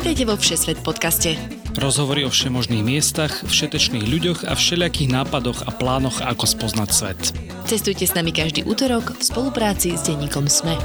Vítajte 0.00 0.24
vo 0.24 0.32
Všesvet 0.32 0.80
podcaste. 0.80 1.36
Rozhovory 1.76 2.24
o 2.24 2.32
všemožných 2.32 2.80
miestach, 2.80 3.44
všetečných 3.44 4.08
ľuďoch 4.08 4.48
a 4.48 4.56
všelijakých 4.56 5.12
nápadoch 5.12 5.68
a 5.68 5.76
plánoch, 5.76 6.24
ako 6.24 6.48
spoznať 6.48 6.88
svet. 6.88 7.20
Cestujte 7.68 8.08
s 8.08 8.16
nami 8.16 8.32
každý 8.32 8.64
útorok 8.64 9.12
v 9.12 9.20
spolupráci 9.20 10.00
s 10.00 10.08
denníkom 10.08 10.48
SME. 10.48 10.80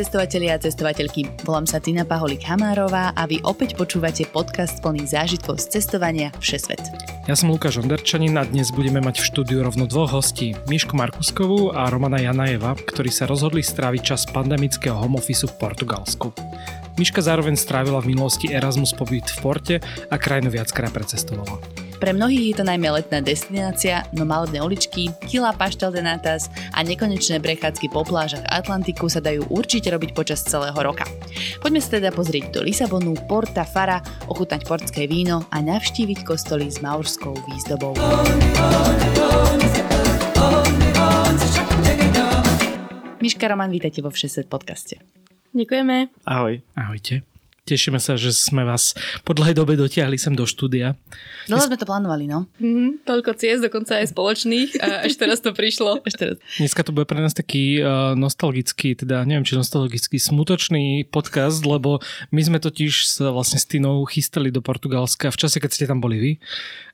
Cestovatelia 0.00 0.56
a 0.56 0.62
cestovateľky, 0.62 1.44
volám 1.44 1.68
sa 1.68 1.76
Tina 1.76 2.08
Paholik 2.08 2.40
Hamárová 2.46 3.12
a 3.12 3.28
vy 3.28 3.42
opäť 3.44 3.76
počúvate 3.76 4.24
podcast 4.32 4.80
plný 4.80 5.04
zážitkov 5.04 5.60
z 5.60 5.76
cestovania 5.76 6.32
Všesvet. 6.40 7.09
Ja 7.30 7.38
som 7.38 7.54
Lukáš 7.54 7.78
Onderčanin 7.78 8.34
a 8.34 8.42
dnes 8.42 8.74
budeme 8.74 8.98
mať 8.98 9.22
v 9.22 9.28
štúdiu 9.30 9.62
rovno 9.62 9.86
dvoch 9.86 10.18
hostí, 10.18 10.58
Mišku 10.66 10.98
Markuskovú 10.98 11.70
a 11.70 11.86
Romana 11.86 12.18
Janajeva, 12.18 12.74
ktorí 12.74 13.06
sa 13.06 13.30
rozhodli 13.30 13.62
stráviť 13.62 14.02
čas 14.02 14.26
pandemického 14.26 14.98
home 14.98 15.14
office 15.14 15.46
v 15.46 15.54
Portugalsku. 15.62 16.34
Miška 16.98 17.22
zároveň 17.22 17.54
strávila 17.54 18.02
v 18.02 18.18
minulosti 18.18 18.50
Erasmus 18.50 18.90
pobyt 18.98 19.30
v 19.30 19.38
Porte 19.46 19.76
a 20.10 20.18
krajinu 20.18 20.50
viackrát 20.50 20.90
precestovala. 20.90 21.62
Pre 22.00 22.16
mnohých 22.16 22.56
je 22.56 22.56
to 22.56 22.64
najmä 22.64 22.88
letná 22.96 23.20
destinácia, 23.20 24.08
no 24.16 24.24
malebné 24.24 24.64
uličky, 24.64 25.12
kilá 25.28 25.52
paštel 25.52 25.92
de 25.92 26.00
natas 26.00 26.48
a 26.72 26.80
nekonečné 26.80 27.44
prechádzky 27.44 27.92
po 27.92 28.08
plážach 28.08 28.40
Atlantiku 28.48 29.12
sa 29.12 29.20
dajú 29.20 29.44
určite 29.52 29.92
robiť 29.92 30.16
počas 30.16 30.40
celého 30.40 30.74
roka. 30.80 31.04
Poďme 31.60 31.84
sa 31.84 32.00
teda 32.00 32.08
pozrieť 32.08 32.56
do 32.56 32.64
Lisabonu, 32.64 33.12
Porta, 33.28 33.68
Fara, 33.68 34.00
ochutnať 34.32 34.64
portské 34.64 35.04
víno 35.04 35.44
a 35.52 35.60
navštíviť 35.60 36.24
kostoly 36.24 36.72
s 36.72 36.80
maurskou 36.80 37.36
výzdobou. 37.36 37.92
Miška 43.20 43.44
Roman, 43.44 43.68
vítajte 43.68 44.00
vo 44.00 44.08
Všeset 44.08 44.48
podcaste. 44.48 45.04
Ďakujeme. 45.52 46.08
Ahoj. 46.24 46.64
Ahojte. 46.80 47.29
Tešíme 47.70 48.02
sa, 48.02 48.18
že 48.18 48.34
sme 48.34 48.66
vás 48.66 48.98
po 49.22 49.30
dlhej 49.30 49.54
dobe 49.54 49.78
dotiahli 49.78 50.18
sem 50.18 50.34
do 50.34 50.42
štúdia. 50.42 50.98
Dlho 51.46 51.70
sme 51.70 51.78
to 51.78 51.86
plánovali, 51.86 52.26
no. 52.26 52.50
Mm, 52.58 53.06
toľko 53.06 53.38
ciest, 53.38 53.62
dokonca 53.62 54.02
aj 54.02 54.10
spoločných 54.10 54.82
a 54.82 55.06
až 55.06 55.14
teraz 55.14 55.38
to 55.38 55.54
prišlo. 55.54 56.02
Až 56.02 56.18
teraz. 56.18 56.36
Dneska 56.58 56.82
to 56.82 56.90
bude 56.90 57.06
pre 57.06 57.22
nás 57.22 57.30
taký 57.30 57.78
uh, 57.78 58.18
nostalgický, 58.18 58.98
teda 58.98 59.22
neviem, 59.22 59.46
či 59.46 59.54
nostalgický, 59.54 60.18
smutočný 60.18 61.06
podcast, 61.14 61.62
lebo 61.62 62.02
my 62.34 62.42
sme 62.42 62.58
totiž 62.58 63.06
sa 63.06 63.30
vlastne 63.30 63.62
s 63.62 63.70
Tinou 63.70 64.02
chystali 64.02 64.50
do 64.50 64.58
Portugalska 64.58 65.30
v 65.30 65.38
čase, 65.38 65.62
keď 65.62 65.70
ste 65.70 65.86
tam 65.86 66.02
boli 66.02 66.18
vy 66.18 66.32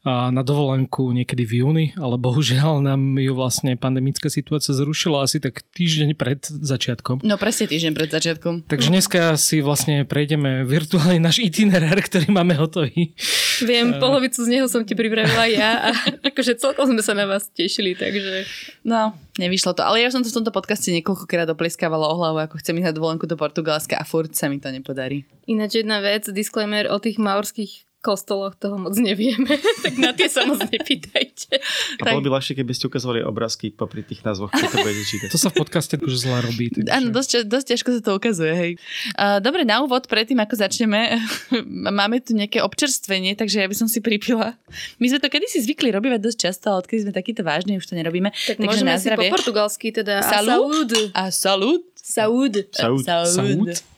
na 0.07 0.43
dovolenku 0.47 1.11
niekedy 1.11 1.43
v 1.43 1.53
júni, 1.67 1.87
ale 1.99 2.15
bohužiaľ 2.15 2.79
nám 2.79 3.19
ju 3.19 3.35
vlastne 3.35 3.75
pandemická 3.75 4.31
situácia 4.31 4.71
zrušila 4.71 5.27
asi 5.27 5.43
tak 5.43 5.67
týždeň 5.75 6.15
pred 6.15 6.47
začiatkom. 6.47 7.27
No 7.27 7.35
presne 7.35 7.67
týždeň 7.67 7.93
pred 7.93 8.11
začiatkom. 8.15 8.71
Takže 8.71 8.89
dneska 8.95 9.35
si 9.35 9.59
vlastne 9.59 10.07
prejdeme 10.07 10.63
virtuálne 10.63 11.19
náš 11.19 11.43
itinerár, 11.43 11.98
ktorý 11.98 12.31
máme 12.31 12.55
hotový. 12.55 13.19
Viem, 13.67 13.98
polovicu 13.98 14.47
z 14.47 14.48
neho 14.53 14.71
som 14.71 14.87
ti 14.87 14.95
pripravila 14.95 15.51
ja 15.51 15.71
a 15.87 15.91
akože 16.31 16.55
celkom 16.55 16.87
sme 16.95 17.03
sa 17.03 17.13
na 17.19 17.27
vás 17.27 17.51
tešili, 17.51 17.98
takže... 17.98 18.47
No, 18.87 19.11
nevyšlo 19.43 19.75
to. 19.75 19.83
Ale 19.83 20.07
ja 20.07 20.15
som 20.15 20.23
to 20.23 20.31
v 20.31 20.39
tomto 20.39 20.55
podcaste 20.55 20.93
niekoľkokrát 20.95 21.51
oplieskávala 21.51 22.07
o 22.07 22.15
hlavu, 22.15 22.47
ako 22.47 22.63
chcem 22.63 22.79
ísť 22.79 22.95
na 22.95 22.95
dovolenku 22.95 23.27
do 23.27 23.35
Portugalska 23.35 23.98
a 23.98 24.07
furt 24.07 24.39
sa 24.39 24.47
mi 24.47 24.63
to 24.63 24.70
nepodarí. 24.70 25.27
Ináč 25.51 25.83
jedna 25.83 25.98
vec, 25.98 26.31
disclaimer 26.31 26.87
o 26.91 26.98
tých 27.03 27.19
maorských 27.19 27.86
kostoloch 28.07 28.55
toho 28.55 28.79
moc 28.79 28.95
nevieme, 28.95 29.59
tak 29.85 29.99
na 29.99 30.15
tie 30.15 30.31
sa 30.31 30.47
moc 30.47 30.62
nepýtajte. 30.62 31.59
A 31.98 32.14
bolo 32.14 32.23
by 32.23 32.39
ľahšie, 32.39 32.55
keby 32.55 32.70
ste 32.70 32.86
ukazovali 32.86 33.27
obrázky 33.27 33.75
popri 33.75 34.07
tých 34.07 34.23
názvoch, 34.23 34.55
čo 34.55 34.70
to 34.70 34.79
budete 34.79 35.03
čítať. 35.03 35.29
To 35.35 35.41
sa 35.42 35.51
v 35.51 35.58
podcaste 35.67 35.98
už 35.98 36.13
zle 36.14 36.39
robí. 36.39 36.70
Takže... 36.70 36.86
Áno, 36.95 37.11
dosť, 37.11 37.51
dosť 37.51 37.67
ťažko 37.75 37.89
sa 37.98 38.01
to 38.07 38.13
ukazuje, 38.14 38.53
hej. 38.55 38.73
Uh, 39.19 39.42
dobre, 39.42 39.67
na 39.67 39.83
úvod, 39.83 40.07
predtým 40.07 40.39
ako 40.39 40.55
začneme, 40.55 41.19
máme 41.98 42.23
tu 42.23 42.39
nejaké 42.39 42.63
občerstvenie, 42.63 43.35
takže 43.35 43.64
ja 43.64 43.67
by 43.67 43.75
som 43.75 43.91
si 43.91 43.98
pripila. 43.98 44.55
My 45.03 45.11
sme 45.11 45.19
to 45.19 45.27
kedysi 45.27 45.67
zvykli 45.67 45.91
robiť 45.91 46.23
dosť 46.23 46.39
často, 46.39 46.70
ale 46.70 46.86
odkedy 46.86 47.11
sme 47.11 47.13
takýto 47.13 47.42
vážni, 47.42 47.83
už 47.83 47.91
to 47.91 47.98
nerobíme. 47.98 48.30
Tak 48.30 48.63
takže 48.63 48.67
môžeme 48.70 48.95
si 49.03 49.11
po 49.11 49.25
portugalsky 49.35 49.91
teda 49.91 50.23
salud. 50.23 50.92
A 51.11 51.35
salud. 51.35 51.83
Saúd. 52.07 52.70
Saúd. 52.70 53.03
Saúd. 53.03 53.35
Saúd. 53.35 53.95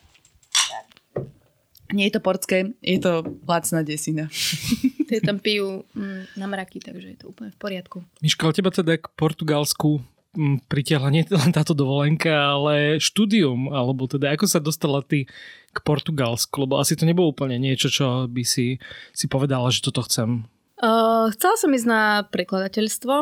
Nie 1.89 2.13
je 2.13 2.19
to 2.19 2.21
portské, 2.21 2.77
je 2.85 2.99
to 3.01 3.25
lacná 3.49 3.81
desina. 3.81 4.29
Tie 5.09 5.25
tam 5.25 5.41
pijú 5.41 5.89
mm, 5.97 6.37
na 6.37 6.45
mraky, 6.45 6.85
takže 6.85 7.17
je 7.17 7.19
to 7.25 7.33
úplne 7.33 7.49
v 7.49 7.59
poriadku. 7.59 8.05
Miška, 8.21 8.45
ale 8.45 8.57
teba 8.61 8.69
teda 8.69 9.01
k 9.01 9.09
Portugalsku 9.17 10.05
mm, 10.37 10.69
pritiahla 10.69 11.09
nie 11.09 11.25
len 11.25 11.49
táto 11.49 11.73
dovolenka, 11.73 12.29
ale 12.29 13.01
štúdium, 13.01 13.73
alebo 13.73 14.05
teda 14.05 14.37
ako 14.37 14.45
sa 14.45 14.61
dostala 14.61 15.01
ty 15.01 15.25
k 15.73 15.79
Portugalsku, 15.81 16.69
lebo 16.69 16.77
asi 16.77 16.93
to 16.93 17.09
nebolo 17.09 17.33
úplne 17.33 17.57
niečo, 17.57 17.89
čo 17.89 18.29
by 18.29 18.45
si, 18.45 18.77
si 19.17 19.25
povedala, 19.25 19.73
že 19.73 19.81
toto 19.81 20.05
chcem. 20.05 20.45
Uh, 20.79 21.33
chcela 21.35 21.57
som 21.57 21.73
ísť 21.75 21.89
na 21.89 22.03
prekladateľstvo 22.29 23.15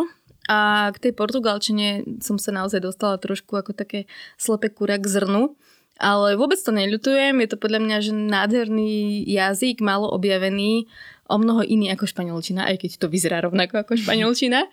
a 0.47 0.91
k 0.95 0.97
tej 1.09 1.13
portugalčine 1.17 2.07
som 2.23 2.39
sa 2.39 2.55
naozaj 2.55 2.79
dostala 2.79 3.19
trošku 3.19 3.51
ako 3.59 3.75
také 3.75 4.07
slepé 4.39 4.71
kura 4.71 4.95
k 4.99 5.07
zrnu. 5.07 5.59
Ale 5.97 6.37
vôbec 6.37 6.61
to 6.61 6.77
neľutujem, 6.77 7.41
je 7.41 7.49
to 7.49 7.57
podľa 7.57 7.81
mňa 7.81 7.97
že 8.05 8.13
nádherný 8.13 9.25
jazyk, 9.25 9.81
málo 9.81 10.13
objavený, 10.13 10.85
o 11.27 11.37
mnoho 11.41 11.65
iný 11.65 11.91
ako 11.91 12.07
španielčina, 12.07 12.69
aj 12.69 12.85
keď 12.85 12.91
to 13.01 13.07
vyzerá 13.09 13.41
rovnako 13.43 13.83
ako 13.83 13.93
španielčina. 14.05 14.69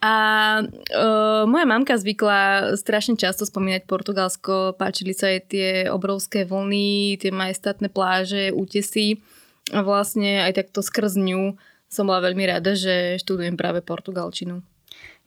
A 0.00 0.14
uh, 0.64 1.44
moja 1.44 1.66
mamka 1.68 1.92
zvykla 2.00 2.72
strašne 2.80 3.20
často 3.20 3.44
spomínať 3.44 3.84
Portugalsko, 3.84 4.72
páčili 4.80 5.12
sa 5.12 5.28
jej 5.28 5.42
tie 5.44 5.68
obrovské 5.92 6.48
vlny, 6.48 7.20
tie 7.20 7.28
majestátne 7.28 7.92
pláže, 7.92 8.48
útesy. 8.48 9.20
A 9.76 9.84
vlastne 9.84 10.40
aj 10.40 10.56
takto 10.56 10.80
skrz 10.80 11.20
ňu 11.20 11.60
som 11.92 12.08
bola 12.08 12.24
veľmi 12.24 12.48
rada, 12.48 12.72
že 12.72 13.20
študujem 13.20 13.60
práve 13.60 13.84
portugalčinu. 13.84 14.64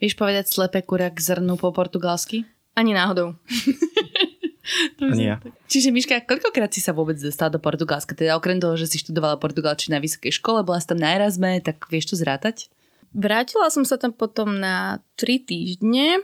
Vieš 0.02 0.18
povedať 0.18 0.50
slepé 0.50 0.82
kura 0.82 1.14
k 1.14 1.22
zrnu 1.22 1.54
po 1.54 1.70
portugalsky? 1.70 2.50
Ani 2.74 2.98
náhodou. 2.98 3.38
Ja. 5.20 5.44
Čiže 5.68 5.92
Miška, 5.92 6.24
koľkokrát 6.24 6.72
si 6.72 6.80
sa 6.80 6.96
vôbec 6.96 7.20
dostala 7.20 7.52
do 7.52 7.60
Portugalska? 7.60 8.16
Teda 8.16 8.40
okrem 8.40 8.64
toho, 8.64 8.80
že 8.80 8.88
si 8.88 8.98
študovala 9.00 9.36
portugalčinu 9.36 9.96
na 9.96 10.04
vysokej 10.04 10.40
škole, 10.40 10.64
bola 10.64 10.80
si 10.80 10.88
tam 10.88 11.00
na 11.00 11.12
Erasme, 11.12 11.60
tak 11.60 11.84
vieš 11.92 12.14
to 12.14 12.16
zrátať? 12.16 12.72
Vrátila 13.14 13.70
som 13.70 13.86
sa 13.86 14.00
tam 14.00 14.16
potom 14.16 14.58
na 14.58 15.04
3 15.20 15.46
týždne, 15.46 16.24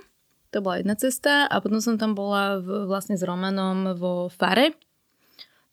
to 0.50 0.66
bola 0.66 0.82
jedna 0.82 0.98
cesta 0.98 1.46
a 1.46 1.56
potom 1.62 1.78
som 1.78 2.02
tam 2.02 2.18
bola 2.18 2.58
v, 2.58 2.90
vlastne 2.90 3.14
s 3.14 3.22
Romanom 3.22 3.94
vo 3.94 4.34
Fare. 4.34 4.74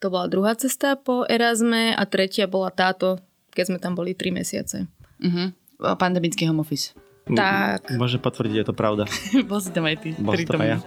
To 0.05 0.13
bola 0.13 0.29
druhá 0.29 0.53
cesta 0.53 1.01
po 1.01 1.25
Erasme 1.25 1.97
a 1.97 2.05
tretia 2.05 2.45
bola 2.45 2.69
táto, 2.69 3.17
keď 3.57 3.65
sme 3.73 3.79
tam 3.81 3.97
boli 3.97 4.13
3 4.13 4.37
mesiace. 4.37 4.85
Uh-huh. 5.25 5.49
Pandemický 5.97 6.45
home 6.45 6.61
office. 6.61 6.93
Tak. 7.25 7.89
M- 7.89 7.97
môžem 7.97 8.21
potvrdiť, 8.21 8.57
je 8.61 8.67
to 8.69 8.75
pravda. 8.77 9.09
Bol 9.51 9.59
si 9.65 9.73
tam 9.73 9.89
aj 9.89 9.97
ty. 10.05 10.09
Bol 10.21 10.37
som 10.37 10.61
tam 10.61 10.63
aj 10.63 10.71
ja. 10.77 10.79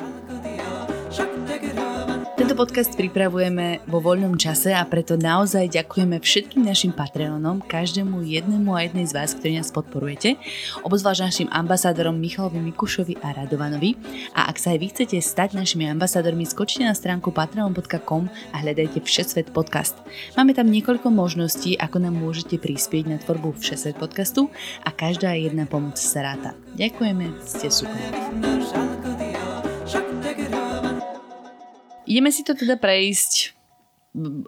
Tento 2.40 2.56
podcast 2.56 2.96
pripravujeme 2.96 3.84
vo 3.84 4.00
voľnom 4.00 4.40
čase 4.40 4.72
a 4.72 4.80
preto 4.88 5.20
naozaj 5.20 5.76
ďakujeme 5.76 6.24
všetkým 6.24 6.64
našim 6.64 6.96
Patreonom, 6.96 7.60
každému 7.60 8.24
jednému 8.24 8.72
a 8.80 8.88
jednej 8.88 9.04
z 9.04 9.12
vás, 9.12 9.36
ktorí 9.36 9.60
nás 9.60 9.76
podporujete, 9.76 10.40
obzvlášť 10.88 11.20
našim 11.20 11.50
ambasádorom 11.52 12.16
Michalovi 12.16 12.64
Mikušovi 12.64 13.20
a 13.20 13.36
Radovanovi. 13.44 14.00
A 14.40 14.48
ak 14.48 14.56
sa 14.56 14.72
aj 14.72 14.80
vy 14.80 14.88
chcete 14.88 15.20
stať 15.20 15.60
našimi 15.60 15.92
ambasádormi, 15.92 16.48
skočte 16.48 16.88
na 16.88 16.96
stránku 16.96 17.36
patreon.com 17.36 18.32
a 18.32 18.56
hľadajte 18.56 19.04
Všesvet 19.04 19.52
podcast. 19.52 20.00
Máme 20.40 20.56
tam 20.56 20.72
niekoľko 20.72 21.12
možností, 21.12 21.76
ako 21.76 22.08
nám 22.08 22.24
môžete 22.24 22.56
prispieť 22.56 23.04
na 23.12 23.18
tvorbu 23.20 23.60
Všesvet 23.60 24.00
podcastu 24.00 24.48
a 24.88 24.96
každá 24.96 25.36
jedna 25.36 25.68
pomoc 25.68 26.00
sa 26.00 26.24
ráta. 26.24 26.56
Ďakujeme, 26.80 27.36
ste 27.44 27.68
super. 27.68 28.00
Ideme 32.10 32.34
si 32.34 32.42
to 32.42 32.58
teda 32.58 32.82
prejsť 32.82 33.60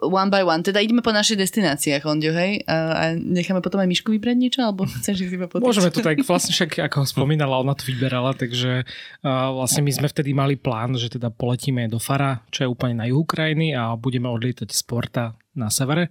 one 0.02 0.30
by 0.30 0.42
one. 0.42 0.66
Teda 0.66 0.82
ideme 0.82 1.00
po 1.00 1.14
našich 1.14 1.38
destináciách, 1.38 2.02
Ondio, 2.02 2.34
hej? 2.34 2.66
A, 2.66 2.74
a 2.74 3.04
necháme 3.14 3.62
potom 3.62 3.78
aj 3.78 3.86
Mišku 3.86 4.10
vybrať 4.10 4.36
niečo? 4.36 4.60
Alebo 4.66 4.90
chceš 4.90 5.22
ich 5.22 5.32
iba 5.32 5.46
potom? 5.46 5.70
Môžeme 5.70 5.94
to 5.94 6.02
tak, 6.02 6.18
vlastne 6.26 6.50
však 6.50 6.82
ako 6.90 7.06
spomínala, 7.06 7.62
ona 7.62 7.78
to 7.78 7.86
vyberala, 7.86 8.34
takže 8.34 8.82
uh, 8.82 9.54
vlastne 9.54 9.86
my 9.86 9.92
sme 9.94 10.10
vtedy 10.10 10.34
mali 10.34 10.58
plán, 10.58 10.98
že 10.98 11.14
teda 11.14 11.30
poletíme 11.30 11.86
do 11.86 12.02
Fara, 12.02 12.42
čo 12.50 12.66
je 12.66 12.68
úplne 12.68 12.98
na 12.98 13.06
juhu 13.06 13.22
krajiny 13.22 13.70
a 13.78 13.94
budeme 13.94 14.26
odlietať 14.26 14.66
z 14.74 14.82
Porta 14.82 15.38
na 15.54 15.70
severe 15.70 16.10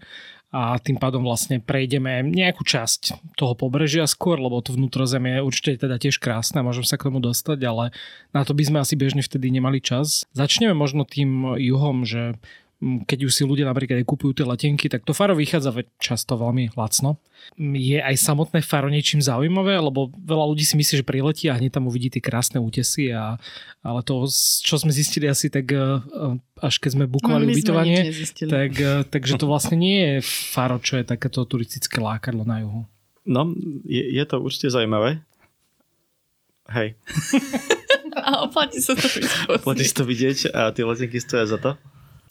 a 0.51 0.75
tým 0.83 0.99
pádom 0.99 1.23
vlastne 1.23 1.63
prejdeme 1.63 2.27
nejakú 2.27 2.67
časť 2.67 3.33
toho 3.39 3.55
pobrežia 3.55 4.03
skôr, 4.03 4.35
lebo 4.35 4.59
to 4.59 4.75
vnútrozemie 4.75 5.39
je 5.39 5.47
určite 5.47 5.87
teda 5.87 5.95
tiež 5.95 6.19
krásne, 6.19 6.59
môžem 6.59 6.83
sa 6.83 6.99
k 6.99 7.07
tomu 7.07 7.23
dostať, 7.23 7.59
ale 7.63 7.95
na 8.35 8.43
to 8.43 8.51
by 8.51 8.67
sme 8.67 8.77
asi 8.83 8.99
bežne 8.99 9.23
vtedy 9.23 9.47
nemali 9.47 9.79
čas. 9.79 10.27
Začneme 10.35 10.75
možno 10.75 11.07
tým 11.07 11.55
juhom, 11.55 12.03
že 12.03 12.35
keď 12.81 13.29
už 13.29 13.31
si 13.31 13.43
ľudia 13.45 13.69
napríklad 13.69 14.01
aj 14.01 14.09
kupujú 14.09 14.41
tie 14.41 14.45
letenky, 14.45 14.89
tak 14.89 15.05
to 15.05 15.13
faro 15.13 15.37
vychádza 15.37 15.69
často 16.01 16.33
veľmi 16.33 16.73
lacno. 16.73 17.21
Je 17.57 18.01
aj 18.01 18.17
samotné 18.17 18.65
faro 18.65 18.89
niečím 18.89 19.21
zaujímavé, 19.21 19.77
lebo 19.77 20.09
veľa 20.17 20.45
ľudí 20.49 20.65
si 20.65 20.73
myslí, 20.73 21.01
že 21.01 21.05
priletí 21.05 21.45
a 21.49 21.57
hneď 21.61 21.77
tam 21.77 21.85
uvidí 21.85 22.09
tie 22.09 22.21
krásne 22.21 22.57
útesy, 22.57 23.13
a, 23.13 23.37
ale 23.85 24.01
to, 24.01 24.25
čo 24.65 24.81
sme 24.81 24.89
zistili 24.89 25.29
asi 25.29 25.53
tak 25.53 25.69
eh, 25.69 26.01
až 26.57 26.75
keď 26.81 26.89
sme 26.97 27.05
bukovali 27.05 27.45
No, 27.45 27.53
ubytovanie, 27.53 28.09
tak, 28.49 28.71
eh, 28.77 29.05
takže 29.05 29.37
to 29.37 29.45
vlastne 29.45 29.77
nie 29.77 29.97
je 30.01 30.13
faro, 30.25 30.81
čo 30.81 30.97
je 30.97 31.05
takéto 31.05 31.45
turistické 31.45 32.01
lákadlo 32.01 32.45
na 32.45 32.65
juhu. 32.65 32.89
No, 33.21 33.53
je, 33.85 34.01
je 34.01 34.23
to 34.25 34.41
určite 34.41 34.73
zaujímavé. 34.73 35.21
Hej, 36.65 36.97
A 38.21 38.43
oplatí 38.43 38.83
sa 38.83 38.93
to 38.93 39.07
platí 39.65 39.87
si 39.87 39.95
to 39.95 40.03
vidieť 40.03 40.51
a 40.51 40.71
tie 40.75 40.83
letenky 40.83 41.17
stoja 41.23 41.47
za 41.47 41.57
to. 41.57 41.79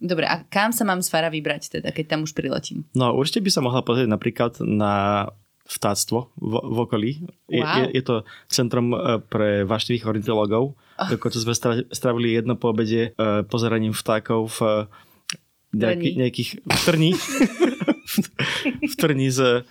Dobre, 0.01 0.25
a 0.25 0.41
kam 0.49 0.73
sa 0.73 0.89
mám 0.89 1.05
z 1.05 1.13
Fara 1.13 1.29
vybrať 1.29 1.77
teda, 1.77 1.93
keď 1.93 2.17
tam 2.17 2.21
už 2.25 2.33
priletím? 2.33 2.89
No 2.97 3.13
určite 3.13 3.45
by 3.45 3.51
sa 3.53 3.61
mohla 3.61 3.85
pozrieť 3.85 4.09
napríklad 4.09 4.57
na 4.65 5.29
vtáctvo 5.69 6.33
v, 6.35 6.53
v 6.57 6.77
okolí. 6.81 7.11
Je, 7.47 7.61
Wow. 7.63 7.77
je, 7.79 8.01
je 8.01 8.03
to 8.03 8.17
centrum 8.49 8.91
eh, 8.91 9.21
pre 9.23 9.63
vaštivých 9.63 10.09
ornitologov. 10.09 10.75
Ah. 10.97 11.07
Dokonca 11.07 11.39
sme 11.39 11.55
stra- 11.55 11.87
stravili 11.93 12.35
jedno 12.35 12.57
po 12.57 12.73
obede 12.73 13.13
eh, 13.13 13.45
pozeraním 13.45 13.93
vtákov 13.93 14.57
v 14.57 14.61
eh, 14.67 15.79
nejaký, 15.79 16.09
nejakých 16.19 16.51
trní. 16.83 17.15
v 18.91 18.95
trní 18.99 19.31
z 19.31 19.63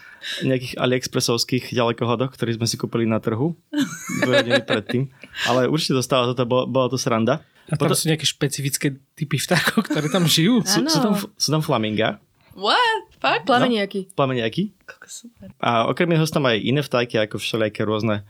nejakých 0.47 0.79
aliexpresovských 0.79 1.75
ďalekohodoch, 1.75 2.31
ktorý 2.31 2.55
sme 2.55 2.67
si 2.71 2.79
kúpili 2.79 3.03
na 3.03 3.19
trhu 3.19 3.51
dve 4.23 4.33
hodiny 4.39 4.63
predtým. 4.63 5.11
Ale 5.43 5.67
určite 5.67 5.99
to 5.99 6.03
stálo, 6.03 6.31
toto 6.31 6.47
bola, 6.47 6.63
bola 6.63 6.87
to 6.87 6.95
sranda. 6.95 7.43
A 7.69 7.77
tam 7.77 7.85
Potom- 7.85 7.95
sú 7.95 8.09
nejaké 8.09 8.25
špecifické 8.25 8.87
typy 9.13 9.37
vtákov, 9.37 9.85
ktoré 9.85 10.09
tam 10.09 10.25
žijú. 10.25 10.61
Sú, 10.65 10.81
sú, 10.83 10.97
tam, 10.99 11.13
sú 11.15 11.49
tam 11.49 11.61
flaminga, 11.61 12.17
What? 12.59 13.15
Fakt? 13.19 13.47
Plameniaky. 13.47 14.11
plameniaky 14.11 14.75
Koľko 14.83 15.07
super. 15.07 15.47
A 15.59 15.87
okrem 15.87 16.11
iného 16.11 16.27
sú 16.27 16.33
tam 16.33 16.43
aj 16.43 16.59
iné 16.59 16.81
vtáky, 16.81 17.15
ako 17.15 17.39
všelijaké 17.39 17.87
rôzne 17.87 18.27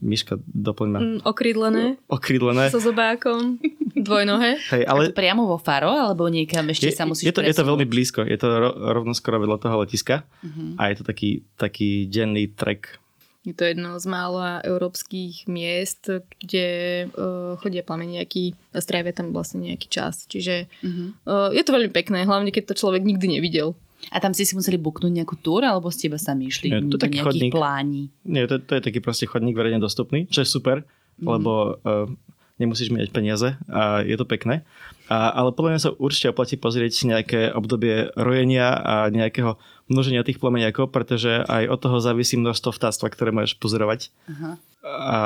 myška 0.00 0.38
doplňma 0.40 0.98
Mm, 0.98 1.18
okrídlené, 1.22 1.84
okrídlené. 2.06 2.70
so 2.70 2.78
zobákom, 2.78 3.58
dvojnohé. 3.94 4.58
Hej, 4.70 4.82
ale 4.86 5.10
Ale... 5.10 5.14
Priamo 5.14 5.46
vo 5.46 5.58
Faro, 5.58 5.90
alebo 5.90 6.26
niekam 6.26 6.66
ešte 6.66 6.90
je, 6.90 6.94
sa 6.94 7.06
musíš 7.06 7.30
je, 7.30 7.34
to, 7.34 7.42
je 7.42 7.54
to 7.54 7.66
veľmi 7.66 7.86
blízko. 7.86 8.22
Je 8.22 8.38
to 8.38 8.46
ro, 8.48 8.70
rovno 8.70 9.14
skoro 9.14 9.38
vedľa 9.38 9.58
toho 9.58 9.82
letiska. 9.82 10.22
Mhm. 10.46 10.78
A 10.78 10.90
je 10.90 11.02
to 11.02 11.04
taký, 11.04 11.30
taký 11.54 12.06
denný 12.06 12.54
trek. 12.54 13.02
Je 13.44 13.52
to 13.52 13.64
jedno 13.66 13.94
z 13.94 14.06
mála 14.06 14.60
európskych 14.60 15.44
miest, 15.46 16.08
kde 16.38 16.66
uh, 17.06 17.56
chodia 17.56 17.80
plameniaky 17.80 18.44
a 18.72 18.78
strávia 18.78 19.12
tam 19.12 19.30
vlastne 19.30 19.60
nejaký 19.62 19.86
čas. 19.86 20.24
Čiže 20.24 20.66
Mhm. 20.80 21.04
uh, 21.22 21.48
je 21.50 21.60
to 21.60 21.70
veľmi 21.70 21.90
pekné, 21.90 22.22
hlavne 22.22 22.48
keď 22.48 22.72
to 22.72 22.78
človek 22.78 23.00
nikdy 23.00 23.28
nevidel. 23.30 23.76
A 24.06 24.18
tam 24.18 24.32
ste 24.32 24.44
si 24.44 24.52
museli 24.52 24.76
buknúť 24.76 25.12
nejakú 25.14 25.36
túr, 25.38 25.60
alebo 25.62 25.88
ste 25.88 26.06
iba 26.06 26.16
sami 26.16 26.46
išli 26.46 26.68
Nie, 26.68 26.80
to 26.82 26.88
do 26.90 26.98
taký 26.98 27.18
nejakých 27.18 27.24
chodník. 27.42 27.52
plání? 27.52 28.02
Nie, 28.26 28.44
to, 28.44 28.56
to 28.58 28.72
je 28.74 28.82
taký 28.82 29.00
proste 29.00 29.24
chodník 29.24 29.52
verejne 29.52 29.78
dostupný, 29.78 30.24
čo 30.26 30.40
je 30.40 30.48
super, 30.50 30.84
Mhm. 31.14 31.24
lebo 31.26 31.52
uh, 31.78 32.08
nemusíš 32.56 32.94
mať 32.94 33.10
peniaze 33.10 33.58
a 33.66 34.06
je 34.06 34.14
to 34.14 34.22
pekné. 34.22 34.62
A, 35.10 35.34
ale 35.34 35.52
podľa 35.52 35.70
mňa 35.74 35.80
sa 35.82 35.90
určite 35.98 36.30
oplatí 36.30 36.54
pozrieť 36.56 36.92
si 36.94 37.04
nejaké 37.10 37.52
obdobie 37.52 38.14
rojenia 38.14 38.72
a 38.72 38.94
nejakého 39.10 39.58
množenia 39.90 40.24
tých 40.24 40.40
plemeniakov, 40.40 40.88
pretože 40.94 41.44
aj 41.44 41.68
od 41.68 41.78
toho 41.82 41.98
závisí 42.00 42.40
množstvo 42.40 42.72
vtáctva, 42.72 43.12
ktoré 43.12 43.34
môžeš 43.34 43.60
pozorovať. 43.60 44.14
Aha. 44.30 44.56
A 44.84 45.18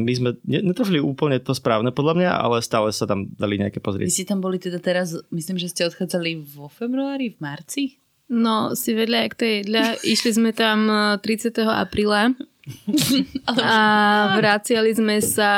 my 0.00 0.12
sme 0.12 0.30
ne- 0.44 0.64
netrafili 0.64 1.00
úplne 1.00 1.36
to 1.40 1.52
správne 1.56 1.92
podľa 1.92 2.14
mňa, 2.16 2.30
ale 2.32 2.64
stále 2.64 2.92
sa 2.92 3.04
tam 3.08 3.28
dali 3.36 3.60
nejaké 3.60 3.78
Vy 3.80 3.84
pozrieť. 3.84 4.08
ste 4.12 4.28
tam 4.28 4.40
boli 4.40 4.58
teda 4.60 4.80
teraz, 4.80 5.16
myslím, 5.32 5.56
že 5.60 5.70
ste 5.70 5.88
odchádzali 5.88 6.40
vo 6.42 6.68
februári, 6.68 7.32
v 7.32 7.38
marci? 7.40 8.01
No, 8.32 8.72
si 8.72 8.96
vedľa, 8.96 9.18
jak 9.28 9.34
to 9.36 9.44
je 9.44 9.54
jedľa. 9.60 9.84
Išli 10.08 10.30
sme 10.32 10.50
tam 10.56 10.88
uh, 10.88 11.20
30. 11.20 11.52
apríla 11.68 12.32
a 13.60 13.76
vraciali 14.40 14.94
sme 14.94 15.20
sa 15.20 15.52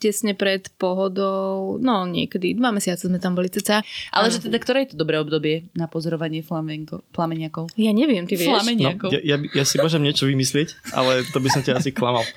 tesne 0.00 0.32
pred 0.32 0.64
pohodou, 0.80 1.76
no 1.76 2.06
niekedy, 2.08 2.56
dva 2.56 2.72
mesiace 2.72 3.10
sme 3.10 3.20
tam 3.20 3.36
boli 3.36 3.52
ceca. 3.52 3.84
Ale 4.14 4.32
že 4.32 4.40
teda, 4.40 4.56
ktoré 4.56 4.86
je 4.86 4.96
to 4.96 5.00
dobré 5.02 5.20
obdobie 5.20 5.68
na 5.76 5.90
pozorovanie 5.90 6.40
flamenko, 6.40 7.04
plameniakov? 7.12 7.68
Ja 7.76 7.92
neviem, 7.92 8.24
ty 8.24 8.40
vieš. 8.40 8.48
Flameniakov. 8.48 9.10
No, 9.10 9.14
ja, 9.18 9.20
ja, 9.20 9.36
ja 9.36 9.64
si 9.68 9.76
môžem 9.76 10.00
niečo 10.00 10.24
vymyslieť, 10.24 10.94
ale 10.96 11.26
to 11.28 11.38
by 11.42 11.48
som 11.52 11.60
ťa 11.60 11.82
asi 11.82 11.92
klamal. 11.92 12.24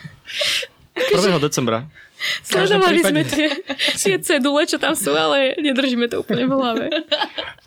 1. 1.00 1.40
decembra. 1.40 1.88
Sledovali 2.48 3.00
sme 3.00 3.22
tie, 3.24 3.48
tie 3.96 4.16
cedule, 4.20 4.68
čo 4.68 4.76
tam 4.76 4.94
sú, 4.94 5.16
ale 5.16 5.56
nedržíme 5.60 6.12
to 6.12 6.22
úplne 6.24 6.46
v 6.48 6.54
hlave. 6.54 6.86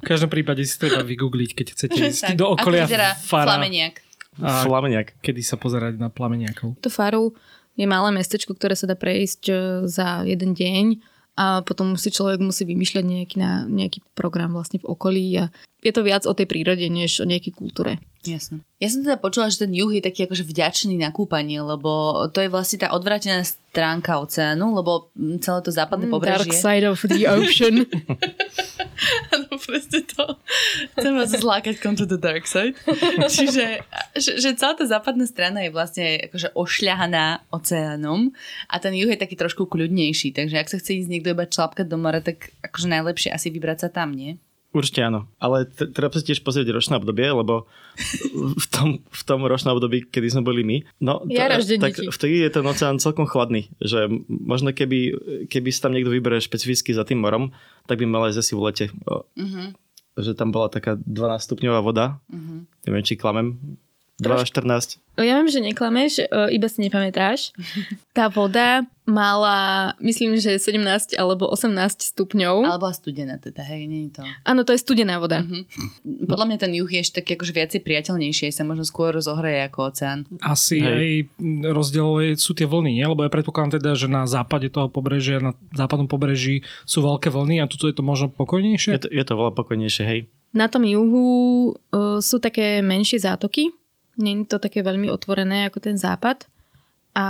V 0.01 0.05
každom 0.05 0.29
prípade 0.29 0.61
si 0.69 0.77
treba 0.77 1.01
vygoogliť, 1.01 1.51
keď 1.57 1.67
chcete 1.73 1.99
ísť 1.99 2.23
Tak, 2.33 2.37
do 2.37 2.47
okolia 2.53 2.85
ako 2.85 2.97
fara. 3.25 3.57
Flameniak. 3.57 3.95
A 4.41 4.65
Flameniak. 4.65 5.21
kedy 5.21 5.41
sa 5.45 5.61
pozerať 5.61 6.01
na 6.01 6.09
plameniakov. 6.09 6.81
To 6.81 6.91
Faru 6.93 7.37
je 7.77 7.87
malé 7.89 8.13
mestečko, 8.13 8.53
ktoré 8.57 8.77
sa 8.77 8.89
dá 8.89 8.97
prejsť 8.97 9.43
e, 9.49 9.55
za 9.89 10.25
jeden 10.25 10.53
deň 10.53 11.01
a 11.37 11.65
potom 11.65 11.97
si 11.97 12.13
človek 12.13 12.45
musí 12.45 12.69
vymýšľať 12.69 13.05
nejaký, 13.05 13.37
na, 13.41 13.65
nejaký 13.65 14.05
program 14.13 14.53
vlastne 14.53 14.85
v 14.85 14.89
okolí 14.89 15.25
a 15.41 15.49
je 15.81 15.93
to 15.93 16.05
viac 16.05 16.29
o 16.29 16.37
tej 16.37 16.45
prírode, 16.45 16.85
než 16.93 17.25
o 17.25 17.29
nejakej 17.29 17.57
kultúre. 17.57 17.97
Jasne. 18.23 18.63
Ja 18.79 18.87
som 18.87 19.03
teda 19.03 19.19
počula, 19.19 19.51
že 19.51 19.67
ten 19.67 19.75
juh 19.75 19.91
je 19.91 20.03
taký 20.03 20.31
akože 20.31 20.47
vďačný 20.47 20.95
na 20.95 21.11
kúpanie, 21.11 21.59
lebo 21.59 22.23
to 22.31 22.39
je 22.39 22.47
vlastne 22.47 22.79
tá 22.79 22.95
odvrátená 22.95 23.43
stránka 23.43 24.23
oceánu, 24.23 24.79
lebo 24.79 25.11
mm, 25.19 25.43
celé 25.43 25.59
to 25.67 25.75
západné 25.75 26.07
Dark 26.07 26.15
pobrežie... 26.15 26.55
side 26.55 26.87
of 26.87 27.03
the 27.03 27.27
ocean. 27.27 27.83
Áno, 29.35 29.59
presne 29.59 30.07
to. 30.07 30.39
Chcem 30.95 31.13
vás 31.19 31.35
zlákať 31.35 31.83
come 31.83 31.99
to 31.99 32.07
the 32.07 32.15
dark 32.15 32.47
side. 32.47 32.79
Čiže 33.27 33.83
že, 34.15 34.33
že 34.39 34.55
celá 34.55 34.79
tá 34.79 34.87
západná 34.87 35.27
strana 35.27 35.67
je 35.67 35.75
vlastne 35.75 36.23
akože 36.31 36.55
ošľahaná 36.55 37.51
oceánom 37.51 38.31
a 38.71 38.75
ten 38.79 38.95
juh 38.95 39.11
je 39.11 39.19
taký 39.19 39.35
trošku 39.35 39.67
kľudnejší, 39.67 40.31
takže 40.31 40.63
ak 40.63 40.71
sa 40.71 40.79
chce 40.79 41.03
ísť 41.03 41.11
niekto 41.11 41.35
iba 41.35 41.43
člapkať 41.43 41.91
do 41.91 41.99
mora, 41.99 42.23
tak 42.23 42.55
akože 42.63 42.87
najlepšie 42.87 43.35
asi 43.35 43.51
vybrať 43.51 43.79
sa 43.83 43.91
tam, 43.91 44.15
nie? 44.15 44.39
Určite 44.73 45.05
áno. 45.05 45.29
Ale 45.37 45.65
t- 45.65 45.85
treba 45.87 46.11
sa 46.11 46.25
tiež 46.25 46.41
pozrieť 46.41 46.73
ročné 46.73 46.97
obdobie, 46.97 47.29
lebo 47.29 47.69
v 48.57 48.67
tom, 48.67 48.89
v 49.03 49.23
tom 49.23 49.41
ročnom 49.43 49.73
období, 49.73 50.03
kedy 50.03 50.29
sme 50.31 50.43
boli 50.43 50.65
my, 50.65 50.81
no, 50.99 51.21
Ja 51.29 51.45
ražde 51.47 51.77
tak 51.77 51.93
deti. 51.95 52.09
vtedy 52.09 52.41
je 52.41 52.51
ten 52.51 52.65
oceán 52.65 52.97
celkom 52.97 53.25
chladný. 53.25 53.69
Že 53.79 54.09
možno 54.27 54.71
keby, 54.71 55.01
keby 55.47 55.69
sa 55.69 55.87
tam 55.87 55.93
niekto 55.93 56.09
vyberie 56.09 56.41
špecificky 56.41 56.91
za 56.91 57.05
tým 57.05 57.21
morom, 57.21 57.53
tak 57.85 57.97
by 57.97 58.07
mal 58.07 58.25
aj 58.25 58.41
asi 58.41 58.53
v 58.53 58.65
lete. 58.65 58.87
Mhm. 59.37 59.77
že 60.15 60.33
tam 60.33 60.49
bola 60.49 60.69
taká 60.69 60.97
12 60.99 61.09
stupňová 61.43 61.81
voda. 61.81 62.21
Mhm. 62.29 62.69
Neviem, 62.85 63.01
či 63.03 63.15
klamem. 63.15 63.77
12-14. 64.23 65.03
Ja 65.15 65.37
viem, 65.37 65.45
že 65.47 65.61
neklameš, 65.61 66.13
e, 66.19 66.27
iba 66.51 66.67
si 66.67 66.79
nepamätáš. 66.81 67.53
Tá 68.13 68.29
voda 68.29 68.85
mala, 69.09 69.93
myslím, 69.97 70.37
že 70.37 70.61
17 70.61 71.17
alebo 71.17 71.49
18 71.49 71.73
stupňov. 72.13 72.61
Ale 72.61 72.77
bola 72.77 72.93
studená 72.93 73.41
teda, 73.41 73.65
hej, 73.65 73.89
nie 73.89 74.13
je 74.13 74.21
to. 74.21 74.23
Áno, 74.45 74.69
to 74.69 74.77
je 74.77 74.81
studená 74.81 75.17
voda. 75.17 75.41
Mhm. 75.41 75.65
Podľa 76.29 76.45
mňa 76.45 76.59
ten 76.61 76.73
juh 76.77 76.87
je 76.87 77.01
ešte 77.01 77.19
taký 77.19 77.35
akože 77.35 77.53
viacej 77.53 77.81
priateľnejší, 77.81 78.53
sa 78.53 78.63
možno 78.63 78.85
skôr 78.85 79.17
rozohraje 79.17 79.65
ako 79.65 79.79
oceán. 79.89 80.29
Asi 80.39 80.85
Hej. 80.85 80.93
aj 80.93 81.09
rozdiel 81.73 82.09
je- 82.21 82.37
sú 82.37 82.53
tie 82.53 82.69
vlny, 82.69 83.01
nie? 83.01 83.07
Lebo 83.09 83.25
ja 83.25 83.33
predpokladám 83.33 83.81
teda, 83.81 83.97
že 83.97 84.13
na 84.13 84.29
západe 84.29 84.69
toho 84.69 84.93
pobrežia, 84.93 85.41
na 85.41 85.57
západnom 85.73 86.05
pobreží 86.05 86.61
sú 86.85 87.01
veľké 87.01 87.33
vlny 87.33 87.65
a 87.65 87.69
tuto 87.69 87.89
je 87.89 87.97
to 87.97 88.05
možno 88.05 88.29
Je 88.29 88.37
pokojnejšie. 88.37 88.91
to, 89.01 89.09
je 89.09 89.25
to 89.25 89.33
veľa 89.33 89.57
pokojnejšie, 89.57 90.05
hej. 90.05 90.21
Na 90.53 90.69
tom 90.69 90.85
juhu 90.85 91.25
uh, 91.73 92.21
sú 92.21 92.37
také 92.37 92.85
menšie 92.85 93.17
zátoky. 93.17 93.73
Je 94.19 94.35
to 94.45 94.61
také 94.61 94.85
veľmi 94.85 95.09
otvorené 95.09 95.69
ako 95.69 95.79
ten 95.81 95.97
západ. 95.97 96.45
A 97.13 97.27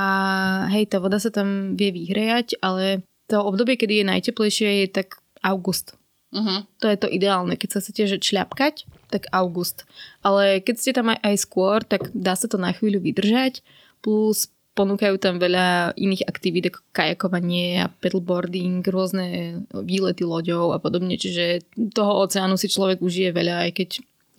hej, 0.70 0.86
tá 0.90 1.02
voda 1.02 1.18
sa 1.18 1.34
tam 1.34 1.74
vie 1.74 1.90
vyhrejať, 1.90 2.62
ale 2.62 3.02
to 3.26 3.42
obdobie, 3.42 3.74
kedy 3.74 4.02
je 4.02 4.10
najteplejšie, 4.10 4.68
je 4.86 4.88
tak 4.90 5.18
august. 5.42 5.98
Uh-huh. 6.32 6.64
To 6.80 6.86
je 6.88 6.96
to 6.96 7.10
ideálne. 7.10 7.58
Keď 7.58 7.68
sa 7.68 7.82
chcete 7.84 8.08
že 8.08 8.18
šľapkať, 8.22 8.88
tak 9.12 9.28
august. 9.34 9.84
Ale 10.24 10.64
keď 10.64 10.74
ste 10.78 10.92
tam 10.96 11.12
aj, 11.12 11.20
aj 11.20 11.36
skôr, 11.44 11.78
tak 11.84 12.08
dá 12.16 12.32
sa 12.38 12.48
to 12.48 12.56
na 12.56 12.72
chvíľu 12.72 13.04
vydržať. 13.04 13.60
Plus 14.00 14.48
ponúkajú 14.72 15.20
tam 15.20 15.36
veľa 15.36 15.92
iných 16.00 16.24
aktivít, 16.24 16.72
ako 16.72 16.80
kajakovanie 16.96 17.84
a 17.84 17.92
paddleboarding, 17.92 18.80
rôzne 18.88 19.60
výlety 19.76 20.24
loďou 20.24 20.72
a 20.72 20.80
podobne. 20.80 21.20
Čiže 21.20 21.68
toho 21.92 22.24
oceánu 22.24 22.56
si 22.56 22.72
človek 22.72 23.04
užije 23.04 23.36
veľa, 23.36 23.68
aj 23.68 23.70
keď 23.76 23.88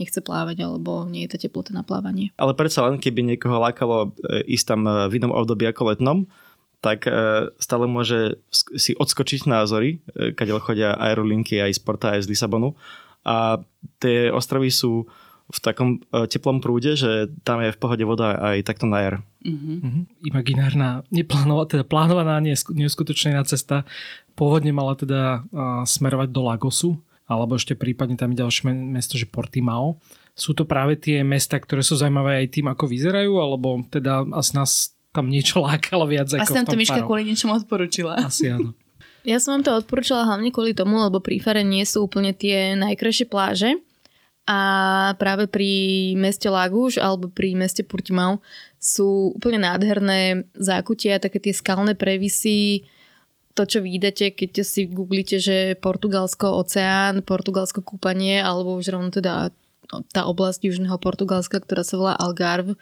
nechce 0.02 0.20
plávať, 0.22 0.66
alebo 0.66 1.06
nie 1.06 1.26
je 1.26 1.32
tá 1.36 1.38
teplota 1.38 1.72
na 1.72 1.86
plávanie. 1.86 2.34
Ale 2.38 2.58
predsa 2.58 2.86
len, 2.90 2.98
keby 2.98 3.22
niekoho 3.22 3.62
lákalo 3.62 4.10
e, 4.10 4.46
ísť 4.58 4.66
tam 4.74 4.82
e, 4.90 4.92
v 5.10 5.22
inom 5.22 5.34
období 5.34 5.70
ako 5.70 5.94
letnom, 5.94 6.26
tak 6.82 7.06
e, 7.06 7.14
stále 7.62 7.86
môže 7.86 8.42
si 8.52 8.98
odskočiť 8.98 9.46
na 9.48 9.64
Azory, 9.64 10.02
kadiaľ 10.14 10.60
chodia 10.60 10.90
aerolinky 10.98 11.62
aj 11.62 11.78
z 11.78 11.82
Porta, 11.82 12.18
aj 12.18 12.26
z 12.26 12.32
Lisabonu. 12.34 12.74
A 13.24 13.62
tie 14.04 14.28
ostrovy 14.34 14.68
sú 14.68 15.08
v 15.44 15.60
takom 15.60 16.00
teplom 16.12 16.64
prúde, 16.64 16.96
že 16.96 17.30
tam 17.44 17.60
je 17.60 17.76
v 17.76 17.80
pohode 17.80 18.04
voda 18.08 18.36
aj 18.40 18.64
takto 18.64 18.88
na 18.88 19.00
jar. 19.00 19.16
Uh-huh. 19.44 19.80
Mhm. 19.80 20.02
Imaginárna, 20.28 21.04
neplánovaná, 21.12 21.68
teda 21.68 21.84
plánovaná, 21.88 22.36
nesku- 22.40 22.76
neuskutočnená 22.76 23.44
cesta 23.48 23.84
pôvodne 24.34 24.72
mala 24.74 24.98
teda 24.98 25.46
smerovať 25.84 26.30
do 26.32 26.42
Lagosu, 26.48 26.92
alebo 27.34 27.58
ešte 27.58 27.74
prípadne 27.74 28.14
tam 28.20 28.32
je 28.34 28.42
ďalšie 28.46 28.70
mesto, 28.70 29.18
že 29.18 29.26
Portimao. 29.26 29.98
Sú 30.34 30.54
to 30.54 30.66
práve 30.66 30.98
tie 30.98 31.22
mesta, 31.22 31.58
ktoré 31.58 31.86
sú 31.86 31.98
zaujímavé 31.98 32.46
aj 32.46 32.48
tým, 32.54 32.68
ako 32.70 32.90
vyzerajú, 32.90 33.34
alebo 33.38 33.82
teda 33.90 34.26
asi 34.34 34.54
nás 34.58 34.94
tam 35.14 35.30
niečo 35.30 35.62
lákalo 35.66 36.10
viac 36.10 36.34
Asi 36.34 36.42
ako 36.42 36.54
nám 36.54 36.66
v 36.66 36.68
tom 36.68 36.74
to 36.74 36.82
Miška 36.82 37.02
kvôli 37.06 37.24
niečomu 37.30 37.54
odporúčila. 37.58 38.18
Asi 38.20 38.50
áno. 38.50 38.74
Ja 39.24 39.40
som 39.40 39.56
vám 39.56 39.64
to 39.64 39.72
odporúčala 39.80 40.28
hlavne 40.28 40.52
kvôli 40.52 40.76
tomu, 40.76 41.00
lebo 41.00 41.24
pri 41.24 41.40
Fare 41.40 41.64
nie 41.64 41.88
sú 41.88 42.12
úplne 42.12 42.36
tie 42.36 42.76
najkrajšie 42.76 43.32
pláže. 43.32 43.80
A 44.44 44.60
práve 45.16 45.48
pri 45.48 46.12
meste 46.20 46.52
Lagúš 46.52 47.00
alebo 47.00 47.32
pri 47.32 47.56
meste 47.56 47.88
Portimao 47.88 48.44
sú 48.76 49.32
úplne 49.32 49.64
nádherné 49.64 50.52
zákutia, 50.52 51.24
také 51.24 51.40
tie 51.40 51.56
skalné 51.56 51.96
previsy, 51.96 52.84
to, 53.54 53.64
čo 53.70 53.80
vidíte, 53.86 54.34
keď 54.34 54.66
si 54.66 54.90
googlíte, 54.90 55.38
že 55.38 55.78
Portugalsko 55.78 56.58
oceán, 56.58 57.22
Portugalsko 57.22 57.86
kúpanie, 57.86 58.42
alebo 58.42 58.74
už 58.74 58.90
rovno 58.90 59.14
teda 59.14 59.54
tá 60.10 60.26
oblasť 60.26 60.66
južného 60.66 60.98
Portugalska, 60.98 61.62
ktorá 61.62 61.86
sa 61.86 61.96
volá 62.02 62.14
Algarve, 62.18 62.74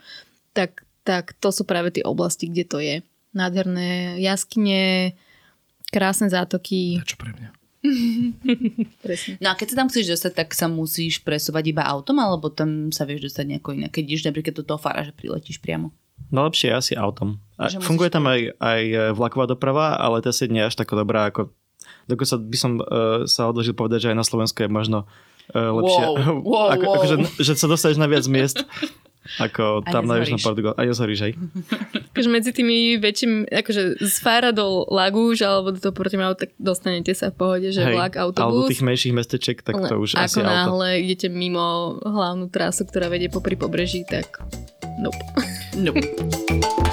tak, 0.56 0.88
tak 1.04 1.36
to 1.44 1.52
sú 1.52 1.68
práve 1.68 1.92
tie 1.92 2.08
oblasti, 2.08 2.48
kde 2.48 2.64
to 2.64 2.78
je. 2.80 2.96
Nádherné 3.36 4.20
jaskyne, 4.24 5.16
krásne 5.92 6.32
zátoky. 6.32 7.04
Čo 7.04 7.20
pre 7.20 7.36
mňa? 7.36 7.50
Presne. 9.06 9.42
No 9.42 9.52
a 9.52 9.58
keď 9.58 9.74
sa 9.74 9.80
tam 9.84 9.90
chceš 9.90 10.14
dostať, 10.16 10.34
tak 10.46 10.50
sa 10.54 10.70
musíš 10.70 11.20
presúvať 11.26 11.74
iba 11.74 11.84
autom, 11.84 12.22
alebo 12.22 12.54
tam 12.54 12.94
sa 12.94 13.04
vieš 13.04 13.32
dostať 13.32 13.46
nejako 13.58 13.76
inak. 13.76 13.92
Keď 13.92 14.04
ideš 14.08 14.24
napríklad 14.30 14.56
do 14.56 14.64
toho 14.64 14.80
fara, 14.80 15.04
že 15.04 15.12
priletíš 15.12 15.60
priamo. 15.60 15.92
Najlepšie 16.32 16.68
je 16.72 16.76
asi 16.76 16.94
autom. 16.96 17.44
A 17.60 17.70
funguje 17.78 18.10
tam 18.10 18.26
aj, 18.26 18.56
aj 18.58 18.82
vlaková 19.14 19.46
doprava, 19.46 20.00
ale 20.00 20.24
to 20.24 20.34
si 20.34 20.50
nie 20.50 20.64
je 20.66 20.70
až 20.72 20.76
taká 20.80 20.98
dobrá 20.98 21.30
ako... 21.30 21.52
Dokonca 22.08 22.36
by 22.42 22.58
som 22.58 22.72
uh, 22.80 23.28
sa 23.30 23.52
odložil 23.52 23.78
povedať, 23.78 24.08
že 24.08 24.10
aj 24.16 24.18
na 24.18 24.26
Slovensku 24.26 24.64
je 24.64 24.70
možno 24.72 25.06
uh, 25.54 25.70
lepšie. 25.76 26.04
Wow, 26.08 26.42
wow, 26.42 26.68
ako, 26.76 26.86
wow. 26.88 26.96
Akože, 26.98 27.16
že 27.38 27.54
sa 27.54 27.68
dostaneš 27.70 28.00
na 28.00 28.08
viac 28.10 28.26
miest 28.26 28.64
ako 29.38 29.86
tam 29.86 30.10
na 30.10 30.18
nezhoríš. 30.18 30.34
Južnom 30.34 30.42
Portugal. 30.42 30.74
A 30.76 30.82
nezhoríš, 30.84 31.20
hej. 31.24 31.34
Akože 32.12 32.30
medzi 32.30 32.52
tými 32.52 33.00
väčšími, 33.00 33.48
akože 33.54 34.04
z 34.04 34.16
Fára 34.20 34.52
do 34.52 34.84
Lagúž 34.92 35.46
alebo 35.46 35.72
do 35.72 35.90
Portimao, 35.96 36.36
tak 36.36 36.52
dostanete 36.60 37.16
sa 37.16 37.32
v 37.32 37.36
pohode, 37.40 37.68
že 37.72 37.86
hej. 37.86 37.96
vlak, 37.96 38.20
Ale 38.20 38.36
do 38.36 38.42
autobus. 38.42 38.70
tých 38.74 38.84
menších 38.84 39.14
mestečiek, 39.16 39.58
tak 39.64 39.80
to 39.80 39.96
už 39.96 40.20
Ako 40.20 40.26
asi 40.28 40.40
auto. 40.44 40.50
náhle 40.50 40.90
idete 41.08 41.32
mimo 41.32 41.98
hlavnú 42.04 42.52
trasu, 42.52 42.84
ktorá 42.84 43.08
vedie 43.08 43.32
popri 43.32 43.56
pobreží, 43.56 44.04
tak 44.04 44.44
nope. 45.00 45.22
No. 45.80 45.96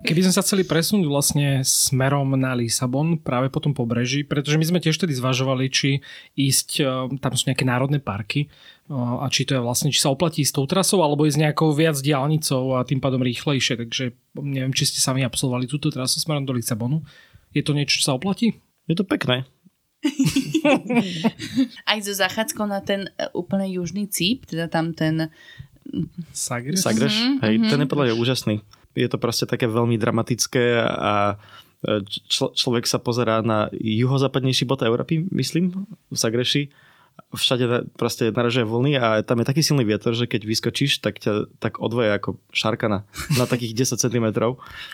Keby 0.00 0.24
sme 0.24 0.32
sa 0.32 0.40
chceli 0.40 0.64
presunúť 0.64 1.04
vlastne 1.04 1.60
smerom 1.60 2.32
na 2.32 2.56
Lisabon, 2.56 3.20
práve 3.20 3.52
po 3.52 3.60
tom 3.60 3.76
pobreží, 3.76 4.24
pretože 4.24 4.56
my 4.56 4.64
sme 4.64 4.80
tiež 4.80 4.96
tedy 4.96 5.12
zvažovali, 5.12 5.68
či 5.68 6.00
ísť, 6.40 6.68
eh, 6.80 6.88
tam 7.20 7.32
sú 7.36 7.52
nejaké 7.52 7.68
národné 7.68 8.00
parky 8.00 8.48
eh, 8.48 8.92
a 8.96 9.28
či 9.28 9.44
to 9.44 9.54
je 9.54 9.60
vlastne, 9.60 9.92
či 9.92 10.00
sa 10.00 10.08
oplatí 10.08 10.40
s 10.40 10.56
tou 10.56 10.64
trasou, 10.64 11.04
alebo 11.04 11.28
ísť 11.28 11.44
nejakou 11.44 11.76
viac 11.76 12.00
diálnicou 12.00 12.80
a 12.80 12.88
tým 12.88 12.96
pádom 12.96 13.20
rýchlejšie, 13.20 13.76
takže 13.76 14.16
neviem, 14.40 14.72
či 14.72 14.88
ste 14.88 15.04
sami 15.04 15.20
absolvovali 15.20 15.68
túto 15.68 15.92
trasu 15.92 16.16
smerom 16.16 16.48
do 16.48 16.56
Lisabonu. 16.56 17.04
Je 17.52 17.60
to 17.60 17.76
niečo, 17.76 18.00
čo 18.00 18.08
sa 18.08 18.16
oplatí? 18.16 18.56
Je 18.88 18.96
to 18.96 19.04
pekné. 19.04 19.44
Aj 21.90 21.98
so 22.00 22.16
zachádzkou 22.16 22.64
na 22.64 22.80
ten 22.80 23.12
e, 23.20 23.28
úplne 23.36 23.68
južný 23.68 24.08
cíp, 24.08 24.48
teda 24.48 24.64
tam 24.72 24.96
ten... 24.96 25.28
Sagres? 26.32 26.80
Sagreš, 26.80 27.20
Mhm, 27.20 27.34
hej, 27.44 27.54
mhm. 27.60 27.68
ten 27.68 27.78
je 27.84 27.88
podľa 27.90 28.04
mňa 28.08 28.16
úžasný. 28.16 28.56
Je 29.00 29.08
to 29.08 29.16
proste 29.16 29.48
také 29.48 29.64
veľmi 29.64 29.96
dramatické 29.96 30.76
a 30.84 31.40
čl- 32.28 32.52
človek 32.52 32.84
sa 32.84 33.00
pozerá 33.00 33.40
na 33.40 33.72
juhozápadnejší 33.72 34.68
bod 34.68 34.84
Európy, 34.84 35.24
myslím, 35.32 35.88
v 36.12 36.16
Sagreši. 36.16 36.68
Všade 37.30 37.92
proste 38.00 38.32
naražuje 38.32 38.64
vlny 38.64 38.92
a 38.96 39.06
tam 39.20 39.44
je 39.44 39.46
taký 39.46 39.60
silný 39.60 39.84
vietor, 39.84 40.16
že 40.16 40.24
keď 40.24 40.40
vyskočíš, 40.40 41.04
tak 41.04 41.20
ťa 41.20 41.52
tak 41.60 41.76
odvoje 41.76 42.16
ako 42.16 42.40
šárka 42.48 42.88
na, 42.88 43.04
takých 43.44 43.76
10 43.76 44.00
cm 44.00 44.26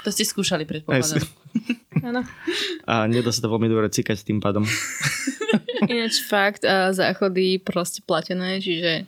To 0.02 0.10
ste 0.10 0.25
skúšali 0.26 0.66
predpokladám. 0.66 1.22
Áno. 2.02 2.26
a 2.90 3.06
nedá 3.06 3.30
sa 3.30 3.46
to 3.46 3.48
veľmi 3.48 3.70
dobre 3.70 3.88
cikať 3.88 4.26
tým 4.26 4.42
pádom. 4.42 4.66
Ináč 5.92 6.18
fakt, 6.26 6.66
a 6.66 6.90
záchody 6.90 7.62
proste 7.62 8.02
platené, 8.02 8.58
čiže 8.58 9.06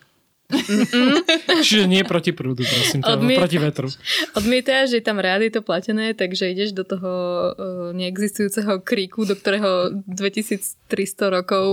Čiže 1.61 1.85
nie 1.85 2.01
proti 2.09 2.33
prúdu, 2.33 2.65
prosím, 2.65 3.05
to, 3.05 3.13
Odmiet- 3.13 3.37
proti 3.37 3.59
vetru. 3.61 3.89
odmietáš, 4.33 4.97
že 4.97 4.99
je 5.01 5.05
tam 5.05 5.21
rád, 5.21 5.45
je 5.45 5.53
to 5.53 5.61
platené, 5.61 6.17
takže 6.17 6.49
ideš 6.49 6.73
do 6.73 6.89
toho 6.89 7.13
uh, 7.53 7.93
neexistujúceho 7.93 8.81
kríku, 8.81 9.29
do 9.29 9.37
ktorého 9.37 9.93
2300 10.09 10.89
rokov 11.29 11.67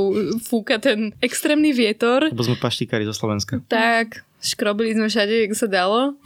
fúka 0.43 0.75
ten 0.77 1.15
extrémny 1.23 1.71
vietor. 1.71 2.27
Lebo 2.27 2.43
sme 2.43 2.59
paštikári 2.59 3.07
zo 3.07 3.15
Slovenska. 3.15 3.63
Tak, 3.71 4.27
škrobili 4.43 4.91
sme 4.91 5.07
všade, 5.07 5.47
jak 5.47 5.53
sa 5.55 5.71
dalo. 5.71 6.19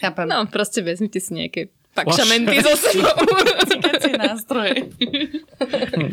Chápem. 0.00 0.26
No, 0.26 0.48
proste 0.48 0.80
vezmite 0.80 1.20
si 1.20 1.36
nejaké 1.36 1.68
pakšamenty 1.92 2.56
zo 2.60 2.74
sebou. 2.74 3.12
Cikacie 3.70 4.14
nástroje. 4.16 4.88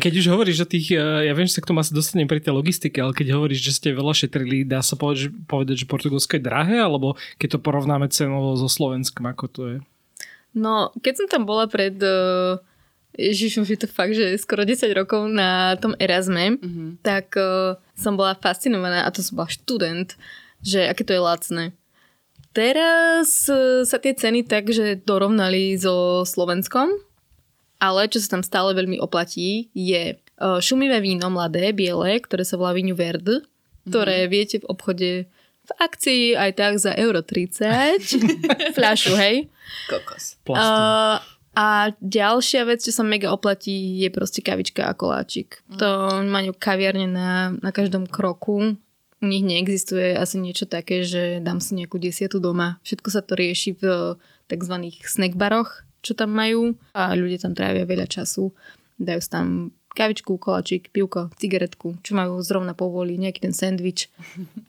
Keď 0.00 0.12
už 0.16 0.26
hovoríš 0.28 0.64
o 0.64 0.68
tých, 0.68 0.92
eh, 0.92 1.26
ja 1.26 1.32
viem, 1.32 1.48
že 1.48 1.58
sa 1.58 1.62
k 1.64 1.68
tomu 1.72 1.80
asi 1.80 1.92
dostanem 1.92 2.28
pri 2.28 2.40
tej 2.40 2.52
logistike, 2.52 3.00
ale 3.00 3.16
keď 3.16 3.36
hovoríš, 3.36 3.60
že 3.60 3.72
ste 3.76 3.88
veľa 3.96 4.12
šetrili, 4.12 4.62
dá 4.64 4.84
sa 4.84 4.94
povedať, 4.94 5.18
že, 5.18 5.28
povedať, 5.44 5.76
že 5.82 5.86
Portugalsko 5.88 6.36
je 6.36 6.44
drahé, 6.44 6.76
alebo 6.78 7.16
keď 7.40 7.56
to 7.56 7.64
porovnáme 7.64 8.06
cenovo 8.12 8.54
so 8.54 8.68
Slovenskom, 8.68 9.24
ako 9.26 9.44
to 9.48 9.62
je? 9.66 9.78
No, 10.52 10.90
keď 11.00 11.24
som 11.24 11.26
tam 11.30 11.42
bola 11.46 11.70
pred... 11.70 11.94
Uh, 12.02 12.58
Ježiš, 13.10 13.58
už 13.58 13.68
je 13.74 13.80
to 13.82 13.88
fakt, 13.90 14.14
že 14.14 14.38
skoro 14.38 14.62
10 14.62 14.86
rokov 14.94 15.26
na 15.26 15.74
tom 15.82 15.98
Erasme, 15.98 16.54
Mhm. 16.62 17.02
tak 17.02 17.34
uh, 17.34 17.74
som 17.98 18.14
bola 18.14 18.38
fascinovaná, 18.38 19.02
a 19.02 19.10
to 19.10 19.18
som 19.22 19.34
bola 19.34 19.50
študent, 19.50 20.14
že 20.62 20.86
aké 20.86 21.02
to 21.02 21.14
je 21.16 21.22
lacné. 21.22 21.64
Teraz 22.50 23.46
uh, 23.46 23.86
sa 23.86 23.98
tie 24.02 24.10
ceny 24.10 24.42
tak, 24.42 24.74
že 24.74 24.98
dorovnali 24.98 25.78
so 25.78 26.26
Slovenskom, 26.26 26.90
ale 27.78 28.10
čo 28.10 28.18
sa 28.18 28.38
tam 28.38 28.42
stále 28.42 28.74
veľmi 28.74 28.98
oplatí, 28.98 29.70
je 29.70 30.18
uh, 30.18 30.58
šumivé 30.58 30.98
víno 30.98 31.30
mladé, 31.30 31.70
biele, 31.70 32.18
ktoré 32.18 32.42
sa 32.42 32.58
volá 32.58 32.74
Vigno 32.74 32.98
Verde, 32.98 33.46
ktoré 33.86 34.26
viete 34.26 34.58
v 34.60 34.68
obchode 34.68 35.10
v 35.60 35.72
akcii 35.78 36.34
aj 36.34 36.50
tak 36.58 36.72
za 36.82 36.90
euro 36.98 37.22
30 37.22 38.02
fľašu, 38.76 39.14
hej. 39.14 39.46
Kokos. 39.86 40.34
Uh, 40.50 41.22
a 41.54 41.94
ďalšia 41.98 42.66
vec, 42.66 42.82
čo 42.82 42.94
sa 42.94 43.06
mega 43.06 43.30
oplatí, 43.30 44.02
je 44.02 44.08
proste 44.10 44.42
kavička 44.42 44.90
a 44.90 44.94
koláčik. 44.94 45.62
Mm. 45.70 45.78
To 45.78 45.88
majú 46.26 46.50
kaviarne 46.54 47.06
na, 47.10 47.54
na 47.58 47.70
každom 47.70 48.06
kroku. 48.06 48.74
U 49.20 49.28
nich 49.28 49.44
neexistuje 49.44 50.16
asi 50.16 50.40
niečo 50.40 50.64
také, 50.64 51.04
že 51.04 51.44
dám 51.44 51.60
si 51.60 51.76
nejakú 51.76 52.00
desiatu 52.00 52.40
doma. 52.40 52.80
Všetko 52.88 53.08
sa 53.12 53.20
to 53.20 53.36
rieši 53.36 53.76
v 53.76 53.82
tzv. 54.48 54.74
snackbaroch, 55.04 55.84
čo 56.00 56.16
tam 56.16 56.32
majú 56.32 56.72
a 56.96 57.12
ľudia 57.12 57.44
tam 57.44 57.52
trávia 57.52 57.84
veľa 57.84 58.08
času. 58.08 58.56
Dajú 58.96 59.20
si 59.20 59.28
tam 59.28 59.76
kavičku, 59.92 60.40
koláčik, 60.40 60.88
pivko, 60.88 61.28
cigaretku, 61.36 62.00
čo 62.00 62.12
majú 62.16 62.40
zrovna 62.40 62.72
povoli, 62.72 63.20
nejaký 63.20 63.44
ten 63.44 63.52
sendvič. 63.52 64.08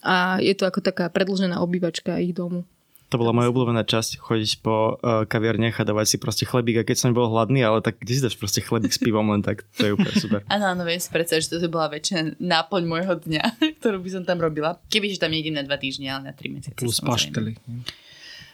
A 0.04 0.42
je 0.44 0.52
to 0.52 0.68
ako 0.68 0.84
taká 0.84 1.08
predlžená 1.08 1.64
obývačka 1.64 2.20
ich 2.20 2.36
domu. 2.36 2.68
To 3.12 3.20
bola 3.20 3.36
moja 3.36 3.52
obľúbená 3.52 3.84
časť, 3.84 4.24
chodiť 4.24 4.64
po 4.64 4.96
uh, 4.96 5.28
kaviarniach 5.28 5.84
a 5.84 5.84
dávať 5.84 6.16
si 6.16 6.18
proste 6.18 6.48
chlebík 6.48 6.80
a 6.80 6.88
keď 6.88 6.96
som 6.96 7.12
bol 7.12 7.28
hladný, 7.28 7.60
ale 7.60 7.84
tak 7.84 8.00
kde 8.00 8.12
si 8.16 8.22
dáš 8.24 8.40
proste 8.40 8.64
chlebík 8.64 8.96
s 8.96 9.04
pivom 9.04 9.28
len 9.28 9.44
tak, 9.44 9.68
to 9.76 9.84
je 9.84 9.92
úplne 9.92 10.16
super. 10.16 10.40
Áno, 10.48 10.72
áno, 10.72 10.88
viem 10.88 10.96
si 10.96 11.12
predstaviť, 11.12 11.44
že 11.44 11.60
to 11.60 11.68
bola 11.68 11.92
väčšia 11.92 12.40
náplň 12.40 12.84
môjho 12.88 13.20
dňa, 13.20 13.44
ktorú 13.84 14.00
by 14.00 14.10
som 14.16 14.24
tam 14.24 14.40
robila. 14.40 14.80
Kebyže 14.88 15.20
tam 15.20 15.36
nejdem 15.36 15.60
na 15.60 15.68
dva 15.68 15.76
týždne, 15.76 16.08
ale 16.08 16.32
na 16.32 16.34
tri 16.34 16.48
mesiace. 16.48 16.80
Plus 16.80 17.04
paštely. 17.04 17.60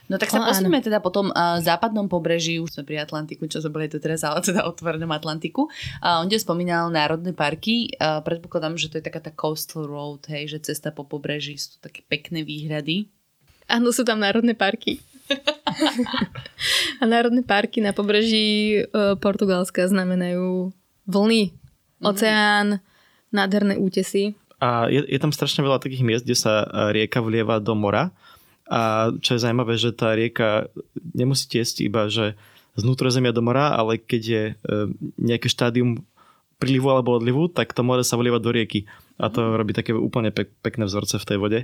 No 0.07 0.15
tak 0.15 0.31
sa 0.31 0.39
O, 0.39 0.43
áno. 0.43 0.49
posunieme 0.55 0.79
teda 0.79 1.03
po 1.03 1.11
tom 1.11 1.29
uh, 1.35 1.59
západnom 1.59 2.07
pobreží, 2.07 2.63
už 2.63 2.79
sme 2.79 2.83
pri 2.87 3.03
Atlantiku, 3.03 3.43
čo 3.45 3.59
sme 3.59 3.75
boli 3.75 3.91
tu 3.91 3.99
teraz, 3.99 4.23
ale 4.23 4.39
teda 4.39 4.63
otvorenom 4.63 5.11
Atlantiku. 5.11 5.67
A 5.99 6.23
on 6.23 6.31
kde 6.31 6.39
spomínal 6.39 6.87
národné 6.87 7.35
parky, 7.35 7.91
uh, 7.99 8.23
predpokladám, 8.23 8.79
že 8.79 8.87
to 8.87 8.97
je 8.97 9.05
taká 9.05 9.19
tá 9.19 9.35
coastal 9.35 9.83
road, 9.83 10.23
hej, 10.31 10.47
že 10.57 10.71
cesta 10.71 10.95
po 10.95 11.03
pobreží, 11.03 11.59
sú 11.59 11.77
také 11.83 12.07
pekné 12.07 12.47
výhrady. 12.47 13.11
Áno, 13.67 13.91
sú 13.91 14.07
tam 14.07 14.23
národné 14.23 14.55
parky. 14.55 15.03
a 17.01 17.03
národné 17.03 17.43
parky 17.43 17.83
na 17.83 17.91
pobreží 17.91 18.79
e, 18.79 18.81
Portugalska 19.19 19.83
znamenajú 19.83 20.71
vlny, 21.03 21.51
oceán, 21.99 22.79
nádherné 23.35 23.75
útesy. 23.75 24.39
A 24.57 24.87
je, 24.87 25.03
je 25.03 25.19
tam 25.19 25.35
strašne 25.35 25.61
veľa 25.61 25.83
takých 25.83 26.07
miest, 26.07 26.23
kde 26.23 26.37
sa 26.39 26.63
e, 26.63 26.95
rieka 26.95 27.19
vlieva 27.19 27.59
do 27.59 27.75
mora. 27.75 28.15
A 28.67 29.11
čo 29.23 29.35
je 29.35 29.43
zaujímavé, 29.43 29.79
že 29.79 29.95
tá 29.95 30.11
rieka 30.15 30.67
nemusí 31.15 31.47
tiesť 31.47 31.83
iba, 31.83 32.11
že 32.11 32.35
z 32.77 32.81
vnútrozemia 32.85 33.33
do 33.33 33.41
mora, 33.41 33.73
ale 33.73 33.99
keď 33.99 34.21
je 34.21 34.43
e, 34.43 34.53
nejaké 35.17 35.47
štádium 35.49 36.03
prílivu 36.61 36.89
alebo 36.89 37.17
odlivu, 37.17 37.49
tak 37.49 37.73
to 37.73 37.81
more 37.81 38.01
sa 38.01 38.17
vlieva 38.17 38.41
do 38.41 38.53
rieky. 38.53 38.85
A 39.17 39.33
to 39.33 39.57
robí 39.57 39.73
také 39.73 39.97
úplne 39.97 40.29
pek, 40.29 40.53
pekné 40.61 40.85
vzorce 40.85 41.17
v 41.17 41.27
tej 41.27 41.37
vode. 41.41 41.59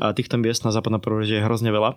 A 0.00 0.12
týchto 0.12 0.36
miest 0.36 0.68
na 0.68 0.72
západnom 0.72 1.00
pobreží 1.00 1.40
je 1.40 1.44
hrozne 1.44 1.72
veľa. 1.72 1.96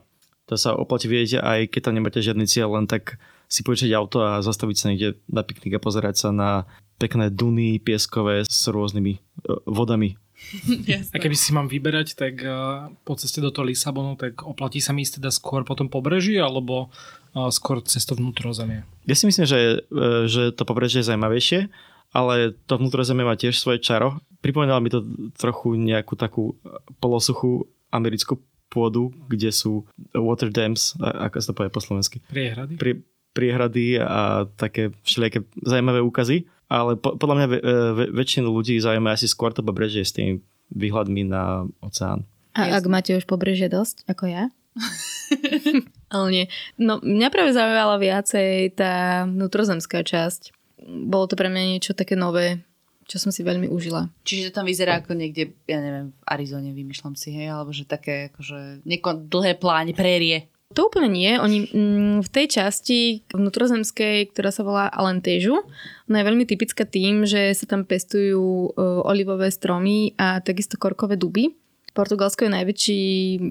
To 0.52 0.60
sa 0.60 0.76
oplatí 0.76 1.08
vidieť 1.08 1.40
aj 1.40 1.60
keď 1.72 1.82
tam 1.88 1.96
nemáte 1.96 2.20
žiadny 2.20 2.44
cieľ, 2.44 2.76
len 2.76 2.88
tak 2.88 3.16
si 3.48 3.64
požičať 3.64 3.92
auto 3.96 4.20
a 4.24 4.44
zastaviť 4.44 4.76
sa 4.76 4.90
niekde 4.92 5.10
na 5.32 5.44
piknik 5.44 5.80
a 5.80 5.84
pozerať 5.84 6.16
sa 6.20 6.30
na 6.36 6.68
pekné 7.00 7.32
duny 7.32 7.80
pieskové 7.80 8.44
s 8.44 8.68
rôznymi 8.68 9.14
uh, 9.20 9.64
vodami. 9.68 10.20
A 11.16 11.18
keby 11.22 11.36
si 11.40 11.56
mám 11.56 11.72
vyberať, 11.72 12.20
tak 12.20 12.44
uh, 12.44 12.92
po 13.08 13.16
ceste 13.16 13.40
do 13.40 13.54
toho 13.54 13.64
Lisabonu, 13.64 14.20
tak 14.20 14.44
oplatí 14.44 14.84
sa 14.84 14.92
mi 14.92 15.08
ísť 15.08 15.24
teda 15.24 15.32
skôr 15.32 15.64
po 15.64 15.78
tom 15.78 15.88
pobreží, 15.88 16.36
alebo 16.36 16.92
uh, 16.92 17.48
skôr 17.48 17.80
cez 17.86 18.04
to 18.04 18.20
vnútrozemie? 18.20 18.84
Ja 19.08 19.16
si 19.16 19.24
myslím, 19.24 19.48
že, 19.48 19.88
uh, 19.88 20.28
že 20.28 20.52
to 20.52 20.68
pobrežie 20.68 21.00
je 21.00 21.08
zaujímavejšie, 21.08 21.72
ale 22.12 22.56
to 22.68 22.76
vnútrozemie 22.76 23.24
má 23.24 23.40
tiež 23.40 23.56
svoje 23.56 23.80
čaro. 23.80 24.20
Pripomínalo 24.44 24.84
mi 24.84 24.92
to 24.92 25.08
trochu 25.40 25.80
nejakú 25.80 26.20
takú 26.20 26.60
polosuchú 27.00 27.72
americkú 27.96 28.44
pôdu, 28.68 29.16
kde 29.32 29.54
sú 29.56 29.88
water 30.12 30.52
dams, 30.52 31.00
ako 31.00 31.36
sa 31.40 31.48
to 31.50 31.56
povie 31.56 31.72
po 31.72 31.80
slovensky. 31.80 32.20
Priehrady? 32.28 32.76
Pri, 32.76 33.00
priehrady 33.32 34.02
a 34.04 34.50
také 34.60 34.92
všelijaké 35.08 35.48
zaujímavé 35.64 36.04
úkazy 36.04 36.44
ale 36.74 36.98
po, 36.98 37.14
podľa 37.14 37.36
mňa 37.38 37.48
ve, 37.48 37.58
ve, 37.94 38.06
väčšinu 38.24 38.50
ľudí 38.50 38.82
zaujíma 38.82 39.14
asi 39.14 39.30
skôr 39.30 39.54
to 39.54 39.62
pobrežie 39.62 40.02
s 40.02 40.18
tými 40.18 40.42
výhľadmi 40.74 41.22
na 41.30 41.70
oceán. 41.86 42.26
A 42.58 42.82
ak 42.82 42.90
máte 42.90 43.14
už 43.14 43.30
pobrežie 43.30 43.70
dosť, 43.70 44.10
ako 44.10 44.26
ja? 44.26 44.50
ale 46.14 46.28
nie. 46.34 46.46
No, 46.82 46.98
mňa 46.98 47.30
práve 47.30 47.54
zaujímala 47.54 48.02
viacej 48.02 48.74
tá 48.74 49.26
vnútrozemská 49.30 50.02
časť. 50.02 50.50
Bolo 50.90 51.30
to 51.30 51.38
pre 51.38 51.54
mňa 51.54 51.78
niečo 51.78 51.94
také 51.94 52.18
nové, 52.18 52.66
čo 53.14 53.22
som 53.22 53.30
si 53.30 53.46
veľmi 53.46 53.70
užila. 53.70 54.10
Čiže 54.26 54.50
to 54.50 54.58
tam 54.58 54.66
vyzerá 54.66 54.98
ako 54.98 55.14
niekde, 55.14 55.54
ja 55.70 55.78
neviem, 55.78 56.10
v 56.18 56.24
Arizone 56.26 56.74
vymýšľam 56.74 57.14
si, 57.14 57.30
hej, 57.30 57.54
alebo 57.54 57.70
že 57.70 57.86
také 57.86 58.34
akože 58.34 58.82
nieko 58.90 59.14
dlhé 59.14 59.62
pláne, 59.62 59.94
prérie. 59.94 60.50
To 60.74 60.90
úplne 60.90 61.14
nie. 61.14 61.38
Oni 61.38 61.70
mm, 61.70 62.26
v 62.26 62.30
tej 62.34 62.58
časti 62.58 63.22
vnútrozemskej, 63.30 64.34
ktorá 64.34 64.50
sa 64.50 64.66
volá 64.66 64.90
Alentežu, 64.90 65.62
ona 66.10 66.18
je 66.18 66.28
veľmi 66.34 66.50
typická 66.50 66.90
tým, 66.90 67.30
že 67.30 67.54
sa 67.54 67.70
tam 67.70 67.86
pestujú 67.86 68.74
uh, 68.74 69.06
olivové 69.06 69.54
stromy 69.54 70.18
a 70.18 70.42
takisto 70.42 70.82
korkové 70.82 71.14
duby. 71.14 71.54
Portugalsko 71.94 72.50
je 72.50 72.58
najväčší 72.58 73.02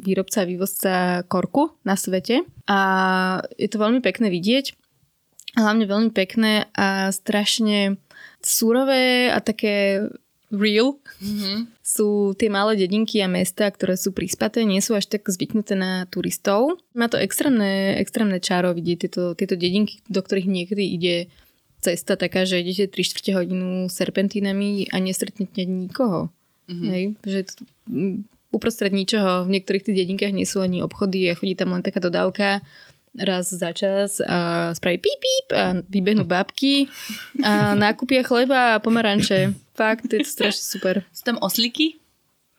výrobca 0.03 0.43
a 0.43 0.49
vývozca 0.51 1.23
korku 1.31 1.79
na 1.87 1.95
svete 1.95 2.43
a 2.67 2.79
je 3.55 3.71
to 3.71 3.79
veľmi 3.79 4.03
pekné 4.03 4.27
vidieť. 4.27 4.75
Hlavne 5.55 5.87
veľmi 5.87 6.11
pekné 6.11 6.67
a 6.75 7.15
strašne 7.15 8.03
surové 8.43 9.31
a 9.33 9.39
také 9.41 10.07
real 10.53 11.01
mm-hmm. 11.17 11.81
sú 11.81 12.37
tie 12.37 12.53
malé 12.53 12.77
dedinky 12.77 13.25
a 13.25 13.29
mesta, 13.31 13.65
ktoré 13.73 13.97
sú 13.97 14.13
prispaté, 14.13 14.69
nie 14.69 14.85
sú 14.85 14.93
až 14.93 15.09
tak 15.09 15.25
zvyknuté 15.25 15.73
na 15.73 16.05
turistov. 16.13 16.77
Má 16.93 17.09
to 17.09 17.17
extrémne, 17.17 17.97
extrémne 17.97 18.37
čaro 18.37 18.77
vidieť 18.77 18.99
tieto, 19.09 19.33
tieto 19.33 19.57
dedinky, 19.57 20.05
do 20.13 20.21
ktorých 20.21 20.47
niekedy 20.47 20.85
ide 20.85 21.17
cesta 21.81 22.21
taká, 22.21 22.45
že 22.45 22.61
idete 22.61 22.93
3 22.93 23.09
čtvrte 23.09 23.31
hodinu 23.33 23.89
serpentínami 23.89 24.93
a 24.93 25.01
nestretnete 25.01 25.65
nikoho. 25.65 26.29
Mm-hmm. 26.69 26.89
Hej? 26.93 27.03
Že 27.25 27.41
to, 27.49 27.53
uprostred 28.53 28.93
ničoho, 28.93 29.49
v 29.49 29.59
niektorých 29.59 29.89
tých 29.89 30.05
dedinkách 30.05 30.37
nie 30.37 30.45
sú 30.45 30.61
ani 30.61 30.85
obchody 30.85 31.33
a 31.33 31.35
chodí 31.35 31.57
tam 31.57 31.73
len 31.73 31.81
taká 31.81 31.99
dodávka 31.99 32.61
raz 33.13 33.53
za 33.53 33.77
čas 33.77 34.25
a 34.25 34.73
spraví 34.73 34.97
píp, 34.97 35.21
píp 35.21 35.47
a 35.53 35.85
vybehnú 35.85 36.25
babky 36.25 36.89
a 37.45 37.77
nákupia 37.77 38.25
chleba 38.25 38.77
a 38.77 38.81
pomaranče. 38.81 39.53
Fakt, 39.77 40.09
je 40.09 40.25
to 40.25 40.29
strašne 40.29 40.65
super. 40.65 40.95
Sú 41.13 41.23
tam 41.25 41.37
oslíky? 41.41 42.01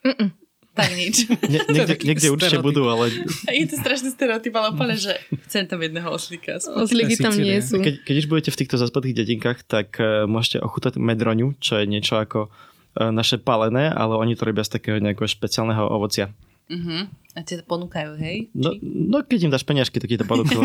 Mm-mm. 0.06 0.30
Tak 0.74 0.90
nič. 0.98 1.30
Nie, 1.54 1.62
niekde, 1.70 2.02
niekde 2.02 2.28
určite 2.34 2.58
budú, 2.58 2.90
ale... 2.90 3.14
Je 3.46 3.70
to 3.70 3.78
strašný 3.78 4.10
stereotyp, 4.10 4.58
ale 4.58 4.74
úplne, 4.74 4.98
že 4.98 5.22
chcem 5.46 5.70
tam 5.70 5.78
jedného 5.86 6.10
oslíka. 6.10 6.58
Oslíky 6.58 7.14
tam 7.22 7.38
nie 7.38 7.62
sú. 7.62 7.78
Keď, 7.78 8.02
keď 8.02 8.16
už 8.18 8.26
budete 8.26 8.50
v 8.50 8.58
týchto 8.58 8.82
zaspatých 8.82 9.14
dedinkách, 9.22 9.70
tak 9.70 10.02
uh, 10.02 10.26
môžete 10.26 10.66
ochutať 10.66 10.98
medroňu, 10.98 11.54
čo 11.62 11.78
je 11.78 11.86
niečo 11.86 12.18
ako 12.18 12.50
uh, 12.50 13.14
naše 13.14 13.38
palené, 13.38 13.94
ale 13.94 14.18
oni 14.18 14.34
to 14.34 14.50
robia 14.50 14.66
z 14.66 14.82
takého 14.82 14.98
nejakého 14.98 15.30
špeciálneho 15.30 15.86
ovocia. 15.94 16.34
Uh-huh. 16.70 17.12
A 17.34 17.40
ti 17.42 17.58
to 17.58 17.66
ponúkajú, 17.66 18.16
hej? 18.22 18.48
No, 18.54 18.78
no 18.82 19.26
keď 19.26 19.50
im 19.50 19.52
dáš 19.52 19.66
peniažky, 19.66 19.98
tak 19.98 20.08
ti 20.08 20.22
to 20.22 20.24
ponúkajú. 20.24 20.64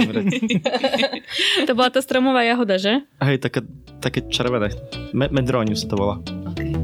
to 1.68 1.72
bola 1.72 1.90
tá 1.90 1.98
stromová 2.04 2.44
jahoda, 2.44 2.76
že? 2.76 3.02
Hej, 3.24 3.40
také, 3.40 3.64
také 3.98 4.20
červené. 4.28 4.70
Me- 5.16 5.32
medróniu 5.32 5.74
sa 5.74 5.88
to 5.88 5.96
volá. 5.96 6.20
Okay. 6.54 6.76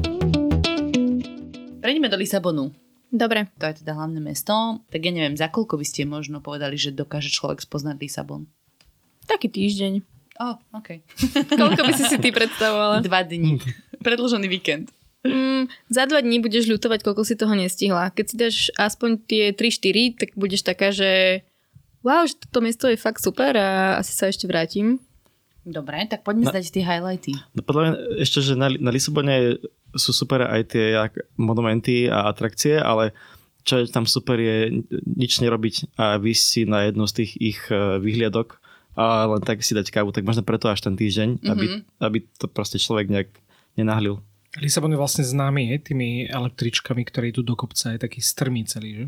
Prejdeme 1.85 2.09
do 2.09 2.17
Lisabonu. 2.17 2.73
Dobre. 3.13 3.47
To 3.61 3.69
je 3.69 3.85
teda 3.85 3.93
hlavné 3.93 4.17
mesto. 4.19 4.81
Tak 4.89 4.99
ja 4.99 5.11
neviem, 5.13 5.37
za 5.37 5.53
koľko 5.53 5.77
by 5.77 5.85
ste 5.85 6.09
možno 6.09 6.41
povedali, 6.41 6.75
že 6.75 6.89
dokáže 6.89 7.29
človek 7.29 7.61
spoznať 7.61 8.01
Lisabon? 8.01 8.49
Taký 9.29 9.53
týždeň. 9.53 9.93
Oh, 10.41 10.59
OK. 10.75 11.05
koľko 11.53 11.81
by 11.85 11.93
si 11.95 12.03
si 12.09 12.17
ty 12.19 12.33
predstavovala? 12.33 12.99
Dva 13.05 13.23
dní. 13.23 13.61
Predlžený 14.05 14.49
víkend. 14.51 14.91
Mm, 15.25 15.65
za 15.89 16.05
dva 16.05 16.21
dní 16.21 16.37
budeš 16.37 16.69
ľutovať, 16.69 17.01
koľko 17.01 17.25
si 17.25 17.33
toho 17.33 17.57
nestihla. 17.57 18.13
Keď 18.13 18.25
si 18.29 18.35
dáš 18.37 18.57
aspoň 18.77 19.25
tie 19.25 19.43
3-4, 19.57 20.21
tak 20.21 20.29
budeš 20.37 20.61
taká, 20.61 20.93
že 20.93 21.41
wow, 22.05 22.29
že 22.29 22.37
toto 22.37 22.61
miesto 22.61 22.85
je 22.85 23.01
fakt 23.01 23.25
super 23.25 23.57
a 23.57 23.97
asi 23.97 24.13
sa 24.13 24.29
ešte 24.29 24.45
vrátim. 24.45 25.01
Dobre, 25.65 26.05
tak 26.05 26.21
poďme 26.21 26.45
zdať 26.45 26.69
tie 26.69 26.85
highlighty. 26.85 27.33
No 27.57 27.65
podľa 27.65 27.81
mňa 27.81 27.93
ešte, 28.21 28.39
že 28.45 28.53
na, 28.53 28.69
na 28.69 28.93
Lisabone 28.93 29.57
sú 29.97 30.13
super 30.13 30.45
aj 30.45 30.77
tie 30.77 30.93
jak, 30.93 31.17
monumenty 31.41 32.05
a 32.05 32.29
atrakcie, 32.29 32.77
ale 32.77 33.17
čo 33.65 33.81
je 33.81 33.89
tam 33.89 34.05
super 34.05 34.37
je 34.37 34.85
nič 35.09 35.41
nerobiť 35.41 35.97
a 35.97 36.21
vy 36.21 36.37
si 36.37 36.69
na 36.69 36.85
jednu 36.85 37.09
z 37.09 37.13
tých 37.17 37.31
ich 37.41 37.59
uh, 37.73 37.97
vyhliadok 37.97 38.61
a 38.93 39.25
len 39.25 39.41
tak 39.41 39.65
si 39.65 39.73
dať 39.73 39.89
kávu, 39.89 40.13
tak 40.13 40.21
možno 40.21 40.45
preto 40.45 40.69
až 40.69 40.85
ten 40.85 40.93
týždeň, 40.93 41.41
mm-hmm. 41.41 41.49
aby, 41.49 41.65
aby 41.97 42.17
to 42.37 42.45
proste 42.45 42.77
človek 42.77 43.09
nejak 43.09 43.29
nenahlil. 43.73 44.21
Lisabon 44.59 44.91
je 44.91 44.99
vlastne 44.99 45.23
známy 45.27 45.75
je, 45.75 45.91
tými 45.91 46.31
električkami, 46.31 47.03
ktoré 47.03 47.31
idú 47.31 47.43
do 47.43 47.59
kopca, 47.59 47.91
je 47.91 47.99
taký 47.99 48.23
strmý 48.23 48.63
celý, 48.63 48.91
že? 49.03 49.05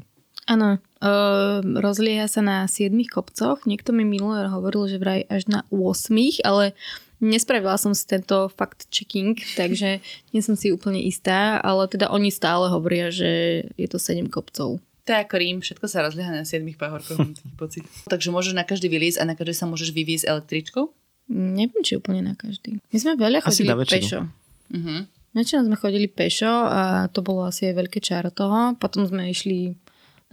Áno, 0.48 0.80
uh, 0.80 1.60
rozlieha 1.60 2.32
sa 2.32 2.40
na 2.40 2.72
7 2.72 2.96
kopcoch. 3.12 3.68
Niekto 3.68 3.92
mi 3.92 4.08
minulé 4.08 4.48
hovoril, 4.48 4.88
že 4.88 4.96
vraj 4.96 5.28
až 5.28 5.52
na 5.52 5.68
8, 5.76 6.08
ale 6.48 6.72
nespravila 7.20 7.76
som 7.76 7.92
si 7.92 8.08
tento 8.08 8.48
fact-checking, 8.56 9.36
takže 9.60 10.00
nie 10.32 10.40
som 10.40 10.56
si 10.56 10.72
úplne 10.72 11.04
istá, 11.04 11.60
ale 11.60 11.92
teda 11.92 12.08
oni 12.08 12.32
stále 12.32 12.72
hovoria, 12.72 13.12
že 13.12 13.64
je 13.76 13.88
to 13.92 14.00
7 14.00 14.32
kopcov. 14.32 14.80
To 14.80 15.10
je 15.16 15.20
ako 15.24 15.36
Rím, 15.40 15.58
všetko 15.64 15.86
sa 15.88 16.04
rozlieha 16.04 16.32
na 16.32 16.48
7 16.48 16.64
pahorkoch, 16.80 17.20
pocit. 17.60 17.84
Takže 18.12 18.32
môžeš 18.32 18.56
na 18.56 18.64
každý 18.64 18.88
vyliesť 18.88 19.24
a 19.24 19.28
na 19.28 19.36
každý 19.36 19.56
sa 19.56 19.68
môžeš 19.68 19.92
vyviezť 19.92 20.32
električkou? 20.32 20.92
Neviem, 21.28 21.84
či 21.84 22.00
úplne 22.00 22.24
na 22.24 22.40
každý. 22.40 22.80
My 22.92 22.98
sme 23.00 23.20
veľa 23.20 23.44
chodili 23.44 23.68
pešo. 23.84 24.32
Uh-huh. 24.72 25.08
Väčšinou 25.38 25.70
sme 25.70 25.78
chodili 25.78 26.10
pešo 26.10 26.50
a 26.50 27.14
to 27.14 27.22
bolo 27.22 27.46
asi 27.46 27.70
aj 27.70 27.78
veľké 27.78 28.02
čaro 28.02 28.34
toho. 28.34 28.74
Potom 28.82 29.06
sme 29.06 29.30
išli 29.30 29.78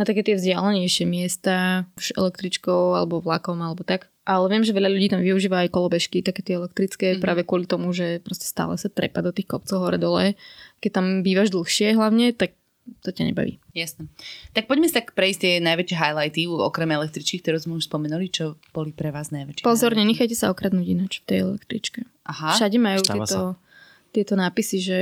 na 0.00 0.08
také 0.08 0.24
tie 0.24 0.34
vzdialenejšie 0.34 1.04
miesta, 1.04 1.84
už 2.00 2.16
električkou 2.16 2.96
alebo 2.96 3.20
vlakom 3.20 3.60
alebo 3.60 3.84
tak. 3.84 4.08
Ale 4.24 4.48
viem, 4.48 4.64
že 4.64 4.72
veľa 4.72 4.88
ľudí 4.88 5.12
tam 5.12 5.20
využíva 5.20 5.68
aj 5.68 5.70
kolobežky, 5.76 6.24
také 6.24 6.40
tie 6.40 6.56
elektrické, 6.56 7.12
mm-hmm. 7.12 7.20
práve 7.20 7.44
kvôli 7.44 7.68
tomu, 7.68 7.92
že 7.92 8.24
proste 8.24 8.48
stále 8.48 8.80
sa 8.80 8.88
trepa 8.88 9.20
do 9.20 9.36
tých 9.36 9.44
kopcov 9.44 9.84
hore 9.84 10.00
dole. 10.00 10.40
Keď 10.80 10.90
tam 10.96 11.06
bývaš 11.20 11.52
dlhšie 11.52 11.92
hlavne, 11.92 12.32
tak 12.32 12.56
to 13.04 13.12
ťa 13.12 13.28
nebaví. 13.28 13.60
Jasné. 13.76 14.08
Tak 14.56 14.64
poďme 14.64 14.88
sa 14.88 15.04
tak 15.04 15.12
prejsť 15.12 15.38
tie 15.40 15.52
najväčšie 15.60 15.96
highlighty, 16.00 16.48
okrem 16.48 16.88
električky, 16.96 17.44
ktoré 17.44 17.60
sme 17.60 17.76
už 17.76 17.84
spomenuli, 17.84 18.32
čo 18.32 18.56
boli 18.72 18.96
pre 18.96 19.12
vás 19.12 19.28
najväčšie. 19.28 19.64
Pozor, 19.64 19.92
nenechajte 19.92 20.32
sa 20.32 20.48
okradnúť 20.48 20.86
ináč 20.88 21.20
v 21.20 21.24
tej 21.28 21.38
električke. 21.44 22.08
Aha. 22.24 22.56
Všade 22.56 22.80
majú 22.80 23.04
Stáva 23.04 23.28
tieto... 23.28 23.60
Sa 23.60 23.63
tieto 24.14 24.38
nápisy, 24.38 24.78
že 24.78 24.98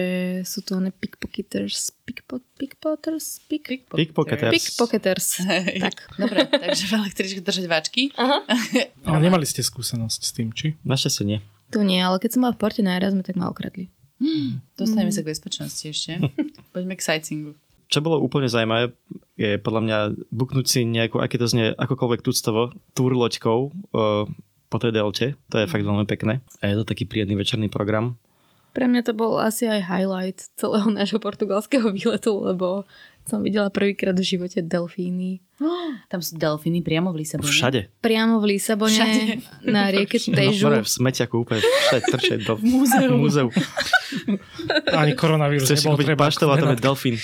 sú 0.49 0.65
to 0.65 0.81
one 0.81 0.89
pickpocketers, 0.89 1.93
pickpot, 2.09 2.41
pickpocketers, 2.57 3.45
pick, 3.45 3.85
pickpocketers. 3.93 4.53
Pickpocketers. 4.57 5.27
Hej. 5.45 5.85
Tak. 5.85 5.97
Dobre, 6.17 6.49
takže 6.49 6.89
v 6.89 6.93
električke 6.97 7.41
držať 7.45 7.67
váčky. 7.69 8.09
Aha. 8.17 8.41
ale 9.13 9.19
nemali 9.21 9.45
ste 9.45 9.61
skúsenosť 9.61 10.21
s 10.25 10.33
tým, 10.33 10.49
či? 10.57 10.81
Našťastie 10.89 11.29
nie. 11.29 11.39
Tu 11.69 11.85
nie, 11.85 12.01
ale 12.01 12.17
keď 12.17 12.41
som 12.41 12.49
mal 12.49 12.57
v 12.57 12.61
porte 12.65 12.81
na 12.81 12.97
Erasme, 12.97 13.21
tak 13.21 13.37
ma 13.37 13.53
okradli. 13.53 13.93
Hmm. 14.17 14.65
Dostaneme 14.81 15.13
hmm. 15.13 15.19
sa 15.21 15.21
k 15.21 15.31
bezpečnosti 15.37 15.85
ešte. 15.85 16.13
Poďme 16.73 16.97
k 16.97 17.05
sightseeingu. 17.05 17.53
Čo 17.93 18.01
bolo 18.01 18.25
úplne 18.25 18.49
zaujímavé, 18.49 18.97
je 19.37 19.61
podľa 19.61 19.81
mňa 19.85 19.99
buknúť 20.33 20.65
si 20.65 20.81
nejakú, 20.89 21.21
aké 21.21 21.37
to 21.37 21.45
znie, 21.45 21.77
akokoľvek 21.77 22.25
tuctovo, 22.25 22.73
túr 22.97 23.13
loďkou 23.13 23.59
uh, 23.69 24.25
po 24.73 24.77
tej 24.81 24.97
delte. 24.97 25.37
To 25.53 25.61
je 25.61 25.69
fakt 25.69 25.85
veľmi 25.85 26.09
pekné. 26.09 26.41
A 26.65 26.73
je 26.73 26.81
to 26.81 26.89
taký 26.89 27.05
príjemný 27.05 27.37
večerný 27.37 27.69
program. 27.69 28.17
Pre 28.73 28.89
mňa 28.89 29.05
to 29.05 29.13
bol 29.13 29.37
asi 29.37 29.69
aj 29.69 29.85
highlight 29.85 30.39
celého 30.57 30.89
nášho 30.99 31.21
portugalského 31.21 31.93
výletu, 31.93 32.33
lebo 32.41 32.89
som 33.23 33.39
videla 33.39 33.71
prvýkrát 33.71 34.17
v 34.19 34.25
živote 34.25 34.65
delfíny. 34.65 35.45
Oh, 35.63 35.95
tam 36.13 36.19
sú 36.25 36.35
delfíny 36.35 36.83
priamo 36.83 37.15
v 37.15 37.23
Lisabone? 37.23 37.53
Všade. 37.53 37.81
Priamo 38.03 38.43
v 38.43 38.57
Lisabone, 38.57 38.97
všade. 38.97 39.23
na 39.69 39.93
rieke 39.93 40.19
Težu. 40.19 40.73
No, 40.73 40.83
v 40.83 40.89
smeťaku 40.89 41.35
úplne 41.47 41.63
všade 41.63 42.05
trčie 42.11 42.37
do 42.43 42.59
múzeu. 42.65 43.13
múzeu. 43.15 43.49
Ani 44.99 45.15
koronavírus 45.15 45.69
Chceš 45.69 45.85
si 45.85 45.87
kúpiť 45.87 46.17
paštov 46.19 46.51
a 46.51 46.57
tam 46.59 46.75
je 46.75 46.81
delfín. 46.83 47.17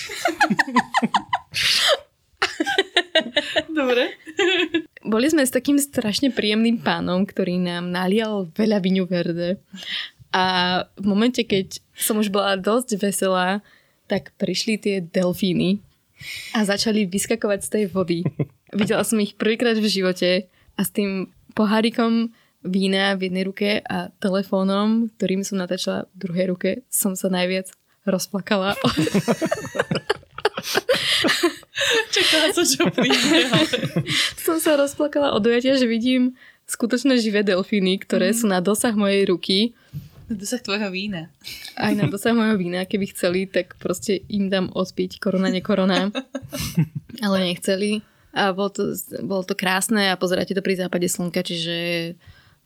Dobre. 3.69 4.15
Boli 5.03 5.27
sme 5.27 5.43
s 5.43 5.51
takým 5.51 5.81
strašne 5.81 6.31
príjemným 6.31 6.79
pánom, 6.79 7.25
ktorý 7.25 7.59
nám 7.59 7.91
nalial 7.91 8.47
veľa 8.55 8.79
viňu 8.79 9.03
verde 9.09 9.59
A 10.29 10.45
v 10.93 11.05
momente, 11.09 11.41
keď 11.41 11.81
som 11.97 12.21
už 12.21 12.29
bola 12.29 12.53
dosť 12.59 13.01
veselá, 13.01 13.65
tak 14.05 14.33
prišli 14.37 14.77
tie 14.77 14.95
delfíny 15.01 15.81
a 16.53 16.65
začali 16.65 17.05
vyskakovať 17.09 17.59
z 17.65 17.69
tej 17.69 17.83
vody. 17.89 18.19
Videla 18.79 19.01
som 19.01 19.17
ich 19.21 19.33
prvýkrát 19.33 19.77
v 19.77 19.89
živote 19.89 20.45
a 20.77 20.81
s 20.81 20.93
tým 20.93 21.33
pohárikom 21.57 22.29
vína 22.61 23.15
v 23.15 23.31
jednej 23.31 23.43
ruke 23.47 23.69
a 23.87 24.11
telefónom, 24.19 25.09
ktorým 25.15 25.47
som 25.47 25.57
natáčala 25.57 26.11
v 26.13 26.27
druhej 26.27 26.45
ruke, 26.51 26.69
som 26.91 27.15
sa 27.15 27.31
najviac 27.31 27.71
rozplakala. 28.03 28.75
Čakala 32.13 32.47
som, 32.51 32.65
čo 32.67 32.83
príde, 32.91 33.47
ale... 33.47 33.65
som 34.45 34.59
sa 34.59 34.75
rozplakala 34.75 35.31
od 35.31 35.41
dojatia, 35.41 35.79
že 35.79 35.87
vidím 35.87 36.35
skutočné 36.67 37.17
živé 37.17 37.41
delfíny, 37.41 37.97
ktoré 38.03 38.35
mm. 38.35 38.35
sú 38.35 38.45
na 38.51 38.59
dosah 38.59 38.93
mojej 38.93 39.25
ruky. 39.25 39.73
Na 40.29 40.35
dosah 40.41 40.61
tvojho 40.61 40.89
vína. 40.93 41.33
Aj 41.73 41.91
na 41.97 42.05
dosah 42.05 42.37
mojho 42.37 42.55
vína, 42.55 42.85
keby 42.85 43.09
chceli, 43.11 43.49
tak 43.49 43.75
proste 43.81 44.21
im 44.29 44.47
dám 44.47 44.69
odpiť 44.69 45.17
korona, 45.17 45.49
nekorona. 45.49 46.13
Ale 47.25 47.37
nechceli. 47.49 48.05
A 48.29 48.53
bolo 48.53 48.69
to, 48.69 48.93
bolo 49.25 49.41
to 49.41 49.57
krásne 49.57 50.13
a 50.13 50.19
pozeráte 50.19 50.53
to 50.53 50.61
pri 50.61 50.77
západe 50.77 51.09
slnka, 51.09 51.41
čiže 51.41 52.13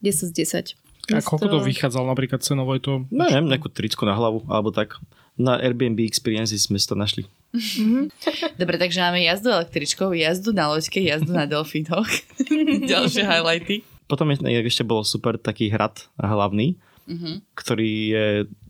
10 0.03 0.29
z 0.29 0.31
10. 0.75 1.15
A 1.15 1.19
koľko 1.19 1.47
to 1.51 1.59
vychádzalo 1.63 2.07
napríklad 2.07 2.43
cenovo? 2.43 2.75
Je 2.75 2.83
to... 2.83 2.93
No 3.11 3.27
neviem, 3.27 3.47
nejakú 3.47 3.71
tricku 3.71 4.03
na 4.03 4.15
hlavu, 4.15 4.43
alebo 4.51 4.71
tak. 4.71 4.99
Na 5.33 5.57
Airbnb 5.57 5.97
Experiences 6.05 6.69
sme 6.69 6.77
si 6.77 6.85
to 6.85 6.93
našli. 6.93 7.25
Mm-hmm. 7.53 8.03
Dobre, 8.61 8.75
takže 8.77 9.01
máme 9.01 9.21
jazdu 9.25 9.49
električkou, 9.49 10.13
jazdu 10.13 10.53
na 10.53 10.69
loďke, 10.69 11.01
jazdu 11.01 11.33
na 11.33 11.49
delfínoch. 11.49 12.07
Ďalšie 12.85 13.23
highlighty. 13.25 13.81
Potom 14.05 14.29
je, 14.29 14.37
ešte 14.45 14.85
bol 14.85 15.01
super 15.01 15.41
taký 15.41 15.73
hrad 15.73 16.05
hlavný, 16.21 16.77
mm-hmm. 17.09 17.35
ktorý 17.55 17.91
je 18.09 18.25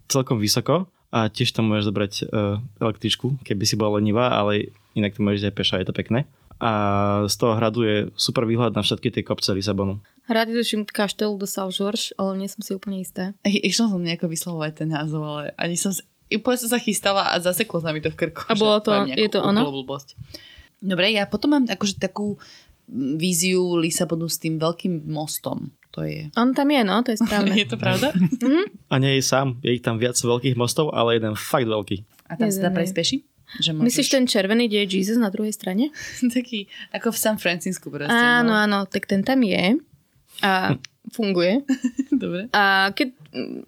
celkom 0.10 0.38
vysoko 0.38 0.88
a 1.14 1.30
tiež 1.30 1.54
tam 1.54 1.70
môžeš 1.70 1.86
zobrať 1.90 2.14
uh, 2.26 2.58
električku, 2.82 3.38
keby 3.46 3.64
si 3.66 3.76
bola 3.78 4.02
lenivá, 4.02 4.34
ale 4.34 4.74
inak 4.98 5.18
to 5.18 5.22
môžeš 5.22 5.50
aj 5.50 5.56
peša, 5.56 5.82
je 5.82 5.88
to 5.90 5.96
pekné. 5.96 6.26
A 6.64 6.72
z 7.28 7.36
toho 7.36 7.60
hradu 7.60 7.84
je 7.84 7.98
super 8.16 8.48
výhľad 8.48 8.72
na 8.72 8.86
všetky 8.86 9.12
tie 9.12 9.26
kopce 9.26 9.52
Lisabonu. 9.52 10.00
Hrad 10.32 10.48
je 10.48 10.64
tuším 10.64 10.88
Castel 10.88 11.36
de 11.36 11.44
Saint-Georges, 11.44 12.16
ale 12.16 12.40
nie 12.40 12.48
som 12.48 12.64
si 12.64 12.72
úplne 12.72 13.04
istá. 13.04 13.36
Išla 13.44 13.92
som 13.92 14.00
nejako 14.00 14.32
vyslovovať 14.32 14.72
ten 14.86 14.90
názov, 14.96 15.28
ale 15.28 15.44
ani 15.60 15.76
som, 15.76 15.92
úplne 16.32 16.58
som 16.64 16.70
sa 16.72 16.80
chystala 16.80 17.36
a 17.36 17.36
zaseklo 17.44 17.84
sa 17.84 17.92
mi 17.92 18.00
to 18.00 18.08
v 18.14 18.16
krku. 18.16 18.48
A 18.48 18.56
bolo 18.56 18.80
to, 18.80 18.96
je 19.12 19.28
to 19.28 19.44
ono? 19.44 19.68
Blbosť. 19.68 20.16
Dobre, 20.80 21.12
ja 21.12 21.28
potom 21.28 21.60
mám 21.60 21.66
akože 21.68 22.00
takú 22.00 22.40
víziu 23.20 23.76
Lisabonu 23.76 24.32
s 24.32 24.40
tým 24.40 24.56
veľkým 24.56 25.08
mostom. 25.08 25.72
To 25.94 26.02
je... 26.02 26.34
On 26.34 26.50
tam 26.58 26.74
je, 26.74 26.82
no, 26.82 27.06
to 27.06 27.14
je 27.14 27.22
správne. 27.22 27.54
je 27.62 27.70
to 27.70 27.78
pravda? 27.78 28.10
a 28.90 28.96
nie 28.98 29.22
je 29.22 29.24
sám, 29.24 29.62
je 29.62 29.78
ich 29.78 29.86
tam 29.86 30.02
viac 30.02 30.18
veľkých 30.18 30.58
mostov, 30.58 30.90
ale 30.90 31.22
jeden 31.22 31.38
fakt 31.38 31.70
veľký. 31.70 31.98
A 32.30 32.34
tam 32.34 32.50
sa 32.50 32.66
dá 32.66 32.72
prejsť 32.74 32.96
peši? 32.98 33.18
Že 33.62 33.70
môžeš... 33.78 33.86
Myslíš 33.86 34.10
ten 34.10 34.26
červený, 34.26 34.66
kde 34.66 34.80
je 34.82 34.88
Jesus 34.90 35.22
na 35.22 35.30
druhej 35.30 35.54
strane? 35.54 35.94
Taký, 36.38 36.66
ako 36.90 37.14
v 37.14 37.18
San 37.22 37.38
Francisku 37.38 37.94
proste. 37.94 38.10
Áno, 38.10 38.58
no. 38.58 38.58
áno, 38.58 38.80
tak 38.90 39.06
ten 39.06 39.22
tam 39.22 39.46
je 39.46 39.78
a 40.42 40.74
funguje. 41.14 41.62
Dobre. 42.24 42.50
A 42.58 42.90
keď, 42.98 43.14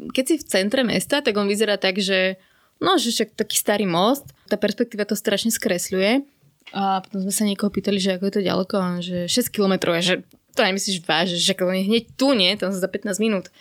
keď 0.10 0.24
si 0.26 0.36
v 0.42 0.48
centre 0.50 0.82
mesta, 0.82 1.22
tak 1.22 1.38
on 1.38 1.46
vyzerá 1.46 1.78
tak, 1.78 2.02
že 2.02 2.42
no, 2.82 2.98
že 2.98 3.14
však 3.14 3.38
taký 3.38 3.56
starý 3.62 3.86
most, 3.86 4.34
tá 4.50 4.58
perspektíva 4.58 5.06
to 5.06 5.14
strašne 5.14 5.54
skresľuje. 5.54 6.26
A 6.74 7.06
potom 7.06 7.22
sme 7.22 7.34
sa 7.34 7.46
niekoho 7.46 7.70
pýtali, 7.70 8.02
že 8.02 8.18
ako 8.18 8.26
je 8.26 8.36
to 8.36 8.42
ďaleko, 8.42 8.78
že 9.00 9.18
6 9.30 9.54
km, 9.54 9.94
že 10.02 10.26
to 10.56 10.64
nemyslíš 10.64 11.04
vážne, 11.04 11.36
že 11.36 11.52
je 11.52 11.84
hneď 11.84 12.04
tu, 12.16 12.32
nie? 12.32 12.56
Tam 12.56 12.72
za 12.72 12.88
15 12.88 13.20
minút. 13.20 13.52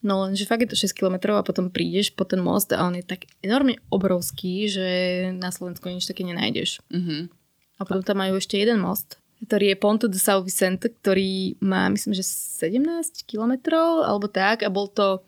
No 0.00 0.24
lenže 0.24 0.48
fakt 0.48 0.64
je 0.64 0.72
to 0.72 0.80
6 0.80 0.96
km 0.96 1.36
a 1.36 1.44
potom 1.44 1.68
prídeš 1.68 2.10
po 2.10 2.24
ten 2.24 2.40
most 2.40 2.72
a 2.72 2.80
on 2.82 2.96
je 2.96 3.04
tak 3.04 3.28
enormne 3.44 3.76
obrovský, 3.92 4.64
že 4.66 4.88
na 5.36 5.52
Slovensku 5.52 5.92
nič 5.92 6.08
také 6.08 6.24
nenájdeš. 6.24 6.80
Uh-huh. 6.88 7.28
A 7.76 7.80
potom 7.84 8.00
tam 8.00 8.24
majú 8.24 8.40
ešte 8.40 8.56
jeden 8.56 8.80
most, 8.80 9.20
ktorý 9.44 9.76
je 9.76 9.76
Ponto 9.76 10.08
de 10.08 10.16
São 10.16 10.40
Vicente, 10.40 10.88
ktorý 10.88 11.60
má 11.60 11.92
myslím, 11.92 12.16
že 12.16 12.24
17 12.24 13.28
km 13.28 13.76
alebo 14.04 14.24
tak 14.24 14.64
a 14.64 14.72
bol 14.72 14.88
to 14.88 15.20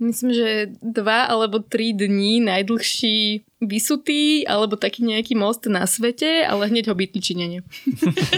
myslím, 0.00 0.30
že 0.32 0.48
dva 0.80 1.28
alebo 1.28 1.60
tri 1.60 1.92
dní 1.92 2.40
najdlhší 2.40 3.44
vysutý 3.60 4.48
alebo 4.48 4.80
taký 4.80 5.04
nejaký 5.04 5.36
most 5.36 5.68
na 5.68 5.84
svete, 5.84 6.42
ale 6.48 6.72
hneď 6.72 6.88
ho 6.88 6.96
bytli 6.96 7.20
Číňania. 7.20 7.60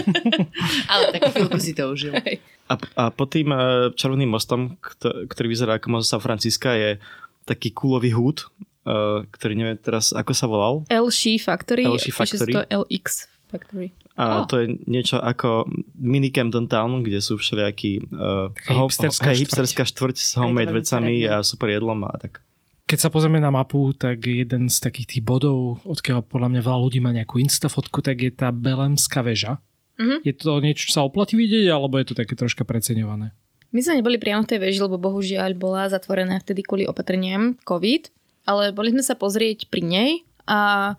ale 0.91 1.03
takú 1.15 1.31
chvíľku 1.31 1.59
si 1.63 1.71
to 1.71 1.87
užil. 1.89 2.13
Hej. 2.19 2.43
A, 2.67 2.75
a 2.99 3.03
pod 3.09 3.31
tým 3.31 3.49
uh, 3.51 3.89
červeným 3.95 4.29
mostom, 4.29 4.75
ktorý 5.03 5.47
vyzerá 5.47 5.79
ako 5.79 5.99
most 5.99 6.11
San 6.11 6.19
Francisca, 6.19 6.75
je 6.75 6.99
taký 7.47 7.71
kúlový 7.71 8.11
húd, 8.11 8.47
uh, 8.83 9.23
ktorý 9.31 9.55
neviem 9.55 9.79
teraz, 9.79 10.11
ako 10.11 10.31
sa 10.35 10.45
volal. 10.47 10.83
LC 10.91 11.39
Factory. 11.39 11.87
LC 11.87 12.11
Factory. 12.11 12.53
to 12.55 12.61
LX 12.67 13.31
Factory. 13.51 13.95
A 14.13 14.41
oh. 14.41 14.45
to 14.45 14.61
je 14.61 14.77
niečo 14.85 15.17
ako 15.17 15.65
mini 15.97 16.29
Camden 16.29 16.69
Town, 16.69 17.01
kde 17.01 17.17
sú 17.17 17.41
všelijakí 17.41 18.13
uh, 18.13 18.53
hipsterská, 18.53 19.33
ho, 19.33 19.37
hipsterská 19.41 19.83
štvrť 19.89 20.17
s 20.21 20.37
homemade 20.37 20.69
vecami 20.69 21.25
a 21.25 21.41
super 21.41 21.73
jedlom 21.73 22.05
a 22.05 22.13
tak. 22.21 22.45
Keď 22.85 22.99
sa 22.99 23.09
pozrieme 23.09 23.41
na 23.41 23.49
mapu, 23.49 23.89
tak 23.97 24.21
jeden 24.21 24.69
z 24.69 24.77
takých 24.77 25.17
tých 25.17 25.23
bodov, 25.25 25.81
odkiaľ 25.81 26.21
podľa 26.29 26.53
mňa 26.53 26.61
veľa 26.61 26.79
ľudí 26.85 26.99
má 27.01 27.09
nejakú 27.09 27.41
instafotku, 27.41 28.05
tak 28.05 28.21
je 28.21 28.29
tá 28.29 28.53
Belemská 28.53 29.25
väža. 29.25 29.57
Mm-hmm. 29.97 30.19
Je 30.21 30.33
to 30.37 30.61
niečo, 30.61 30.83
čo 30.89 31.01
sa 31.01 31.01
oplatí 31.01 31.33
vidieť, 31.33 31.73
alebo 31.73 31.97
je 31.97 32.13
to 32.13 32.17
také 32.17 32.37
troška 32.37 32.61
preceňované? 32.61 33.33
My 33.73 33.81
sme 33.81 33.97
neboli 33.97 34.21
priamo 34.21 34.45
v 34.45 34.49
tej 34.53 34.59
veži, 34.61 34.77
lebo 34.85 35.01
bohužiaľ 35.01 35.57
bola 35.57 35.89
zatvorená 35.89 36.37
vtedy 36.37 36.61
kvôli 36.61 36.85
opatreniam 36.85 37.57
COVID, 37.65 38.13
ale 38.45 38.69
boli 38.69 38.93
sme 38.93 39.01
sa 39.01 39.17
pozrieť 39.17 39.65
pri 39.73 39.81
nej 39.81 40.11
a 40.45 40.93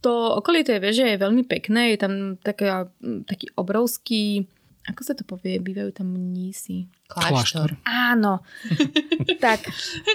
to 0.00 0.12
okolie 0.40 0.64
tej 0.64 0.80
veže 0.80 1.04
je 1.04 1.20
veľmi 1.20 1.44
pekné, 1.44 1.92
je 1.94 1.98
tam 2.00 2.12
taká, 2.40 2.88
taký 3.28 3.52
obrovský, 3.56 4.48
ako 4.88 5.00
sa 5.04 5.12
to 5.12 5.28
povie, 5.28 5.60
bývajú 5.60 5.92
tam 5.92 6.16
mnísi. 6.16 6.88
Kláštor. 7.06 7.76
Áno. 7.84 8.40
tak. 9.44 9.68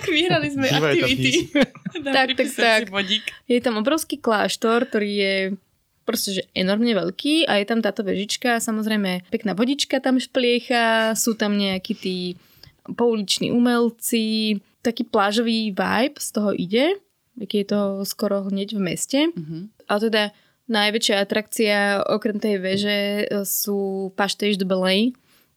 Vyhrali 0.09 0.49
sme 0.49 0.65
aktivity. 0.67 1.53
tak, 2.09 2.33
tak, 2.33 2.49
tak. 2.49 2.81
Je 3.45 3.59
tam 3.61 3.77
obrovský 3.77 4.17
kláštor, 4.17 4.89
ktorý 4.89 5.11
je 5.13 5.35
proste, 6.05 6.41
že 6.41 6.43
enormne 6.53 6.93
veľký 6.93 7.49
a 7.49 7.57
je 7.61 7.65
tam 7.65 7.81
táto 7.81 8.05
vežička, 8.05 8.61
samozrejme 8.61 9.25
pekná 9.33 9.57
vodička 9.57 9.97
tam 9.97 10.21
špliecha, 10.21 11.17
sú 11.17 11.33
tam 11.33 11.57
nejakí 11.57 11.93
tí 11.97 12.17
pouliční 12.93 13.49
umelci, 13.49 14.61
taký 14.85 15.09
plážový 15.09 15.73
vibe 15.73 16.21
z 16.21 16.27
toho 16.29 16.53
ide, 16.53 17.01
je 17.35 17.65
to 17.67 17.79
skoro 18.07 18.47
hneď 18.47 18.79
v 18.79 18.81
meste. 18.81 19.19
Uh-huh. 19.31 19.67
A 19.91 19.99
teda 19.99 20.31
najväčšia 20.71 21.15
atrakcia 21.19 21.79
okrem 22.07 22.39
tej 22.39 22.55
veže 22.57 22.97
e, 22.97 23.25
sú 23.43 24.09
Pastéž 24.15 24.57
de 24.57 24.65
Belay, 24.65 25.13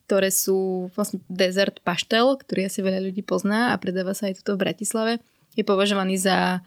ktoré 0.09 0.33
sú 0.33 0.89
vlastne 0.97 1.21
desert 1.29 1.81
paštel, 1.85 2.41
ktorý 2.41 2.69
asi 2.69 2.81
veľa 2.81 3.05
ľudí 3.05 3.23
pozná 3.23 3.73
a 3.73 3.81
predáva 3.81 4.17
sa 4.17 4.29
aj 4.29 4.41
tuto 4.43 4.57
v 4.57 4.69
Bratislave. 4.69 5.13
Je 5.57 5.65
považovaný 5.65 6.17
za 6.21 6.65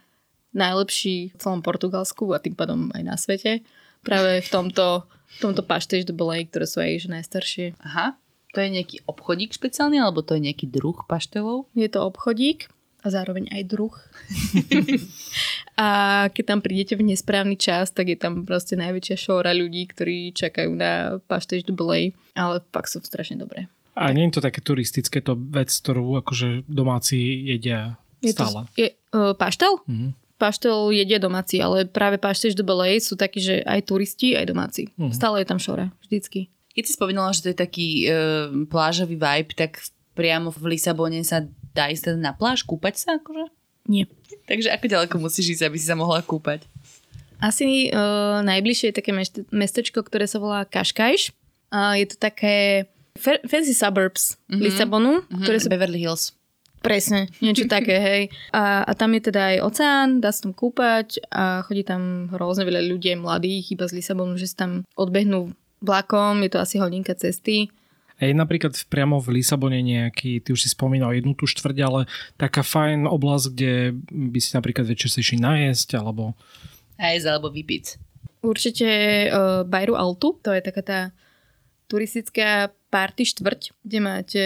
najlepší 0.52 1.32
v 1.32 1.36
celom 1.40 1.64
Portugalsku 1.64 2.32
a 2.36 2.42
tým 2.44 2.54
pádom 2.54 2.92
aj 2.92 3.04
na 3.04 3.16
svete. 3.16 3.64
Práve 4.04 4.42
v 4.42 4.50
tomto, 4.50 5.06
v 5.08 5.38
tomto 5.40 5.64
paštež 5.64 6.06
de 6.06 6.14
Belay, 6.14 6.46
ktoré 6.46 6.66
sú 6.68 6.82
aj 6.82 7.08
najstaršie. 7.08 7.78
Aha. 7.82 8.18
To 8.52 8.60
je 8.60 8.68
nejaký 8.68 9.08
obchodík 9.08 9.56
špeciálny, 9.56 9.96
alebo 9.96 10.20
to 10.28 10.36
je 10.36 10.52
nejaký 10.52 10.68
druh 10.68 10.98
paštelov? 11.08 11.72
Je 11.72 11.88
to 11.88 12.04
obchodík 12.04 12.68
a 13.02 13.08
zároveň 13.10 13.50
aj 13.50 13.64
druh. 13.66 13.96
a 15.82 15.88
keď 16.30 16.44
tam 16.46 16.60
prídete 16.62 16.94
v 16.94 17.10
nesprávny 17.10 17.58
čas, 17.58 17.90
tak 17.90 18.14
je 18.14 18.18
tam 18.18 18.46
proste 18.46 18.78
najväčšia 18.78 19.18
šóra 19.18 19.52
ľudí, 19.58 19.90
ktorí 19.90 20.32
čakajú 20.38 20.72
na 20.78 21.18
paštež 21.26 21.66
de 21.66 21.74
Belay, 21.74 22.14
ale 22.38 22.62
pak 22.72 22.86
sú 22.86 23.02
strašne 23.02 23.42
dobré. 23.42 23.66
A 23.98 24.14
nie 24.16 24.30
je 24.30 24.40
to 24.40 24.46
také 24.46 24.64
turistické, 24.64 25.20
to 25.20 25.36
vec, 25.36 25.68
ktorú 25.68 26.24
akože 26.24 26.64
domáci 26.70 27.20
jedia 27.44 28.00
stále? 28.24 28.70
Je, 28.78 28.94
to, 29.12 29.18
je 29.18 29.30
uh, 29.32 29.34
paštel? 29.36 29.82
Mm-hmm 29.90 30.22
paštel 30.42 30.90
jedia 30.90 31.22
domáci, 31.22 31.62
ale 31.62 31.86
práve 31.86 32.18
paštež 32.18 32.58
do 32.58 32.66
Belej 32.66 33.06
sú 33.06 33.14
takí, 33.14 33.38
že 33.38 33.62
aj 33.62 33.86
turisti, 33.86 34.34
aj 34.34 34.50
domáci. 34.50 34.90
Uh-huh. 34.98 35.14
Stále 35.14 35.46
je 35.46 35.48
tam 35.54 35.62
šora, 35.62 35.94
vždycky. 36.02 36.50
Keď 36.74 36.84
si 36.90 36.98
spomínala, 36.98 37.30
že 37.30 37.46
to 37.46 37.54
je 37.54 37.58
taký 37.62 37.90
e, 38.02 38.06
plážový 38.66 39.22
vibe, 39.22 39.54
tak 39.54 39.78
priamo 40.18 40.50
v 40.50 40.74
Lisabone 40.74 41.22
sa 41.22 41.46
dá 41.72 41.92
ísť 41.92 42.12
teda 42.12 42.20
na 42.20 42.34
pláž, 42.36 42.64
kúpať 42.64 43.00
sa 43.00 43.10
akože? 43.20 43.52
Nie. 43.90 44.06
Takže 44.46 44.70
ako 44.72 44.86
ďaleko 44.88 45.16
musíš 45.18 45.58
ísť, 45.58 45.64
aby 45.68 45.78
si 45.80 45.90
sa 45.90 45.98
mohla 45.98 46.22
kúpať? 46.22 46.66
Asi 47.42 47.90
e, 47.90 47.98
najbližšie 48.46 48.94
je 48.94 48.98
také 49.02 49.12
mestečko, 49.50 50.06
ktoré 50.06 50.30
sa 50.30 50.38
volá 50.38 50.62
Kaškajš. 50.70 51.34
Uh, 51.72 51.96
je 51.96 52.06
to 52.12 52.20
také 52.20 52.86
fancy 53.18 53.72
suburbs 53.72 54.36
mm-hmm. 54.52 54.60
Lisabonu. 54.60 55.14
Mm-hmm. 55.24 55.44
Ktoré 55.48 55.58
sú... 55.58 55.68
Beverly 55.72 56.04
Hills. 56.04 56.36
Presne, 56.82 57.30
niečo 57.40 57.70
také, 57.76 57.98
hej. 58.02 58.22
A, 58.52 58.84
a 58.84 58.92
tam 58.98 59.14
je 59.16 59.32
teda 59.32 59.56
aj 59.56 59.58
oceán, 59.64 60.08
dá 60.20 60.34
sa 60.34 60.50
tam 60.50 60.54
kúpať 60.54 61.22
a 61.32 61.62
chodí 61.64 61.86
tam 61.86 62.28
hrozne 62.34 62.66
veľa 62.66 62.82
ľudí, 62.90 63.14
mladých, 63.16 63.78
iba 63.78 63.86
z 63.86 64.02
Lisabonu, 64.02 64.36
že 64.36 64.50
sa 64.50 64.66
tam 64.68 64.84
odbehnú 64.98 65.54
vlakom, 65.82 66.42
je 66.46 66.50
to 66.52 66.60
asi 66.60 66.82
hodinka 66.82 67.14
cesty. 67.14 67.70
Je 68.22 68.38
napríklad 68.38 68.78
priamo 68.86 69.18
v 69.18 69.42
Lisabone 69.42 69.82
nejaký, 69.82 70.46
ty 70.46 70.54
už 70.54 70.62
si 70.62 70.70
spomínal 70.70 71.18
jednu 71.18 71.34
tú 71.34 71.50
štvrť, 71.50 71.78
ale 71.82 72.06
taká 72.38 72.62
fajn 72.62 73.10
oblasť, 73.10 73.46
kde 73.50 73.98
by 74.14 74.38
si 74.38 74.54
napríklad 74.54 74.86
večer 74.86 75.10
si 75.10 75.26
išli 75.26 75.42
najesť, 75.42 75.98
alebo... 75.98 76.38
Aj 77.02 77.18
alebo 77.18 77.50
vypiť. 77.50 77.98
Určite 78.46 78.88
uh, 79.26 79.66
Bajru 79.66 79.98
Altu, 79.98 80.38
to 80.38 80.54
je 80.54 80.62
taká 80.62 80.82
tá 80.86 81.00
turistická 81.90 82.70
party 82.94 83.26
štvrť, 83.26 83.62
kde 83.82 84.00
máte 84.00 84.44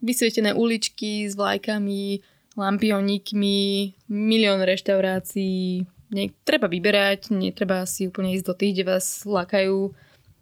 vysvietené 0.00 0.56
uličky 0.56 1.28
s 1.28 1.36
vlajkami, 1.36 2.24
lampionikmi, 2.56 3.60
milión 4.08 4.64
reštaurácií. 4.64 5.84
Nie, 6.10 6.34
treba 6.42 6.66
vyberať, 6.66 7.30
netreba 7.30 7.86
si 7.86 8.08
úplne 8.08 8.34
ísť 8.34 8.46
do 8.48 8.54
tých, 8.56 8.72
kde 8.80 8.84
vás 8.96 9.22
lákajú 9.28 9.92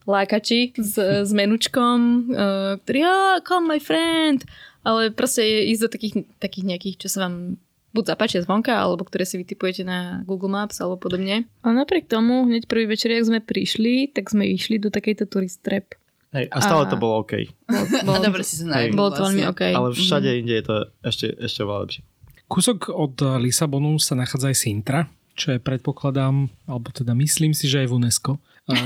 lákači 0.09 0.73
s, 0.81 0.97
s 0.99 1.31
menučkom, 1.37 1.99
uh, 2.33 2.81
ktorý, 2.83 2.99
oh, 3.05 3.37
come 3.45 3.77
my 3.77 3.81
friend, 3.81 4.49
ale 4.83 5.13
proste 5.13 5.45
ísť 5.45 5.83
do 5.85 5.91
takých, 5.93 6.15
takých 6.41 6.65
nejakých, 6.65 6.97
čo 7.05 7.09
sa 7.13 7.29
vám 7.29 7.61
buď 7.93 8.05
zapáčia 8.15 8.41
zvonka, 8.45 8.73
alebo 8.73 9.05
ktoré 9.05 9.25
si 9.25 9.41
vytipujete 9.41 9.83
na 9.85 10.23
Google 10.25 10.53
Maps 10.53 10.81
alebo 10.81 11.01
podobne. 11.01 11.49
A 11.65 11.73
napriek 11.73 12.09
tomu, 12.09 12.45
hneď 12.49 12.69
prvý 12.69 12.89
večer, 12.89 13.13
ak 13.17 13.29
sme 13.29 13.41
prišli, 13.41 14.13
tak 14.13 14.29
sme 14.29 14.49
išli 14.49 14.81
do 14.81 14.93
takejto 14.93 15.29
tourist 15.29 15.61
trap. 15.65 15.97
Hej, 16.29 16.53
a 16.53 16.59
stále 16.61 16.85
A- 16.85 16.91
to 16.93 17.01
bolo 17.01 17.25
OK. 17.25 17.49
A 17.73 18.05
bolo, 18.05 18.21
dobre 18.29 18.45
si 18.45 18.61
sa 18.61 18.69
bolo 18.93 19.11
to 19.17 19.25
veľmi 19.25 19.45
vlastne. 19.49 19.53
OK. 19.53 19.63
Ale 19.73 19.89
všade 19.97 20.31
inde 20.45 20.55
je 20.61 20.65
to 20.65 20.77
ešte, 21.01 21.27
ešte 21.41 21.59
oveľa 21.65 21.81
lepšie. 21.89 22.03
Kúsok 22.49 22.79
od 22.93 23.17
Lisabonu 23.45 24.01
sa 24.01 24.17
nachádza 24.17 24.49
aj 24.53 24.57
Sintra, 24.57 25.01
čo 25.37 25.57
je 25.57 25.61
predpokladám, 25.61 26.49
alebo 26.65 26.89
teda 26.93 27.13
myslím 27.13 27.53
si, 27.53 27.69
že 27.69 27.85
aj 27.85 27.89
v 27.93 27.97
UNESCO. 28.01 28.31
A 28.69 28.77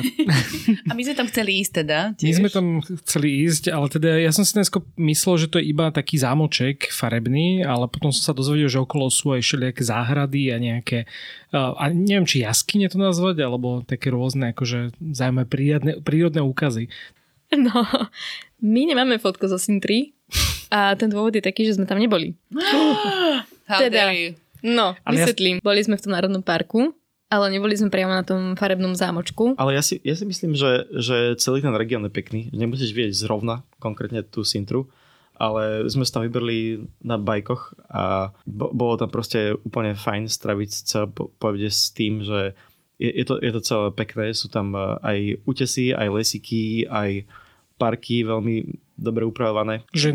A 0.91 0.93
my 0.95 1.03
sme 1.03 1.15
tam 1.19 1.27
chceli 1.27 1.59
ísť 1.59 1.73
teda. 1.83 1.99
My 2.15 2.19
tiež. 2.23 2.39
sme 2.39 2.49
tam 2.55 2.67
chceli 3.03 3.29
ísť, 3.47 3.75
ale 3.75 3.87
teda 3.91 4.09
ja 4.23 4.31
som 4.31 4.47
si 4.47 4.55
dnes 4.55 4.71
myslel, 4.95 5.35
že 5.43 5.51
to 5.51 5.59
je 5.59 5.67
iba 5.75 5.91
taký 5.91 6.23
zámoček 6.23 6.87
farebný, 6.95 7.67
ale 7.67 7.91
potom 7.91 8.15
som 8.15 8.31
sa 8.31 8.35
dozvedel, 8.37 8.71
že 8.71 8.79
okolo 8.79 9.11
sú 9.11 9.35
aj 9.35 9.43
všelijaké 9.43 9.83
záhrady 9.83 10.55
a 10.55 10.57
nejaké, 10.63 10.99
a 11.53 11.85
neviem, 11.91 12.25
či 12.25 12.47
jaskyne 12.47 12.87
to 12.87 12.97
nazvať, 12.97 13.43
alebo 13.43 13.83
také 13.83 14.15
rôzne 14.15 14.55
akože 14.55 14.95
zaujímavé 15.13 15.47
prírodné, 15.51 15.93
prírodné 15.99 16.41
úkazy. 16.47 16.87
No, 17.53 17.85
my 18.63 18.81
nemáme 18.89 19.21
fotku 19.21 19.45
zo 19.51 19.61
Sintry 19.61 20.15
a 20.73 20.97
ten 20.97 21.13
dôvod 21.13 21.37
je 21.37 21.45
taký, 21.45 21.69
že 21.69 21.77
sme 21.77 21.85
tam 21.85 22.01
neboli. 22.01 22.39
Teda. 23.67 24.15
No, 24.63 24.95
ja- 24.95 25.11
vysvetlím. 25.11 25.59
Boli 25.59 25.83
sme 25.83 25.99
v 25.99 26.05
tom 26.07 26.15
národnom 26.15 26.41
parku, 26.41 26.95
ale 27.33 27.49
neboli 27.49 27.73
sme 27.73 27.89
priamo 27.89 28.13
na 28.13 28.21
tom 28.21 28.53
farebnom 28.61 28.93
zámočku. 28.93 29.57
Ale 29.57 29.73
ja 29.73 29.81
si, 29.81 29.97
ja 30.05 30.13
si 30.13 30.29
myslím, 30.29 30.53
že, 30.53 30.85
že 30.93 31.33
celý 31.41 31.65
ten 31.65 31.73
región 31.73 32.05
je 32.05 32.13
pekný. 32.13 32.53
Nemusíš 32.53 32.93
vidieť 32.93 33.17
zrovna 33.17 33.65
konkrétne 33.81 34.21
tú 34.21 34.45
Sintru, 34.45 34.93
ale 35.41 35.89
sme 35.89 36.05
sa 36.05 36.21
tam 36.21 36.29
vybrali 36.29 36.85
na 37.01 37.17
bajkoch 37.17 37.89
a 37.89 38.37
bo, 38.45 38.69
bolo 38.77 39.01
tam 39.01 39.09
proste 39.09 39.57
úplne 39.65 39.97
fajn 39.97 40.29
straviť 40.29 40.71
celé 40.85 41.07
po, 41.09 41.33
povede 41.41 41.73
s 41.73 41.89
tým, 41.97 42.21
že 42.21 42.53
je, 43.01 43.09
je, 43.09 43.25
to, 43.25 43.41
je 43.41 43.51
to 43.57 43.61
celé 43.65 43.87
pekné. 43.97 44.37
Sú 44.37 44.53
tam 44.53 44.77
eh, 44.77 44.85
aj 45.01 45.19
útesy, 45.49 45.97
aj 45.97 46.13
lesiky, 46.13 46.85
aj 46.85 47.25
parky 47.81 48.29
veľmi 48.29 48.69
dobre 49.01 49.25
upravované. 49.25 49.83
Že 49.97 50.15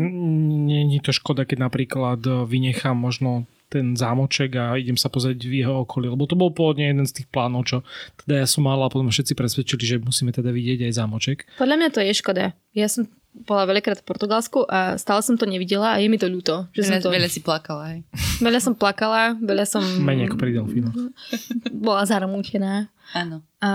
nie 0.70 0.96
je 0.96 1.02
to 1.04 1.12
škoda, 1.12 1.44
keď 1.44 1.68
napríklad 1.68 2.22
vynechám 2.46 2.96
možno 2.96 3.44
ten 3.68 3.92
zámoček 3.94 4.56
a 4.56 4.74
idem 4.80 4.96
sa 4.96 5.12
pozrieť 5.12 5.44
v 5.44 5.62
jeho 5.62 5.84
okolí, 5.84 6.08
lebo 6.08 6.24
to 6.24 6.34
bol 6.34 6.48
pôvodne 6.48 6.88
jeden 6.88 7.04
z 7.04 7.22
tých 7.22 7.28
plánov, 7.28 7.68
čo 7.68 7.76
teda 8.24 8.42
ja 8.42 8.46
som 8.48 8.64
mal 8.64 8.80
a 8.80 8.88
potom 8.88 9.12
všetci 9.12 9.36
presvedčili, 9.36 9.84
že 9.84 9.96
musíme 10.00 10.32
teda 10.32 10.48
vidieť 10.48 10.88
aj 10.88 10.92
zámoček. 10.96 11.36
Podľa 11.60 11.76
mňa 11.76 11.88
to 11.92 12.00
je 12.00 12.12
škoda. 12.16 12.56
Ja 12.72 12.88
som 12.88 13.06
bola 13.44 13.68
veľakrát 13.68 14.02
v 14.02 14.08
Portugalsku 14.08 14.66
a 14.66 14.98
stále 14.98 15.20
som 15.22 15.38
to 15.38 15.46
nevidela 15.46 15.94
a 15.94 16.00
je 16.02 16.08
mi 16.10 16.18
to 16.18 16.26
ľúto. 16.26 16.66
Že 16.74 16.82
som 16.82 16.92
Veľa, 16.96 17.04
to... 17.04 17.10
veľa 17.14 17.28
si 17.30 17.40
plakala, 17.44 17.82
hej. 17.94 18.00
veľa 18.42 18.60
som 18.64 18.74
plakala, 18.74 19.36
veľa 19.38 19.64
som 19.68 19.84
Menej 19.84 20.32
ako 20.32 20.36
pri 20.40 20.50
delfínoch. 20.58 20.96
bola 21.86 22.02
zarmútená. 22.08 22.90
Áno. 23.14 23.40
A, 23.62 23.70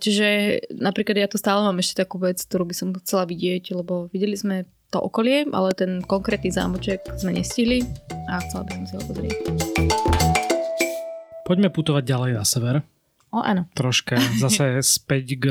čiže 0.00 0.60
napríklad 0.72 1.16
ja 1.20 1.28
tu 1.28 1.36
stále 1.36 1.60
mám 1.60 1.76
ešte 1.80 2.00
takú 2.00 2.16
vec, 2.16 2.40
ktorú 2.40 2.64
by 2.70 2.74
som 2.76 2.88
chcela 3.02 3.28
vidieť, 3.28 3.76
lebo 3.76 4.08
videli 4.08 4.36
sme 4.38 4.64
to 4.94 5.02
okolie, 5.02 5.42
ale 5.50 5.74
ten 5.74 6.06
konkrétny 6.06 6.54
zámoček 6.54 7.02
sme 7.18 7.34
nestihli 7.34 7.82
a 8.30 8.38
chcela 8.46 8.62
by 8.62 8.70
som 8.78 8.84
si 8.86 8.94
ho 8.94 9.02
pozrieť. 9.10 9.36
Poďme 11.42 11.68
putovať 11.74 12.02
ďalej 12.06 12.30
na 12.38 12.44
sever. 12.46 12.76
O, 13.34 13.42
áno. 13.42 13.66
troška 13.74 14.14
zase 14.38 14.78
späť 15.02 15.26
k 15.34 15.44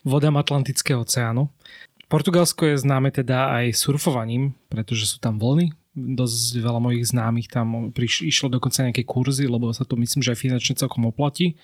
vodám 0.00 0.40
Atlantického 0.40 1.04
oceánu. 1.04 1.52
Portugalsko 2.08 2.72
je 2.72 2.80
známe 2.80 3.12
teda 3.12 3.52
aj 3.60 3.76
surfovaním, 3.76 4.56
pretože 4.72 5.04
sú 5.04 5.20
tam 5.20 5.36
vlny. 5.36 5.76
Dosť 5.92 6.64
veľa 6.64 6.80
mojich 6.80 7.04
známych 7.12 7.52
tam 7.52 7.92
priš- 7.92 8.24
išlo 8.24 8.48
dokonca 8.48 8.88
nejaké 8.88 9.04
kurzy, 9.04 9.44
lebo 9.44 9.68
sa 9.76 9.84
to 9.84 10.00
myslím, 10.00 10.24
že 10.24 10.32
aj 10.32 10.40
finančne 10.40 10.80
celkom 10.80 11.04
oplatí. 11.04 11.60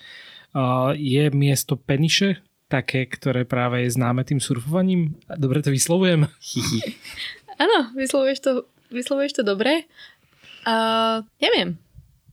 Uh, 0.53 0.93
je 0.93 1.29
miesto 1.33 1.73
Peniše, 1.73 2.41
také, 2.69 3.09
ktoré 3.09 3.43
práve 3.49 3.81
je 3.83 3.97
známe 3.97 4.21
tým 4.21 4.37
surfovaním. 4.37 5.17
Dobre 5.25 5.65
to 5.65 5.73
vyslovujem? 5.73 6.29
Áno, 7.63 7.79
vyslovuješ 7.97 8.39
to, 8.39 8.51
vyslovuješ 8.93 9.41
to 9.41 9.43
dobre. 9.43 9.89
A 10.69 10.75
neviem. 11.41 11.81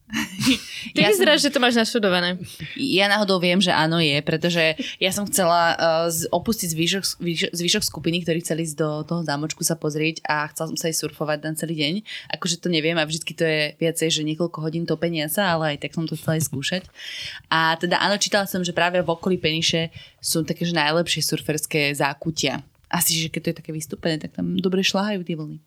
Ty 0.95 0.99
Ja 1.03 1.11
vyzeráš, 1.11 1.43
že 1.43 1.51
to 1.51 1.59
máš 1.59 1.75
naštudované. 1.75 2.39
Ja 2.79 3.11
náhodou 3.11 3.43
viem, 3.43 3.59
že 3.59 3.75
áno 3.75 3.99
je, 3.99 4.23
pretože 4.23 4.79
ja 5.03 5.11
som 5.11 5.27
chcela 5.27 5.75
uh, 5.75 6.07
opustiť 6.31 6.69
zvyšok, 6.71 7.05
zvyšok, 7.19 7.51
zvyšok 7.51 7.83
skupiny, 7.83 8.23
ktorí 8.23 8.39
chceli 8.39 8.63
ísť 8.63 8.77
do 8.79 9.03
toho 9.03 9.27
zámočku 9.27 9.67
sa 9.67 9.75
pozrieť 9.75 10.23
a 10.23 10.47
chcela 10.55 10.71
som 10.71 10.79
sa 10.79 10.87
aj 10.87 10.97
surfovať 11.03 11.39
na 11.43 11.53
celý 11.59 11.75
deň. 11.75 11.95
Akože 12.39 12.63
to 12.63 12.71
neviem 12.71 12.95
a 12.95 13.05
vždycky 13.05 13.35
to 13.35 13.43
je 13.43 13.75
viacej, 13.83 14.23
že 14.23 14.23
niekoľko 14.23 14.59
hodín 14.63 14.87
topenia 14.87 15.27
sa, 15.27 15.59
ale 15.59 15.75
aj 15.75 15.83
tak 15.83 15.99
som 15.99 16.07
to 16.07 16.15
chcela 16.15 16.39
aj 16.39 16.43
skúšať. 16.47 16.83
A 17.51 17.75
teda 17.75 17.99
áno, 17.99 18.15
čítala 18.23 18.47
som, 18.47 18.63
že 18.63 18.71
práve 18.71 19.03
v 19.03 19.11
okolí 19.11 19.43
Peniše 19.43 19.91
sú 20.23 20.47
také, 20.47 20.63
že 20.63 20.79
najlepšie 20.79 21.23
surferské 21.27 21.91
zákutia. 21.99 22.63
Asi, 22.87 23.19
že 23.19 23.27
keď 23.27 23.41
to 23.43 23.51
je 23.51 23.59
také 23.59 23.71
vystúpené, 23.75 24.23
tak 24.23 24.39
tam 24.39 24.55
dobre 24.63 24.87
šláhajú 24.87 25.27
tie 25.27 25.35
vlny. 25.35 25.59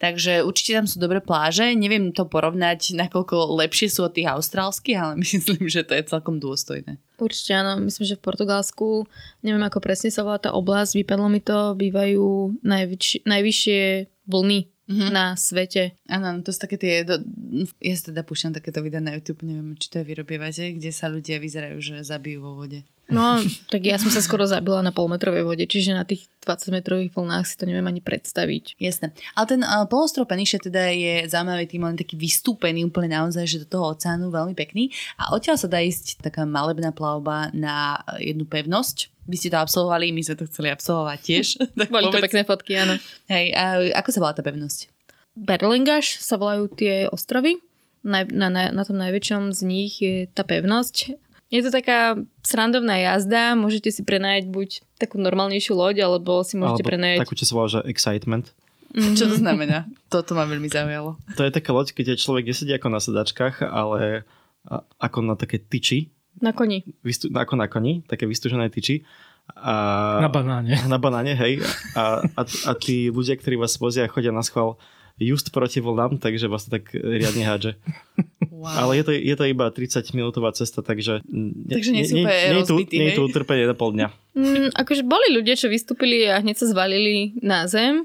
Takže 0.00 0.42
určite 0.42 0.76
tam 0.80 0.86
sú 0.88 0.96
dobré 0.96 1.20
pláže. 1.20 1.76
Neviem 1.76 2.10
to 2.16 2.24
porovnať, 2.24 2.96
nakoľko 2.96 3.60
lepšie 3.60 3.92
sú 3.92 4.08
od 4.08 4.16
tých 4.16 4.28
austrálskych, 4.32 4.96
ale 4.96 5.14
myslím, 5.24 5.68
že 5.68 5.84
to 5.84 5.92
je 5.94 6.08
celkom 6.08 6.40
dôstojné. 6.40 6.96
Určite 7.20 7.52
áno, 7.52 7.84
myslím, 7.84 8.04
že 8.08 8.16
v 8.16 8.24
Portugalsku, 8.24 9.04
neviem 9.44 9.60
ako 9.60 9.78
presne 9.84 10.08
sa 10.08 10.24
volá 10.24 10.40
tá 10.40 10.56
oblasť, 10.56 11.04
vypadlo 11.04 11.28
mi 11.28 11.44
to, 11.44 11.76
bývajú 11.76 12.56
najvyššie, 12.64 13.28
najvyššie 13.28 13.80
vlny 14.24 14.60
Mhm. 14.90 15.06
na 15.14 15.38
svete. 15.38 15.94
Áno, 16.10 16.34
áno, 16.34 16.42
to 16.42 16.50
sú 16.50 16.66
také 16.66 16.74
tie... 16.74 17.06
Do... 17.06 17.22
Ja 17.78 17.94
si 17.94 18.10
teda 18.10 18.26
púšťam 18.26 18.58
takéto 18.58 18.82
videa 18.82 18.98
na 18.98 19.14
YouTube, 19.14 19.46
neviem, 19.46 19.78
či 19.78 19.86
to 19.86 20.02
je 20.02 20.08
vyrobievate, 20.10 20.74
kde 20.74 20.90
sa 20.90 21.06
ľudia 21.06 21.38
vyzerajú, 21.38 21.78
že 21.78 22.02
zabijú 22.02 22.42
vo 22.42 22.58
vode. 22.58 22.82
No, 23.10 23.42
tak 23.66 23.82
ja 23.82 23.98
som 23.98 24.08
sa 24.08 24.22
skoro 24.22 24.46
zabila 24.46 24.80
na 24.80 24.94
polmetrovej 24.94 25.42
vode, 25.42 25.64
čiže 25.66 25.92
na 25.92 26.06
tých 26.06 26.30
20 26.46 26.72
metrových 26.72 27.12
vlnách 27.12 27.44
si 27.44 27.54
to 27.58 27.66
neviem 27.66 27.84
ani 27.84 27.98
predstaviť. 27.98 28.78
Jasné. 28.78 29.12
Ale 29.34 29.46
ten 29.50 29.60
uh, 29.66 29.84
polostrov 29.90 30.30
Peniše 30.30 30.62
teda 30.62 30.94
je 30.94 31.26
zaujímavý 31.26 31.66
tým, 31.66 31.82
len 31.84 31.98
taký 31.98 32.14
vystúpený 32.14 32.86
úplne 32.86 33.18
naozaj, 33.18 33.44
že 33.44 33.62
do 33.66 33.68
toho 33.68 33.92
oceánu 33.92 34.30
veľmi 34.30 34.54
pekný. 34.54 34.94
A 35.18 35.34
odtiaľ 35.34 35.58
sa 35.58 35.68
dá 35.68 35.82
ísť 35.82 36.22
taká 36.22 36.46
malebná 36.46 36.94
plavba 36.94 37.50
na 37.50 38.00
eh, 38.16 38.32
jednu 38.32 38.46
pevnosť. 38.46 39.10
Vy 39.26 39.36
ste 39.36 39.52
to 39.52 39.58
absolvovali, 39.58 40.14
my 40.14 40.22
sme 40.24 40.38
to 40.40 40.48
chceli 40.48 40.70
absolvovať 40.70 41.18
tiež. 41.20 41.46
tak 41.78 41.90
Boli 41.90 42.08
to 42.08 42.14
povedz- 42.14 42.26
pekné 42.30 42.42
fotky, 42.46 42.72
áno. 42.78 42.94
Hej, 43.28 43.52
a 43.52 43.64
ako 44.00 44.08
sa 44.14 44.18
volá 44.22 44.32
tá 44.32 44.42
pevnosť? 44.46 44.90
Berlingaš 45.38 46.18
sa 46.18 46.34
volajú 46.40 46.66
tie 46.72 47.06
ostrovy. 47.10 47.58
Na, 48.00 48.24
na, 48.24 48.48
na, 48.48 48.72
na 48.72 48.82
tom 48.82 48.96
najväčšom 48.96 49.52
z 49.52 49.60
nich 49.68 50.00
je 50.00 50.24
tá 50.32 50.40
pevnosť. 50.40 51.20
Je 51.50 51.60
to 51.60 51.70
taká 51.70 52.14
srandovná 52.40 52.94
jazda, 52.96 53.58
môžete 53.58 53.90
si 53.90 54.02
prenajať 54.02 54.46
buď 54.46 54.68
takú 54.96 55.18
normálnejšiu 55.18 55.74
loď, 55.74 56.06
alebo 56.06 56.46
si 56.46 56.54
môžete 56.54 56.80
Alebo 56.80 56.90
prenajať... 56.94 57.18
takú, 57.20 57.34
čo 57.34 57.44
sa 57.44 57.52
volá, 57.52 57.68
že 57.68 57.80
excitement. 57.84 58.46
Mhm. 58.90 59.14
Čo 59.14 59.24
to 59.26 59.36
znamená? 59.36 59.86
Toto 60.06 60.34
ma 60.34 60.46
veľmi 60.46 60.66
zaujalo. 60.66 61.18
To 61.34 61.42
je 61.42 61.50
taká 61.50 61.70
loď, 61.70 61.90
keď 61.90 62.14
je 62.14 62.22
človek 62.22 62.46
nesedí 62.46 62.70
ako 62.70 62.88
na 62.88 62.98
sedačkách, 62.98 63.62
ale 63.62 64.22
ako 64.98 65.18
na 65.22 65.34
také 65.34 65.58
tyči, 65.58 66.10
Na 66.38 66.50
koni. 66.50 66.86
vystu, 67.02 67.30
ako 67.30 67.54
na 67.54 67.66
koni, 67.66 68.02
také 68.04 68.26
vystúžené 68.26 68.70
tyči. 68.70 69.02
A, 69.50 69.74
Na 70.22 70.30
banáne. 70.30 70.78
na 70.86 70.98
banáne, 70.98 71.34
hej. 71.34 71.58
A, 71.94 72.22
a, 72.30 72.42
a 72.46 72.72
tí 72.74 73.10
ľudia, 73.10 73.34
ktorí 73.34 73.54
vás 73.54 73.74
vozia, 73.74 74.06
chodia 74.06 74.30
na 74.30 74.46
schvál 74.46 74.78
just 75.20 75.52
proti 75.52 75.84
vlnám, 75.84 76.16
takže 76.16 76.48
vás 76.48 76.64
to 76.64 76.80
tak 76.80 76.96
riadne 76.96 77.44
hádže. 77.44 77.72
Wow. 78.50 78.76
Ale 78.76 78.92
je 79.00 79.04
to, 79.04 79.12
je 79.12 79.36
to 79.36 79.44
iba 79.48 79.72
30 79.72 80.04
minútová 80.12 80.52
cesta, 80.52 80.84
takže... 80.84 81.24
Ne, 81.28 81.76
Takže 81.80 81.90
nie 81.92 82.04
nie, 82.08 82.24
je 82.28 82.64
tu, 82.68 82.76
nie 82.76 83.08
je 83.12 83.16
tu 83.16 83.24
utrpenie 83.24 83.64
na 83.64 83.72
pol 83.72 83.96
dňa. 83.96 84.08
Mm, 84.36 84.68
akože 84.76 85.00
boli 85.04 85.32
ľudia, 85.32 85.56
čo 85.56 85.72
vystúpili 85.72 86.28
a 86.28 86.44
hneď 86.44 86.60
sa 86.60 86.66
zvalili 86.68 87.36
na 87.40 87.64
zem. 87.64 88.04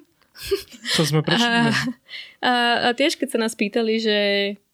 To 0.96 1.04
sme 1.04 1.24
prešli. 1.24 1.44
A, 1.44 1.72
a, 2.40 2.52
a 2.88 2.90
tiež, 2.96 3.16
keď 3.20 3.36
sa 3.36 3.40
nás 3.40 3.56
pýtali, 3.56 4.00
že 4.00 4.18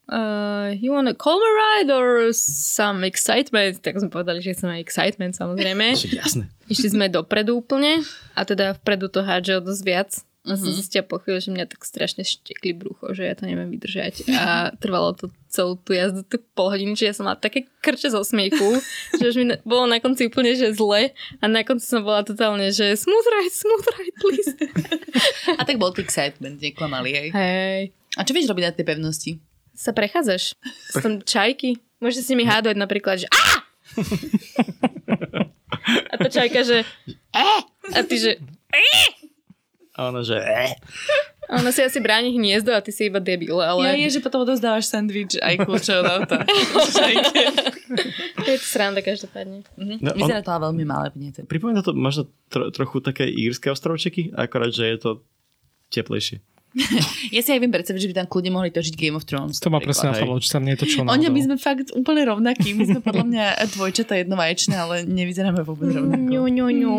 uh, 0.09 0.73
you 0.77 0.91
wanna 0.91 1.13
call 1.13 1.37
me 1.37 1.49
ride 1.49 1.89
or 1.89 2.33
some 2.33 3.05
excitement? 3.05 3.81
Tak 3.81 4.01
sme 4.01 4.09
povedali, 4.09 4.41
že 4.41 4.53
chceme 4.53 4.81
excitement 4.81 5.33
samozrejme. 5.33 5.97
Jasné. 5.97 6.49
Išli 6.69 6.97
sme 6.97 7.05
dopredu 7.09 7.57
úplne 7.57 8.01
a 8.33 8.41
teda 8.45 8.77
vpredu 8.81 9.07
to 9.09 9.21
hádže 9.21 9.57
o 9.57 9.61
dosť 9.61 9.83
viac. 9.85 10.09
A 10.41 10.57
som 10.57 10.73
zistila 10.73 11.05
po 11.05 11.21
chvíli, 11.21 11.37
že 11.37 11.53
mňa 11.53 11.69
tak 11.69 11.85
strašne 11.85 12.25
štekli 12.25 12.73
brucho, 12.73 13.13
že 13.13 13.29
ja 13.29 13.37
to 13.37 13.45
neviem 13.45 13.69
vydržať. 13.69 14.25
A 14.33 14.73
trvalo 14.73 15.13
to 15.13 15.29
celú 15.53 15.77
tú 15.77 15.93
jazdu 15.93 16.25
tak 16.25 16.41
pol 16.57 16.73
hodiny, 16.73 16.97
že 16.97 17.09
ja 17.09 17.13
som 17.13 17.29
mala 17.29 17.37
také 17.37 17.69
krče 17.85 18.09
zo 18.09 18.25
smiechu, 18.25 18.81
že 19.21 19.29
už 19.29 19.35
mi 19.37 19.45
na- 19.53 19.61
bolo 19.61 19.85
na 19.85 20.01
konci 20.01 20.33
úplne, 20.33 20.57
že 20.57 20.73
zle 20.73 21.13
a 21.13 21.43
na 21.45 21.61
konci 21.61 21.85
som 21.85 22.01
bola 22.01 22.25
totálne, 22.25 22.73
že 22.73 22.97
smooth 22.97 23.27
ride, 23.37 23.53
smooth 23.53 23.87
ride, 23.93 24.15
please. 24.17 24.51
A 25.59 25.61
tak 25.61 25.77
bol 25.77 25.93
to 25.93 26.01
excitement, 26.01 26.57
neklamali, 26.57 27.13
hej. 27.13 27.27
Hej. 27.37 27.81
A 28.17 28.25
čo 28.25 28.33
vieš 28.33 28.49
robiť 28.49 28.65
na 28.65 28.73
tej 28.73 28.85
pevnosti? 28.89 29.31
Sa 29.77 29.93
prechádzaš. 29.93 30.57
Sú 30.89 31.05
tam 31.05 31.21
čajky. 31.21 31.77
Môžete 32.01 32.25
s 32.25 32.31
nimi 32.33 32.49
hádať 32.49 32.81
napríklad, 32.81 33.21
že 33.21 33.29
a! 33.29 33.61
A 36.11 36.17
tá 36.17 36.27
čajka, 36.29 36.61
že 36.65 36.77
e! 37.33 37.45
A 37.93 37.99
ty, 38.05 38.15
že 38.17 38.37
A 39.91 40.07
ona, 40.07 40.23
že 40.23 40.39
eh. 40.39 40.71
a 41.51 41.59
ona 41.59 41.75
si 41.75 41.83
asi 41.83 41.99
bráni 41.99 42.31
hniezdo 42.31 42.71
a 42.71 42.79
ty 42.79 42.95
si 42.95 43.11
iba 43.11 43.19
debil, 43.19 43.59
ale... 43.59 43.91
Ja 43.91 43.93
je, 43.99 44.07
že 44.07 44.19
potom 44.23 44.47
odozdávaš 44.47 44.87
sandwich 44.87 45.35
aj 45.35 45.67
kľúče 45.67 45.93
od 45.99 46.07
auta. 46.07 46.37
Je 48.47 48.55
to 48.55 48.65
sranda 48.65 49.03
každopádne. 49.03 49.67
Mhm. 49.75 49.95
No, 49.99 50.15
on- 50.15 50.17
Vyzerá 50.17 50.39
to 50.39 50.51
ale 50.55 50.71
veľmi 50.71 50.85
malé 50.87 51.07
vnete. 51.11 51.43
Pripomína 51.43 51.83
to 51.83 51.91
možno 51.91 52.31
tro, 52.47 52.71
trochu 52.71 53.03
také 53.03 53.27
írske 53.27 53.67
ostrovčeky, 53.67 54.31
akorát, 54.31 54.71
že 54.71 54.87
je 54.95 54.97
to 54.97 55.09
teplejšie. 55.91 56.39
Ja 57.35 57.39
si 57.43 57.51
aj 57.51 57.59
viem 57.63 57.71
predstaviť, 57.71 57.99
že 57.99 58.09
by 58.11 58.15
tam 58.23 58.27
kľudne 58.27 58.51
mohli 58.51 58.71
točiť 58.71 58.95
Game 58.95 59.15
of 59.15 59.27
Thrones. 59.27 59.59
To 59.63 59.71
ma 59.71 59.79
presne 59.79 60.11
napadlo, 60.11 60.39
či 60.39 60.51
tam 60.51 60.63
nie 60.63 60.75
je 60.75 60.83
to 60.83 60.87
čo 60.87 61.03
Oni 61.03 61.27
my 61.27 61.41
sme 61.43 61.55
fakt 61.59 61.91
úplne 61.95 62.23
rovnakí. 62.27 62.75
My 62.75 62.83
sme 62.87 62.99
podľa 63.03 63.25
mňa 63.27 63.45
dvojčata 63.75 64.19
jednovaječné, 64.23 64.75
ale 64.75 64.95
nevyzeráme 65.07 65.63
vôbec 65.63 65.91
rovnako. 65.91 66.19
Ňu, 66.19 66.43
ňu, 66.47 66.67
ňu. 66.71 66.95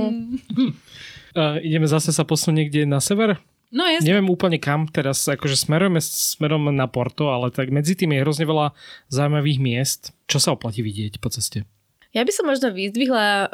Uh, 1.32 1.56
ideme 1.58 1.84
zase 1.84 2.10
sa 2.10 2.22
posunúť 2.22 2.54
niekde 2.58 2.80
na 2.84 2.98
sever? 2.98 3.40
No 3.72 3.88
jasne. 3.88 4.04
Neviem 4.04 4.28
úplne 4.28 4.60
kam 4.60 4.84
teraz, 4.84 5.24
akože 5.24 5.56
smerujeme 5.56 5.96
smerom 5.98 6.68
na 6.68 6.84
Porto, 6.84 7.32
ale 7.32 7.48
tak 7.48 7.72
medzi 7.72 7.96
tým 7.96 8.12
je 8.12 8.20
hrozne 8.20 8.44
veľa 8.44 8.76
zaujímavých 9.08 9.58
miest. 9.58 10.00
Čo 10.26 10.38
sa 10.38 10.52
oplatí 10.52 10.84
vidieť 10.84 11.16
po 11.16 11.32
ceste? 11.32 11.64
Ja 12.12 12.20
by 12.20 12.28
som 12.28 12.44
možno 12.44 12.68
vyzdvihla 12.68 13.26
uh, 13.42 13.48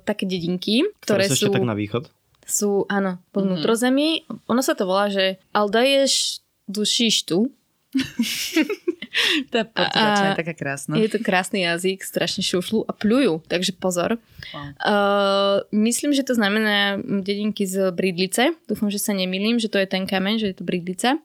také 0.00 0.24
dedinky, 0.24 0.88
ktoré, 0.98 1.28
Ktoré 1.28 1.36
sú 1.36 1.52
tak 1.52 1.60
na 1.62 1.76
východ. 1.76 2.08
sú, 2.48 2.88
áno, 2.88 3.20
po 3.28 3.44
Mhm. 3.44 3.44
vnútrozemí. 3.44 4.08
Ono 4.48 4.64
sa 4.64 4.72
to 4.72 4.88
volá, 4.88 5.12
že 5.12 5.36
Aldaješ 5.52 6.40
dušíš 6.64 7.28
tu. 7.28 7.52
Tá 9.52 9.64
portugalčina 9.64 10.28
je 10.34 10.40
taká 10.40 10.54
krásna. 10.54 10.94
Je 10.98 11.08
to 11.08 11.18
krásny 11.18 11.64
jazyk, 11.64 12.04
strašne 12.04 12.42
šušľú 12.44 12.84
a 12.86 12.92
plujú, 12.92 13.40
takže 13.48 13.72
pozor. 13.76 14.20
Wow. 14.52 14.64
Uh, 14.82 15.56
myslím, 15.72 16.12
že 16.12 16.24
to 16.24 16.34
znamená 16.34 17.00
dedinky 17.00 17.64
z 17.64 17.90
Bridlice. 17.90 18.52
Dúfam, 18.68 18.92
že 18.92 19.00
sa 19.00 19.16
nemýlim, 19.16 19.56
že 19.56 19.68
to 19.72 19.78
je 19.80 19.88
ten 19.88 20.04
kameň, 20.04 20.34
že 20.38 20.46
je 20.52 20.56
to 20.56 20.64
Bridlica. 20.66 21.18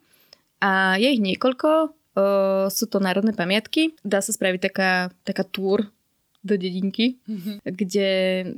A 0.64 0.96
je 0.96 1.12
ich 1.12 1.22
niekoľko. 1.22 1.70
Uh, 2.14 2.70
sú 2.70 2.86
to 2.86 3.02
národné 3.02 3.34
pamiatky. 3.34 3.98
Dá 4.06 4.22
sa 4.22 4.30
spraviť 4.32 4.60
taká, 4.70 4.92
taká 5.26 5.44
túr 5.44 5.90
do 6.44 6.60
dedinky, 6.60 7.18
Mhm. 7.26 7.64
kde 7.64 8.10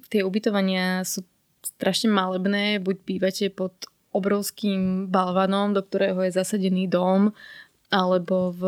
tie 0.10 0.22
ubytovania 0.26 1.06
sú 1.06 1.22
strašne 1.62 2.10
malebné. 2.10 2.82
Buď 2.82 2.96
bývate 3.06 3.46
pod 3.54 3.74
obrovským 4.10 5.12
balvanom, 5.12 5.76
do 5.76 5.84
ktorého 5.84 6.24
je 6.24 6.32
zasadený 6.32 6.88
dom, 6.88 7.36
alebo 7.96 8.52
v, 8.52 8.64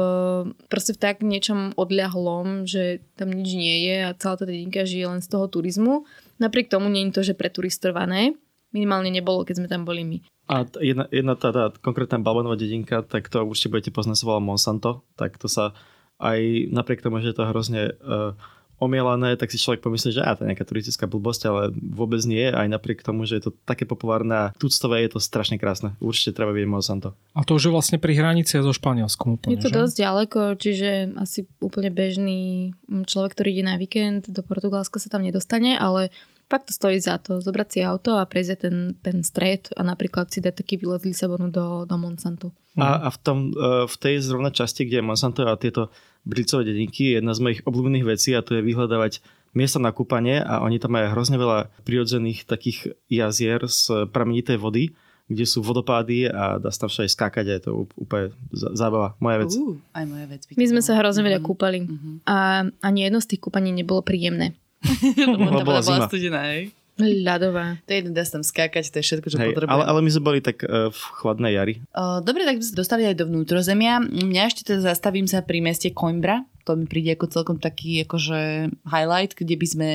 proste 0.72 0.96
v 0.96 1.02
tak 1.04 1.20
niečom 1.20 1.76
odľahlom, 1.76 2.64
že 2.64 3.04
tam 3.20 3.36
nič 3.36 3.50
nie 3.60 3.92
je 3.92 3.98
a 4.08 4.16
celá 4.16 4.40
tá 4.40 4.48
dedinka 4.48 4.88
žije 4.88 5.04
len 5.04 5.20
z 5.20 5.28
toho 5.28 5.52
turizmu. 5.52 6.08
Napriek 6.40 6.72
tomu 6.72 6.88
nie 6.88 7.12
je 7.12 7.16
to, 7.20 7.22
že 7.28 7.36
preturistované. 7.36 8.40
Minimálne 8.72 9.12
nebolo, 9.12 9.44
keď 9.44 9.60
sme 9.60 9.68
tam 9.68 9.84
boli 9.84 10.08
my. 10.08 10.18
A 10.48 10.64
jedna, 10.80 11.12
jedna 11.12 11.36
tá, 11.36 11.52
tá 11.52 11.76
konkrétna 11.84 12.24
balvanová 12.24 12.56
dedinka, 12.56 13.04
tak 13.04 13.28
to 13.28 13.44
určite 13.44 13.76
budete 13.76 13.92
poznať, 13.92 14.24
sa 14.24 14.28
volá 14.32 14.40
Monsanto, 14.40 15.04
tak 15.20 15.36
to 15.36 15.52
sa 15.52 15.76
aj 16.24 16.72
napriek 16.72 17.04
tomu, 17.04 17.20
že 17.20 17.36
je 17.36 17.38
to 17.38 17.52
hrozne 17.52 17.92
uh, 18.00 18.32
omielané, 18.78 19.34
tak 19.38 19.50
si 19.50 19.58
človek 19.58 19.82
pomyslí, 19.82 20.18
že 20.18 20.22
á, 20.22 20.38
to 20.38 20.46
je 20.46 20.54
nejaká 20.54 20.66
turistická 20.66 21.10
blbosť, 21.10 21.42
ale 21.50 21.62
vôbec 21.74 22.22
nie, 22.30 22.46
aj 22.46 22.70
napriek 22.70 23.02
tomu, 23.02 23.26
že 23.26 23.42
je 23.42 23.50
to 23.50 23.52
také 23.66 23.90
populárne 23.90 24.34
a 24.34 24.46
tuctové 24.58 25.06
je 25.06 25.18
to 25.18 25.20
strašne 25.20 25.58
krásne. 25.58 25.98
Určite 25.98 26.38
treba 26.38 26.54
vidieť 26.54 26.70
Monsanto. 26.70 27.18
A 27.34 27.42
to 27.42 27.58
už 27.58 27.70
je 27.70 27.74
vlastne 27.74 27.98
pri 27.98 28.14
hranici 28.14 28.62
so 28.62 28.74
Španielskom 28.74 29.42
úplne, 29.42 29.58
Je 29.58 29.66
to 29.66 29.74
že? 29.74 29.78
dosť 29.82 29.96
ďaleko, 29.98 30.40
čiže 30.62 30.90
asi 31.18 31.50
úplne 31.58 31.90
bežný 31.90 32.72
mm, 32.86 33.10
človek, 33.10 33.34
ktorý 33.34 33.50
ide 33.58 33.66
na 33.66 33.76
víkend 33.82 34.30
do 34.30 34.42
Portugalska 34.46 35.02
sa 35.02 35.10
tam 35.10 35.26
nedostane, 35.26 35.74
ale 35.74 36.14
fakt 36.48 36.72
to 36.72 36.74
stojí 36.74 37.02
za 37.02 37.20
to. 37.20 37.44
Zobrať 37.44 37.68
si 37.68 37.80
auto 37.84 38.16
a 38.16 38.30
prejsť 38.30 38.62
ten, 38.62 38.78
ten 39.04 39.22
stred 39.22 39.74
a 39.76 39.84
napríklad 39.84 40.32
si 40.32 40.40
dať 40.40 40.64
taký 40.64 40.80
výlet 40.80 41.04
z 41.04 41.12
Lisabonu 41.12 41.52
do, 41.52 41.84
do 41.84 41.96
Monsantu. 42.00 42.54
A, 42.78 43.08
a 43.08 43.10
v, 43.10 43.18
tom, 43.20 43.38
uh, 43.58 43.90
v 43.90 43.96
tej 43.98 44.22
zrovna 44.22 44.54
časti, 44.54 44.86
kde 44.86 45.02
je 45.02 45.08
Monsanto 45.10 45.42
a 45.44 45.58
tieto 45.58 45.90
bridlicové 46.28 46.64
dedinky, 46.66 47.04
je 47.06 47.14
jedna 47.16 47.32
z 47.32 47.40
mojich 47.40 47.62
obľúbených 47.64 48.06
vecí 48.06 48.30
a 48.32 48.42
to 48.42 48.54
je 48.54 48.62
vyhľadávať 48.62 49.24
miesta 49.54 49.78
na 49.78 49.90
kúpanie 49.90 50.38
a 50.38 50.60
oni 50.60 50.76
tam 50.76 50.92
majú 50.92 51.08
hrozne 51.10 51.36
veľa 51.36 51.72
prirodzených 51.82 52.44
takých 52.44 52.80
jazier 53.08 53.64
z 53.64 54.06
pramenitej 54.06 54.56
vody, 54.56 54.92
kde 55.26 55.44
sú 55.44 55.60
vodopády 55.60 56.24
a 56.26 56.56
dá 56.56 56.70
sa 56.70 56.86
tam 56.86 56.90
všade 56.90 57.10
skákať 57.10 57.46
a 57.46 57.54
je 57.54 57.62
to 57.62 57.72
úplne 57.96 58.32
zá- 58.50 58.72
zábava. 58.74 59.16
Moja 59.18 59.38
vec. 59.40 59.52
Uh, 59.52 59.76
aj 59.92 60.06
moja 60.06 60.26
vec. 60.26 60.42
My 60.50 60.66
sme 60.66 60.80
sa 60.80 60.96
hrozne 60.96 61.20
veľa 61.22 61.40
Mhm. 61.40 61.46
kúpali 61.46 61.80
Mhm. 61.82 62.12
a 62.24 62.36
ani 62.82 63.00
jedno 63.02 63.18
z 63.18 63.28
tých 63.30 63.42
kúpaní 63.42 63.72
nebolo 63.72 64.00
príjemné. 64.00 64.56
Lebo 65.18 65.42
Lebo 65.42 65.66
bola 65.66 65.80
bola 65.80 65.82
zima. 65.82 66.06
studená, 66.06 66.42
hej. 66.50 66.72
Ľadová. 66.98 67.78
To 67.86 67.90
je 67.94 67.98
jedno, 68.02 68.12
dá 68.12 68.26
sa 68.26 68.42
tam 68.42 68.46
skákať, 68.46 68.90
to 68.90 68.98
je 69.00 69.06
všetko, 69.06 69.28
čo 69.30 69.38
Hej, 69.38 69.54
potrebujeme. 69.54 69.74
ale, 69.74 69.84
ale 69.86 70.00
my 70.02 70.10
sme 70.10 70.24
boli 70.26 70.40
tak 70.42 70.66
uh, 70.66 70.90
v 70.90 71.02
chladnej 71.22 71.54
jari. 71.54 71.74
Uh, 71.94 72.20
dobre, 72.26 72.42
tak 72.42 72.58
by 72.58 72.64
sme 72.66 72.72
sa 72.74 72.82
dostali 72.82 73.04
aj 73.06 73.16
do 73.22 73.26
vnútrozemia. 73.30 74.02
Mňa 74.02 74.42
ešte 74.50 74.74
teda 74.74 74.82
zastavím 74.82 75.30
sa 75.30 75.46
pri 75.46 75.62
meste 75.62 75.94
Coimbra. 75.94 76.42
To 76.66 76.74
mi 76.74 76.90
príde 76.90 77.14
ako 77.14 77.30
celkom 77.30 77.58
taký 77.62 78.02
akože 78.04 78.74
highlight, 78.90 79.38
kde 79.38 79.56
by 79.56 79.68
sme 79.70 79.90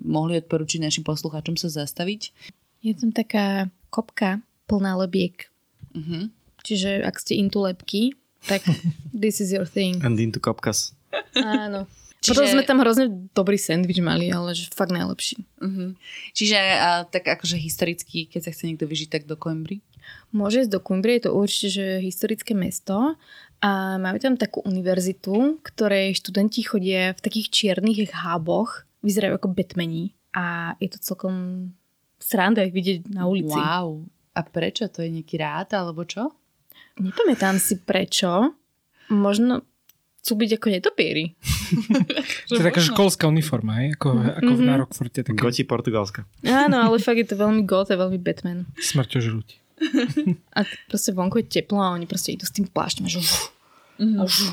mohli 0.00 0.40
odporučiť 0.40 0.80
našim 0.80 1.04
poslucháčom 1.04 1.60
sa 1.60 1.68
zastaviť. 1.68 2.32
Je 2.80 2.92
tam 2.96 3.12
taká 3.12 3.68
kopka 3.92 4.40
plná 4.66 4.98
lebiek. 4.98 5.52
Uh-huh. 5.94 6.28
Čiže 6.66 7.06
ak 7.06 7.22
ste 7.22 7.38
into 7.38 7.62
lepky, 7.62 8.18
tak 8.46 8.66
this 9.14 9.38
is 9.38 9.52
your 9.52 9.68
thing. 9.68 10.02
And 10.02 10.18
into 10.18 10.42
Kopkas. 10.42 10.94
Áno. 11.36 11.86
Čiže- 12.26 12.34
Potom 12.34 12.50
sme 12.50 12.66
tam 12.66 12.82
hrozne 12.82 13.06
dobrý 13.30 13.54
sandwich 13.54 14.02
mali, 14.02 14.26
ale 14.34 14.50
že 14.58 14.66
fakt 14.74 14.90
najlepší. 14.90 15.46
Uh-huh. 15.62 15.94
Čiže 16.34 16.58
uh, 16.58 17.02
tak 17.06 17.22
akože 17.30 17.54
historicky, 17.54 18.26
keď 18.26 18.40
sa 18.42 18.50
chce 18.50 18.66
niekto 18.66 18.90
vyžiť, 18.90 19.08
tak 19.14 19.22
do 19.30 19.38
Coimbry. 19.38 19.78
Môže 20.34 20.66
ísť 20.66 20.74
do 20.74 20.82
Coimbry, 20.82 21.22
je 21.22 21.30
to 21.30 21.38
určite 21.38 21.68
že 21.70 21.86
historické 22.02 22.58
mesto 22.58 23.14
a 23.62 23.96
majú 23.96 24.18
tam 24.18 24.34
takú 24.34 24.60
univerzitu, 24.66 25.62
ktorej 25.62 26.18
študenti 26.18 26.66
chodia 26.66 27.14
v 27.14 27.20
takých 27.22 27.50
čiernych 27.54 28.10
háboch, 28.10 28.82
vyzerajú 29.06 29.38
ako 29.38 29.54
Batmani 29.54 30.14
a 30.34 30.74
je 30.82 30.88
to 30.90 30.98
celkom 31.00 31.70
sranda 32.18 32.66
ich 32.66 32.74
vidieť 32.74 33.08
na 33.10 33.24
ulici. 33.30 33.54
Wow. 33.54 34.04
A 34.36 34.44
prečo? 34.44 34.84
To 34.92 35.00
je 35.00 35.08
nejaký 35.08 35.40
rád, 35.40 35.72
alebo 35.72 36.04
čo? 36.04 36.36
Nepamätám 37.00 37.56
si 37.56 37.80
prečo, 37.80 38.52
možno 39.08 39.64
chcú 40.26 40.32
byť 40.36 40.50
ako 40.52 40.66
netopieri. 40.68 41.24
To 42.50 42.58
je 42.58 42.64
taká 42.64 42.78
školská 42.80 43.26
uniforma, 43.26 43.78
hej? 43.78 43.94
Ako, 43.94 44.10
ako 44.36 44.52
Mhm. 44.52 44.64
na 44.64 44.74
Rockforte, 44.76 45.22
taká 45.22 45.38
Goti 45.40 45.62
Portugalska. 45.62 46.26
Áno, 46.42 46.78
ale 46.80 46.98
fakt 46.98 47.16
je 47.16 47.26
to 47.26 47.36
veľmi 47.36 47.62
goth 47.62 47.88
a 47.88 47.96
veľmi 47.96 48.18
Batman. 48.18 48.66
smrťožrúť. 48.76 49.48
A 50.56 50.60
proste 50.86 51.12
vonku 51.12 51.38
je 51.38 51.46
teplo 51.52 51.78
a 51.78 51.92
oni 51.92 52.04
proste 52.04 52.32
idú 52.32 52.42
s 52.42 52.50
tým 52.50 52.66
plášťom 52.66 53.04
a 53.04 53.10
že 53.12 53.20
a 54.00 54.22
žu, 54.24 54.48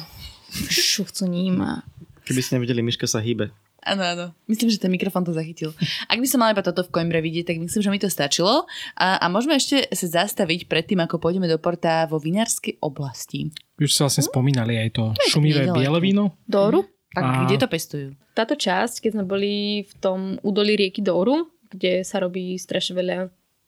šuchcú 0.69 1.25
ním 1.25 1.57
a 1.59 1.81
Keby 2.23 2.39
ste 2.39 2.55
nevideli, 2.55 2.79
Miška 2.79 3.03
sa 3.03 3.19
hýbe. 3.19 3.51
Áno, 3.83 4.03
áno. 4.03 4.25
Myslím, 4.47 4.71
že 4.71 4.79
ten 4.79 4.87
mikrofón 4.89 5.27
to 5.27 5.35
zachytil. 5.35 5.75
Ak 6.07 6.17
by 6.17 6.27
som 6.27 6.39
mala 6.39 6.55
iba 6.55 6.63
toto 6.63 6.87
v 6.87 6.91
Coimbre 6.91 7.19
vidieť, 7.19 7.51
tak 7.51 7.59
myslím, 7.59 7.81
že 7.83 7.91
mi 7.91 7.99
to 7.99 8.07
stačilo. 8.07 8.63
A, 8.95 9.19
a 9.19 9.25
môžeme 9.27 9.59
ešte 9.59 9.83
sa 9.91 10.23
zastaviť 10.23 10.71
predtým, 10.71 11.03
ako 11.03 11.19
pôjdeme 11.19 11.45
do 11.45 11.59
porta 11.59 12.07
vo 12.07 12.17
vinárskej 12.17 12.79
oblasti. 12.79 13.51
Už 13.75 13.91
sa 13.91 14.07
vlastne 14.07 14.23
spomínali 14.23 14.79
aj 14.79 14.89
to 14.95 15.03
šumivé 15.27 15.67
nedaleko. 15.67 15.79
biele 15.83 15.99
víno. 15.99 16.23
Doru. 16.47 16.87
A, 17.13 17.19
A- 17.19 17.45
kde 17.45 17.59
to 17.59 17.67
pestujú? 17.67 18.07
Táto 18.33 18.57
časť, 18.57 19.03
keď 19.05 19.11
sme 19.19 19.25
boli 19.27 19.85
v 19.85 19.93
tom 20.01 20.41
údolí 20.41 20.73
rieky 20.73 21.05
Douru, 21.05 21.51
kde 21.69 22.01
sa 22.01 22.17
robí 22.17 22.57
strašne 22.57 22.97
veľa 22.97 23.17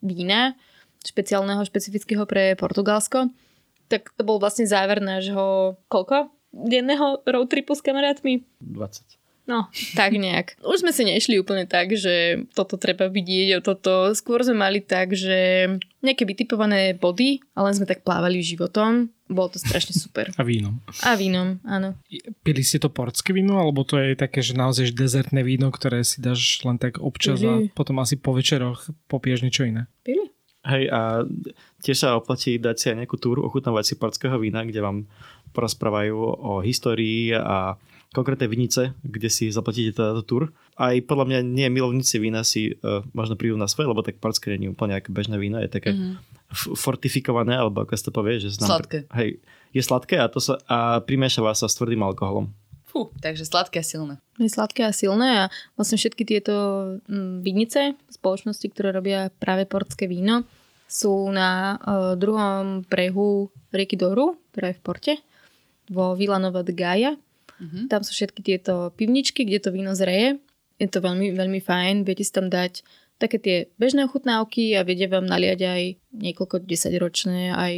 vína, 0.02 0.58
špeciálneho, 1.06 1.62
špecifického 1.62 2.26
pre 2.26 2.58
Portugalsko, 2.58 3.30
tak 3.86 4.10
to 4.18 4.26
bol 4.26 4.42
vlastne 4.42 4.66
záver 4.66 4.98
nášho, 4.98 5.78
koľko? 5.86 6.34
Denného 6.50 7.22
road 7.28 7.52
tripu 7.52 7.78
s 7.78 7.86
kamarátmi. 7.86 8.42
20. 8.64 9.22
No, 9.46 9.70
tak 9.94 10.18
nejak. 10.18 10.58
Už 10.66 10.82
sme 10.82 10.90
si 10.90 11.06
nešli 11.06 11.38
úplne 11.38 11.70
tak, 11.70 11.94
že 11.94 12.46
toto 12.58 12.82
treba 12.82 13.06
vidieť, 13.14 13.62
o 13.62 13.62
toto. 13.62 14.10
Skôr 14.18 14.42
sme 14.42 14.58
mali 14.58 14.82
tak, 14.82 15.14
že 15.14 15.70
nejaké 16.02 16.26
vytipované 16.26 16.98
body, 16.98 17.46
ale 17.54 17.70
sme 17.78 17.86
tak 17.86 18.02
plávali 18.02 18.42
životom. 18.42 19.14
Bolo 19.30 19.54
to 19.54 19.62
strašne 19.62 19.94
super. 20.04 20.34
A 20.34 20.42
vínom. 20.42 20.82
A 21.06 21.14
vínom, 21.14 21.62
áno. 21.62 21.94
Pili 22.42 22.66
ste 22.66 22.82
to 22.82 22.90
portské 22.90 23.38
víno, 23.38 23.62
alebo 23.62 23.86
to 23.86 24.02
je 24.02 24.18
také, 24.18 24.42
že 24.42 24.58
naozaj 24.58 24.98
dezertné 24.98 25.46
víno, 25.46 25.70
ktoré 25.70 26.02
si 26.02 26.26
dáš 26.26 26.66
len 26.66 26.82
tak 26.82 26.98
občas 26.98 27.38
Pili. 27.38 27.70
a 27.70 27.78
potom 27.78 28.02
asi 28.02 28.18
po 28.18 28.34
večeroch 28.34 28.90
popiješ 29.06 29.46
niečo 29.46 29.70
iné? 29.70 29.86
Pili? 30.02 30.34
Hej, 30.66 30.90
a 30.90 31.22
tiež 31.86 31.98
sa 32.02 32.18
oplatí 32.18 32.58
dať 32.58 32.76
si 32.82 32.86
aj 32.90 33.06
nejakú 33.06 33.22
túru, 33.22 33.46
ochutnávať 33.46 33.94
si 33.94 34.02
portského 34.02 34.42
vína, 34.42 34.66
kde 34.66 34.82
vám 34.82 35.06
porozprávajú 35.56 36.16
o 36.20 36.60
histórii 36.60 37.32
a 37.32 37.80
konkrétne 38.12 38.48
vinice, 38.48 38.96
kde 39.00 39.28
si 39.28 39.48
zaplatíte 39.48 39.96
teda 39.96 40.24
túr. 40.24 40.52
Aj 40.76 40.96
podľa 41.00 41.26
mňa 41.28 41.40
nie 41.42 41.68
milovníci 41.68 42.16
vína 42.16 42.44
si 42.44 42.72
uh, 42.72 43.04
možno 43.12 43.36
prídu 43.36 43.56
na 43.56 43.68
svoje, 43.68 43.88
lebo 43.88 44.04
tak 44.04 44.20
portské 44.20 44.56
nie 44.56 44.68
je 44.68 44.76
úplne 44.76 44.96
ako 44.96 45.12
bežné 45.12 45.36
víno, 45.36 45.60
je 45.60 45.68
také 45.68 45.92
Mhm. 45.92 46.16
f- 46.48 46.76
fortifikované, 46.76 47.56
alebo 47.56 47.84
ako 47.84 47.92
sa 47.92 48.06
to 48.06 48.14
povie, 48.14 48.40
že 48.40 48.56
znam, 48.56 48.72
Sladké. 48.72 49.08
Hej, 49.12 49.40
je 49.72 49.82
sladké 49.82 50.16
a, 50.16 50.28
to 50.28 50.40
sa, 50.40 50.56
a 50.68 51.00
primešava 51.00 51.52
sa 51.52 51.68
s 51.68 51.76
tvrdým 51.76 52.00
alkoholom. 52.00 52.48
Fú, 52.88 53.12
takže 53.20 53.44
sladké 53.44 53.84
a 53.84 53.86
silné. 53.86 54.16
Je 54.40 54.48
sladké 54.48 54.88
a 54.88 54.96
silné 54.96 55.30
a 55.36 55.44
vlastne 55.76 56.00
všetky 56.00 56.24
tieto 56.24 56.56
mm, 57.04 57.44
vinice, 57.44 58.00
spoločnosti, 58.08 58.64
ktoré 58.72 58.96
robia 58.96 59.28
práve 59.36 59.68
portské 59.68 60.08
víno, 60.08 60.48
sú 60.88 61.28
na 61.28 61.76
uh, 61.76 62.16
druhom 62.16 62.88
brehu 62.88 63.52
rieky 63.76 64.00
Doru, 64.00 64.40
ktorá 64.56 64.72
je 64.72 64.78
v 64.80 64.84
Porte, 64.86 65.14
vo 65.90 66.16
Villanova 66.18 66.62
de 66.66 66.74
Gaia. 66.74 67.14
Mhm. 67.62 67.88
Tam 67.88 68.02
sú 68.04 68.12
všetky 68.12 68.42
tieto 68.44 68.92
pivničky, 68.96 69.48
kde 69.48 69.60
to 69.64 69.70
víno 69.72 69.96
zreje. 69.96 70.40
Je 70.76 70.88
to 70.92 71.00
veľmi, 71.00 71.32
veľmi 71.32 71.64
fajn. 71.64 72.04
Viete 72.04 72.24
si 72.28 72.32
tam 72.36 72.52
dať 72.52 72.84
také 73.16 73.40
tie 73.40 73.58
bežné 73.80 74.04
ochutnávky 74.06 74.76
a 74.76 74.84
viete 74.84 75.08
vám 75.08 75.24
naliať 75.24 75.60
aj 75.64 75.82
niekoľko 76.12 76.68
desaťročné, 76.68 77.56
aj 77.56 77.74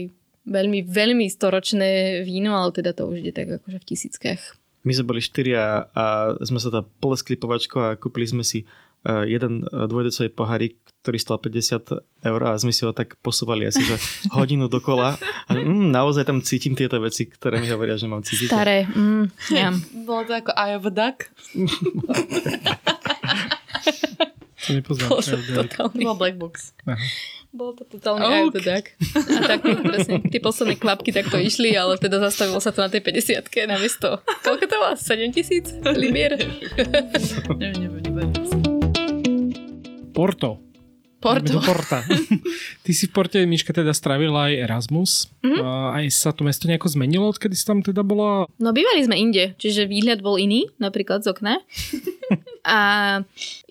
veľmi, 0.50 0.80
veľmi 0.88 1.26
storočné 1.30 2.24
víno, 2.26 2.58
ale 2.58 2.74
teda 2.74 2.98
to 2.98 3.06
už 3.06 3.22
ide 3.22 3.34
tak 3.38 3.62
akože 3.62 3.78
v 3.78 3.88
tisíckach. 3.88 4.42
My 4.82 4.96
sme 4.96 5.10
boli 5.14 5.22
štyria 5.22 5.92
a 5.92 6.34
sme 6.42 6.58
sa 6.64 6.72
tam 6.72 6.88
pleskli 7.04 7.36
povačko 7.36 7.78
a 7.92 8.00
kúpili 8.00 8.26
sme 8.26 8.42
si 8.42 8.64
eh, 8.64 9.24
jeden 9.28 9.68
eh, 9.68 9.86
dvojdecový 9.86 10.32
pohárik, 10.32 10.80
ktorý 11.08 11.24
stal 11.24 11.40
50 11.40 12.28
eur 12.28 12.42
a 12.44 12.60
sme 12.60 12.76
si 12.76 12.84
ho 12.84 12.92
tak 12.92 13.16
posúvali 13.24 13.64
asi 13.64 13.80
že 13.80 13.96
hodinu 14.36 14.68
dokola. 14.68 15.16
A 15.48 15.56
mm, 15.56 15.96
naozaj 15.96 16.28
tam 16.28 16.44
cítim 16.44 16.76
tieto 16.76 17.00
veci, 17.00 17.32
ktoré 17.32 17.64
mi 17.64 17.72
hovoria, 17.72 17.96
že 17.96 18.12
mám 18.12 18.28
cítiť. 18.28 18.52
Staré, 18.52 18.84
mm, 18.84 19.56
ja. 19.56 19.72
Bolo 20.04 20.28
to 20.28 20.36
ako 20.36 20.52
Eye 20.52 20.76
of 20.76 20.84
a 20.84 20.92
Duck. 20.92 21.32
To 24.68 24.76
nepoznám. 24.76 25.08
Bolo 25.08 25.24
to 25.24 25.40
totálny, 25.64 26.04
bol 26.04 26.18
Black 26.20 26.36
Box. 26.36 26.76
bolo 27.56 27.72
to 27.72 27.88
totálny 27.88 28.28
Ok. 28.28 28.28
okay. 28.28 28.44
out 28.44 28.56
duck. 28.60 28.86
A 29.16 29.40
tak 29.48 29.60
presne, 29.64 30.16
tie 30.28 30.44
posledné 30.44 30.76
kvapky 30.76 31.16
takto 31.16 31.40
išli, 31.40 31.72
ale 31.72 31.96
teda 31.96 32.20
zastavilo 32.20 32.60
sa 32.60 32.76
to 32.76 32.84
na 32.84 32.92
tej 32.92 33.00
50 33.00 33.48
na 33.64 33.80
miesto. 33.80 34.20
Koľko 34.44 34.66
to 34.68 34.76
bolo? 34.76 35.00
7 35.00 35.32
tisíc 35.32 35.72
libier? 35.96 36.36
neviem, 37.56 37.80
neviem, 37.80 38.04
neviem. 38.12 38.30
Porto. 40.12 40.67
Porto. 41.18 41.58
Do 41.58 41.62
Porta. 41.66 42.06
Ty 42.86 42.92
si 42.94 43.10
v 43.10 43.12
Porte, 43.12 43.42
Miška, 43.42 43.74
teda 43.74 43.90
strávila 43.92 44.50
aj 44.50 44.54
Erasmus. 44.70 45.12
Mhm. 45.42 45.58
Mm-hmm. 45.58 45.98
Aj 45.98 46.06
sa 46.14 46.30
to 46.30 46.46
mesto 46.46 46.70
nejako 46.70 46.94
zmenilo, 46.94 47.26
odkedy 47.34 47.58
si 47.58 47.66
tam 47.66 47.82
teda 47.82 48.06
bola? 48.06 48.46
No 48.62 48.70
bývali 48.70 49.02
sme 49.02 49.18
inde, 49.18 49.58
čiže 49.58 49.90
výhľad 49.90 50.22
bol 50.22 50.38
iný, 50.38 50.70
napríklad 50.78 51.26
z 51.26 51.34
okna. 51.34 51.58
A 52.68 52.78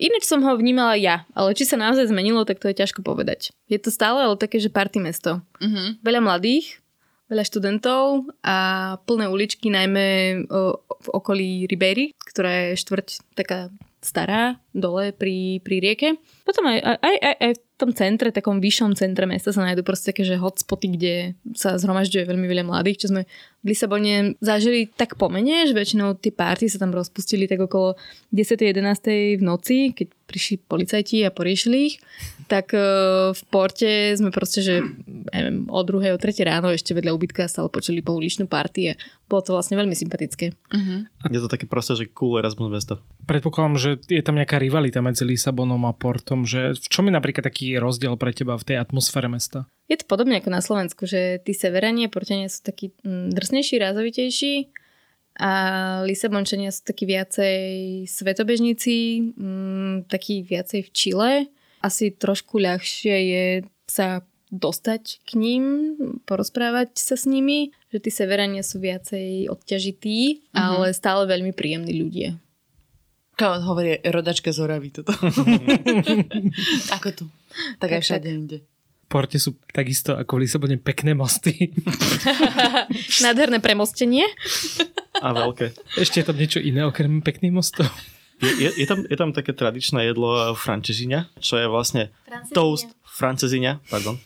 ináč 0.01 0.25
som 0.25 0.41
ho 0.41 0.57
vnímala 0.57 0.97
ja, 0.97 1.29
ale 1.37 1.53
či 1.53 1.69
sa 1.69 1.77
naozaj 1.77 2.09
zmenilo, 2.09 2.49
tak 2.49 2.57
to 2.57 2.65
je 2.65 2.81
ťažko 2.81 3.05
povedať. 3.05 3.53
Je 3.69 3.77
to 3.77 3.93
stále 3.93 4.17
ale 4.17 4.41
také, 4.41 4.57
že 4.57 4.73
party 4.73 4.97
mesto. 4.97 5.45
Mhm. 5.61 6.01
Veľa 6.01 6.21
mladých, 6.25 6.81
veľa 7.29 7.43
študentov 7.45 8.25
a 8.41 8.57
plné 9.05 9.29
uličky, 9.29 9.69
najmä 9.69 10.05
o, 10.49 10.81
v 10.81 11.07
okolí 11.13 11.49
Ribery, 11.69 12.15
ktorá 12.17 12.73
je 12.73 12.81
štvrť 12.81 13.07
taká 13.37 13.69
stará, 14.07 14.55
dole 14.71 15.11
pri, 15.11 15.59
pri 15.59 15.83
rieke. 15.83 16.09
Potom 16.47 16.63
aj, 16.71 16.79
aj, 16.79 17.17
aj, 17.19 17.35
aj 17.43 17.51
v 17.59 17.61
tom 17.75 17.91
centre, 17.93 18.31
takom 18.31 18.63
vyššom 18.63 18.95
centre 18.97 19.27
mesta 19.27 19.51
sa 19.51 19.67
nájdú 19.67 19.83
proste 19.83 20.15
také, 20.15 20.23
že 20.23 20.39
hotspoty, 20.39 20.87
kde 20.95 21.13
sa 21.53 21.75
zhromažďuje 21.75 22.23
veľmi 22.25 22.47
veľa 22.47 22.63
mladých, 22.65 23.05
čo 23.05 23.07
sme 23.13 23.29
v 23.61 23.65
Lisabone 23.67 24.39
zažili 24.41 24.89
tak 24.89 25.19
pomene, 25.19 25.67
že 25.69 25.77
väčšinou 25.77 26.17
tie 26.17 26.31
párty 26.33 26.71
sa 26.71 26.81
tam 26.81 26.95
rozpustili 26.95 27.45
tak 27.45 27.61
okolo 27.61 27.99
10.11. 28.33 29.37
v 29.37 29.43
noci, 29.43 29.91
keď 29.93 30.07
prišli 30.27 30.59
policajti 30.59 31.23
a 31.23 31.31
poriešili 31.31 31.77
ich, 31.87 31.95
tak 32.51 32.75
e, 32.75 32.79
v 33.31 33.41
porte 33.47 34.11
sme 34.19 34.29
proste, 34.29 34.59
že 34.59 34.83
neviem, 35.31 35.71
o 35.71 35.81
druhej, 35.87 36.13
o 36.13 36.21
tretej 36.21 36.43
ráno 36.43 36.69
ešte 36.69 36.91
vedľa 36.91 37.15
ubytka 37.15 37.47
stále 37.47 37.71
počuli 37.71 38.03
pouličnú 38.03 38.45
party 38.45 38.91
a 38.91 38.93
bolo 39.31 39.41
to 39.41 39.55
vlastne 39.55 39.79
veľmi 39.79 39.95
sympatické. 39.95 40.51
Mhm. 40.75 41.23
Je 41.31 41.39
to 41.39 41.47
také 41.47 41.65
proste, 41.65 41.95
že 41.95 42.11
cool 42.11 42.43
Erasmus 42.43 42.67
mesto. 42.67 42.99
Predpokladám, 43.23 43.75
že 43.79 43.89
je 44.11 44.23
tam 44.23 44.35
nejaká 44.35 44.59
rivalita 44.59 44.99
medzi 44.99 45.23
Lisabonom 45.23 45.87
a 45.87 45.95
Portom, 45.95 46.43
že 46.43 46.75
v 46.75 46.87
čom 46.91 47.07
je 47.07 47.15
napríklad 47.15 47.47
taký 47.47 47.79
rozdiel 47.79 48.19
pre 48.19 48.35
teba 48.35 48.59
v 48.59 48.67
tej 48.67 48.77
atmosfére 48.83 49.31
mesta? 49.31 49.65
Je 49.87 49.95
to 49.95 50.03
podobne 50.03 50.35
ako 50.43 50.51
na 50.51 50.59
Slovensku, 50.59 51.07
že 51.07 51.39
tí 51.39 51.55
severania, 51.55 52.11
porťania 52.11 52.51
sú 52.51 52.59
takí 52.59 52.91
mm, 53.07 53.31
drsnejší, 53.31 53.79
rázovitejší 53.79 54.53
a 55.37 55.51
Lisabončania 56.01 56.73
sú 56.73 56.81
takí 56.83 57.05
viacej 57.05 57.57
svetobežníci, 58.09 58.95
mm, 59.37 60.09
takí 60.09 60.41
viacej 60.41 60.81
v 60.81 60.89
Čile. 60.91 61.31
Asi 61.79 62.09
trošku 62.09 62.57
ľahšie 62.57 63.15
je 63.15 63.45
sa 63.85 64.25
dostať 64.49 65.21
k 65.27 65.29
ním, 65.35 65.63
porozprávať 66.23 66.95
sa 66.95 67.13
s 67.13 67.27
nimi, 67.27 67.69
že 67.91 67.99
tí 67.99 68.09
severania 68.09 68.63
sú 68.63 68.79
viacej 68.79 69.51
odťažití, 69.51 70.49
Mhm. 70.51 70.57
ale 70.57 70.87
stále 70.91 71.27
veľmi 71.27 71.51
príjemní 71.51 71.93
ľudia. 71.93 72.39
Kámo 73.37 73.61
hovorí 73.61 74.01
rodačka 74.01 74.49
z 74.49 74.59
Oravy 74.59 74.89
toto. 74.89 75.13
Ako 76.89 77.09
tu. 77.13 77.25
Tak 77.77 77.89
aj 77.91 78.01
Tak, 78.01 78.03
všade 78.03 78.25
tak. 78.25 78.33
inde. 78.33 78.57
Porte 79.07 79.39
sú 79.39 79.55
takisto 79.71 80.19
ako 80.19 80.35
v 80.35 80.41
Lisabone 80.43 80.75
pekné 80.75 81.15
mosty. 81.15 81.71
Nádherné 83.23 83.63
premostenie. 83.63 84.27
A 85.23 85.31
veľké. 85.31 85.71
Ešte 85.95 86.19
je 86.19 86.25
tam 86.27 86.35
niečo 86.35 86.59
iné 86.59 86.83
okrem 86.83 87.23
pekných 87.23 87.55
mostov. 87.55 87.87
Je, 88.37 88.51
je, 88.67 88.69
je, 88.83 88.85
tam, 88.85 89.01
je 89.07 89.17
tam 89.17 89.31
také 89.33 89.55
tradičné 89.55 90.11
jedlo 90.11 90.53
frančežiňa, 90.53 91.39
čo 91.41 91.57
je 91.57 91.65
vlastne 91.65 92.13
toast, 92.53 92.85
franceziňa, 93.01 93.87
pardon. 93.89 94.21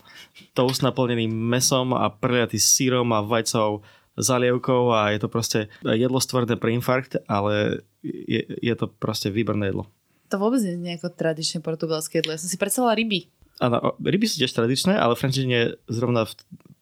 Toast 0.51 0.83
naplnený 0.83 1.31
mesom 1.31 1.95
a 1.95 2.11
preliatý 2.11 2.59
sírom 2.59 3.07
a 3.15 3.23
vajcov 3.23 3.85
zalievkou 4.19 4.91
a 4.91 5.15
je 5.15 5.19
to 5.23 5.29
proste 5.31 5.59
jedlo 5.79 6.19
stvrdé 6.19 6.59
pre 6.59 6.75
infarkt, 6.75 7.23
ale 7.31 7.87
je, 8.03 8.43
je 8.43 8.75
to 8.75 8.91
proste 8.91 9.31
výborné 9.31 9.71
jedlo. 9.71 9.87
To 10.31 10.39
vôbec 10.39 10.63
nie 10.63 10.75
je 10.75 10.85
nejako 10.91 11.11
tradičné 11.11 11.59
portugalské 11.63 12.19
jedlo. 12.19 12.35
Ja 12.35 12.39
som 12.39 12.51
si 12.51 12.59
predstavila 12.59 12.95
ryby. 12.95 13.31
Áno, 13.59 13.97
ryby 13.99 14.25
sú 14.29 14.39
tiež 14.39 14.53
tradičné, 14.53 14.95
ale 14.95 15.17
frančežiňa 15.17 15.57
je 15.57 15.67
zrovna 15.91 16.29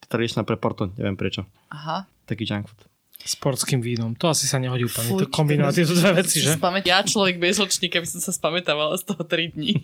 tradičná 0.06 0.46
pre 0.46 0.60
Porto, 0.60 0.92
neviem 0.94 1.18
prečo. 1.18 1.48
Aha. 1.72 2.06
Taký 2.28 2.46
junk 2.46 2.70
food. 2.70 2.86
S 3.20 3.36
portským 3.36 3.84
vínom. 3.84 4.16
To 4.16 4.32
asi 4.32 4.48
sa 4.48 4.56
nehodí 4.56 4.88
úplne. 4.88 5.12
Fuj, 5.12 5.20
to 5.24 5.28
kombinovať 5.28 5.74
tieto 5.76 5.92
dve 5.92 6.24
veci, 6.24 6.40
že? 6.40 6.56
Spamät... 6.56 6.88
Ja 6.88 7.04
človek 7.04 7.36
bez 7.36 7.60
očníka 7.60 8.00
by 8.00 8.08
som 8.08 8.20
sa 8.24 8.32
spamätávala 8.32 8.96
z 8.96 9.12
toho 9.12 9.22
3 9.22 9.56
dní. 9.60 9.76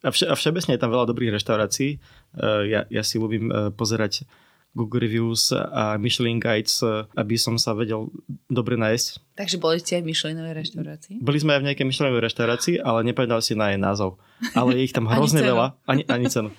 A, 0.00 0.14
vše, 0.14 0.30
a 0.30 0.34
všeobecne 0.38 0.78
je 0.78 0.80
tam 0.80 0.94
veľa 0.94 1.10
dobrých 1.12 1.34
reštaurácií. 1.36 2.00
Uh, 2.32 2.64
ja, 2.64 2.80
ja 2.88 3.02
si 3.04 3.20
ľúbim 3.20 3.50
uh, 3.50 3.68
pozerať 3.74 4.24
Google 4.70 5.02
Reviews 5.02 5.50
a 5.50 5.98
Michelin 5.98 6.38
Guides, 6.38 6.78
aby 7.14 7.34
som 7.34 7.58
sa 7.58 7.74
vedel 7.74 8.06
dobre 8.46 8.78
nájsť. 8.78 9.34
Takže 9.34 9.56
boli 9.58 9.82
ste 9.82 9.98
aj 9.98 10.02
v 10.02 10.08
Michelinovej 10.14 10.54
reštaurácii? 10.56 11.14
Boli 11.18 11.38
sme 11.38 11.58
aj 11.58 11.60
v 11.60 11.66
nejakej 11.72 11.86
Michelinovej 11.90 12.22
reštaurácii, 12.30 12.74
ale 12.78 13.02
nepamätal 13.02 13.42
si 13.42 13.58
na 13.58 13.74
jej 13.74 13.80
názov. 13.80 14.22
Ale 14.54 14.78
je 14.78 14.86
ich 14.86 14.94
tam 14.94 15.06
Ani 15.10 15.18
hrozne 15.18 15.42
cenu. 15.42 15.50
veľa. 15.50 15.66
Ani, 15.84 16.02
ani 16.06 16.26
cenu. 16.30 16.50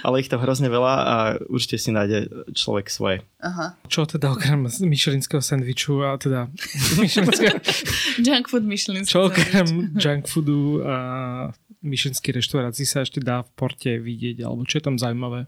Ale 0.00 0.24
ich 0.24 0.32
tam 0.32 0.40
hrozne 0.40 0.72
veľa 0.72 0.94
a 0.96 1.16
určite 1.52 1.76
si 1.76 1.92
nájde 1.92 2.48
človek 2.56 2.88
svoje. 2.88 3.20
Aha. 3.44 3.76
Čo 3.84 4.08
teda 4.08 4.32
okrem 4.32 4.64
myšelinského 4.64 5.44
sandviču 5.44 6.00
a 6.08 6.16
teda 6.16 6.48
myšelinského, 7.02 7.58
Junk 8.24 8.48
food 8.48 8.64
Michelin. 8.64 9.04
čo 9.04 9.28
okrem 9.28 9.92
junk 9.92 10.24
foodu 10.24 10.80
a 10.88 10.96
myšelinskej 11.84 12.40
reštaurácii 12.40 12.86
sa 12.88 13.04
ešte 13.04 13.20
dá 13.20 13.44
v 13.44 13.50
porte 13.54 13.92
vidieť, 14.00 14.40
alebo 14.40 14.64
čo 14.64 14.80
je 14.80 14.84
tam 14.88 14.96
zaujímavé? 14.96 15.46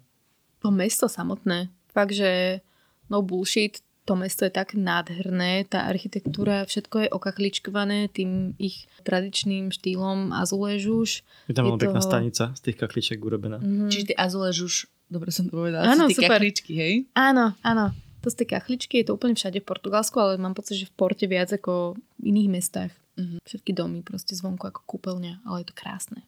To 0.61 0.68
mesto 0.68 1.08
samotné. 1.08 1.72
Fakt, 1.91 2.14
že 2.14 2.62
no 3.11 3.22
bullshit, 3.22 3.82
to 4.09 4.18
mesto 4.18 4.43
je 4.43 4.51
tak 4.51 4.74
nádherné, 4.74 5.68
tá 5.70 5.86
architektúra, 5.86 6.66
všetko 6.66 7.07
je 7.07 7.09
okakličkované 7.14 8.11
tým 8.11 8.59
ich 8.59 8.91
tradičným 9.07 9.70
štýlom 9.70 10.34
azuležuš. 10.34 11.22
Je 11.47 11.55
tam 11.55 11.70
veľmi 11.70 11.78
pekná 11.78 12.03
to- 12.03 12.09
stanica 12.11 12.45
z 12.57 12.61
tých 12.61 12.76
kakliček 12.80 13.22
urobená. 13.22 13.62
Mhm. 13.62 13.86
Čiže 13.93 14.14
tie 14.14 14.16
azule 14.18 14.51
už, 14.51 14.91
dobre 15.07 15.30
som 15.30 15.47
to 15.47 15.55
povedala, 15.55 15.95
Áno, 15.95 16.11
sú 16.11 16.16
tie 16.16 16.26
super. 16.26 16.43
kakličky, 16.43 16.72
hej? 16.74 16.95
Áno, 17.14 17.55
áno. 17.62 17.95
To 18.20 18.28
sú 18.28 18.36
tie 18.45 18.53
kachličky, 18.53 19.01
je 19.01 19.09
to 19.09 19.16
úplne 19.16 19.32
všade 19.32 19.64
v 19.64 19.68
Portugalsku, 19.68 20.20
ale 20.20 20.36
mám 20.36 20.53
pocit, 20.53 20.76
že 20.76 20.91
v 20.91 20.93
Porte 20.93 21.24
viac 21.24 21.49
ako 21.57 21.97
v 22.20 22.24
iných 22.28 22.51
mestách. 22.53 22.93
Mm-hmm. 23.16 23.41
Všetky 23.49 23.72
domy 23.72 24.01
proste 24.05 24.36
zvonku 24.36 24.64
ako 24.68 24.80
kúpeľňa, 24.84 25.45
ale 25.49 25.64
je 25.64 25.68
to 25.72 25.76
krásne. 25.76 26.20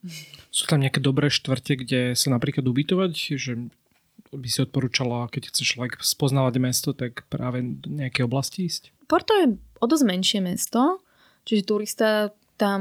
Sú 0.49 0.65
tam 0.69 0.81
nejaké 0.81 1.05
dobré 1.05 1.29
štvrte, 1.29 1.85
kde 1.85 2.01
sa 2.17 2.29
napríklad 2.33 2.65
ubytovať, 2.65 3.13
že 3.37 3.53
by 4.33 4.49
si 4.49 4.65
odporúčala, 4.65 5.29
keď 5.29 5.53
chce 5.53 5.63
človek 5.63 6.01
spoznávať 6.01 6.55
mesto, 6.57 6.97
tak 6.97 7.29
práve 7.29 7.61
do 7.61 7.93
nejaké 7.93 8.25
oblasti 8.25 8.65
ísť? 8.65 8.91
Porto 9.05 9.37
je 9.37 9.61
o 9.79 9.87
dosť 9.87 10.05
menšie 10.09 10.41
mesto, 10.41 11.05
čiže 11.45 11.69
turista 11.69 12.09
tam 12.57 12.81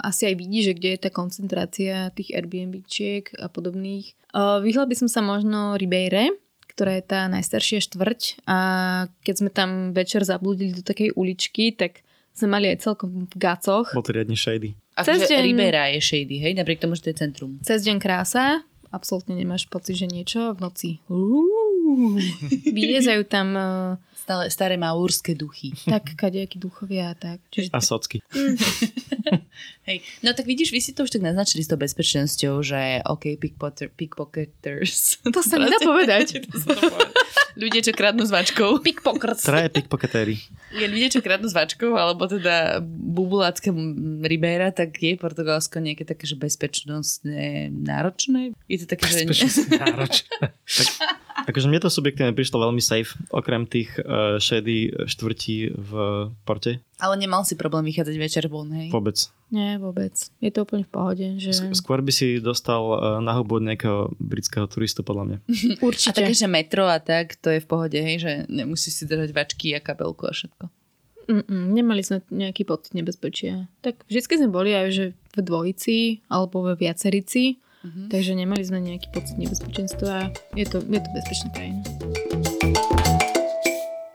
asi 0.00 0.32
aj 0.32 0.34
vidí, 0.40 0.64
že 0.64 0.72
kde 0.72 0.96
je 0.96 1.00
tá 1.04 1.10
koncentrácia 1.12 2.08
tých 2.16 2.32
Airbnb-čiek 2.32 3.36
a 3.38 3.52
podobných. 3.52 4.16
Vyhla 4.34 4.84
by 4.88 4.94
som 4.96 5.08
sa 5.10 5.20
možno 5.20 5.76
Ribeire, 5.76 6.32
ktorá 6.72 6.96
je 6.96 7.04
tá 7.04 7.28
najstaršia 7.28 7.82
štvrť 7.84 8.46
a 8.48 8.58
keď 9.26 9.34
sme 9.34 9.50
tam 9.52 9.92
večer 9.92 10.24
zabludili 10.24 10.72
do 10.72 10.86
takej 10.86 11.12
uličky, 11.18 11.76
tak 11.76 12.06
sme 12.32 12.54
mali 12.54 12.70
aj 12.70 12.86
celkom 12.86 13.26
v 13.26 13.34
gacoch. 13.34 13.90
Bol 13.92 14.06
to 14.06 14.14
riadne 14.14 14.38
shady. 14.38 14.78
Cez 14.94 15.26
deň... 15.26 15.42
Ribeira 15.42 15.90
je 15.90 15.98
shady, 15.98 16.38
hej? 16.38 16.52
Napriek 16.54 16.78
tomu, 16.78 16.94
že 16.94 17.10
to 17.10 17.10
je 17.10 17.16
centrum. 17.18 17.58
Cez 17.66 17.82
deň 17.82 17.98
krása, 17.98 18.62
absolútne 18.90 19.36
nemáš 19.36 19.68
pocit, 19.68 19.96
že 19.96 20.06
niečo 20.08 20.56
v 20.56 20.58
noci. 20.62 20.90
Vyliezajú 22.76 23.22
tam 23.28 23.48
Stále 24.28 24.52
staré 24.52 24.76
maúrske 24.76 25.32
duchy. 25.32 25.72
Tak, 25.88 26.12
kadejakí 26.20 26.60
duchovia 26.60 27.10
a 27.10 27.14
tak. 27.16 27.40
Čiže... 27.48 27.72
A 27.72 27.80
socky. 27.80 28.20
Hej, 29.88 30.04
no 30.20 30.36
tak 30.36 30.44
vidíš, 30.44 30.68
vy 30.68 30.84
si 30.84 30.92
to 30.92 31.08
už 31.08 31.16
tak 31.16 31.24
naznačili 31.24 31.64
s 31.64 31.72
tou 31.72 31.80
bezpečnosťou, 31.80 32.60
že 32.60 33.00
OK, 33.08 33.40
pickpotter, 33.40 33.88
pickpocketers. 33.88 35.16
To 35.32 35.40
sa 35.40 35.56
nedá 35.56 35.80
povedať. 35.80 36.44
ľudia, 37.56 37.80
čo 37.80 37.96
kradnú 37.96 38.28
s 38.28 38.32
vačkou. 38.32 38.84
Pickpockers. 38.84 39.48
Traje 39.48 39.72
pickpocketéri. 39.72 40.36
Je 40.76 40.86
ľudia, 40.86 41.08
čo 41.08 41.24
kradnú 41.24 41.48
s 41.48 41.56
vačkou, 41.56 41.96
alebo 41.96 42.28
teda 42.28 42.84
bubulácké 42.84 43.72
Ribeira, 44.28 44.70
tak 44.76 45.00
je 45.00 45.16
Portugalsko 45.16 45.80
nejaké 45.80 46.04
také, 46.04 46.28
že 46.28 46.36
bezpečnostne 46.36 47.72
náročné? 47.72 48.52
Je 48.68 48.84
to 48.84 48.86
také, 48.92 49.08
že... 49.08 49.24
Bezpečnostne 49.24 49.72
náročné. 49.80 50.36
tak, 50.52 50.88
akože 51.48 51.66
mne 51.66 51.80
to 51.80 51.88
subjektívne 51.88 52.36
prišlo 52.36 52.68
veľmi 52.68 52.82
safe, 52.84 53.16
okrem 53.32 53.64
tých 53.64 53.96
uh, 54.04 54.17
shady 54.38 55.06
štvrtí 55.06 55.72
v 55.74 55.90
Porte. 56.44 56.80
Ale 56.98 57.14
nemal 57.14 57.46
si 57.46 57.54
problém 57.54 57.86
vychádzať 57.86 58.16
večer 58.18 58.44
von, 58.50 58.66
hej? 58.74 58.90
Vôbec. 58.90 59.14
Nie, 59.48 59.78
vôbec. 59.78 60.12
Je 60.42 60.50
to 60.50 60.66
úplne 60.66 60.84
v 60.84 60.92
pohode. 60.92 61.26
Že... 61.40 61.72
Skôr 61.72 62.02
by 62.04 62.12
si 62.12 62.42
dostal 62.42 62.82
uh, 62.84 62.98
na 63.22 63.32
hubu 63.38 63.62
od 63.62 63.64
nejakého 63.64 64.12
britského 64.18 64.66
turistu, 64.66 65.00
podľa 65.06 65.24
mňa. 65.24 65.38
Určite. 65.88 66.12
A 66.12 66.18
také, 66.20 66.34
že 66.34 66.50
metro 66.50 66.84
a 66.84 66.98
tak, 67.00 67.38
to 67.38 67.54
je 67.54 67.62
v 67.62 67.68
pohode, 67.70 67.96
hej? 67.96 68.20
Že 68.20 68.32
nemusíš 68.50 68.92
si 69.00 69.04
držať 69.06 69.30
vačky 69.32 69.72
a 69.72 69.80
kabelku 69.80 70.26
a 70.28 70.34
všetko. 70.34 70.68
Mm-mm, 71.28 71.76
nemali 71.76 72.00
sme 72.00 72.24
nejaký 72.32 72.64
pocit 72.64 72.96
nebezpečia. 72.96 73.68
Tak 73.84 74.08
vždy 74.08 74.44
sme 74.44 74.48
boli 74.48 74.72
aj 74.72 74.88
že 74.88 75.06
v 75.36 75.40
dvojici 75.44 76.24
alebo 76.32 76.64
ve 76.64 76.72
viacerici, 76.72 77.60
mm-hmm. 77.84 78.08
takže 78.08 78.32
nemali 78.32 78.64
sme 78.64 78.80
nejaký 78.80 79.12
pocit 79.12 79.36
nebezpečenstva. 79.36 80.32
Je 80.56 80.64
to, 80.64 80.80
je 80.80 81.00
to 81.00 81.08
bezpečná 81.12 81.48
krajina. 81.52 81.84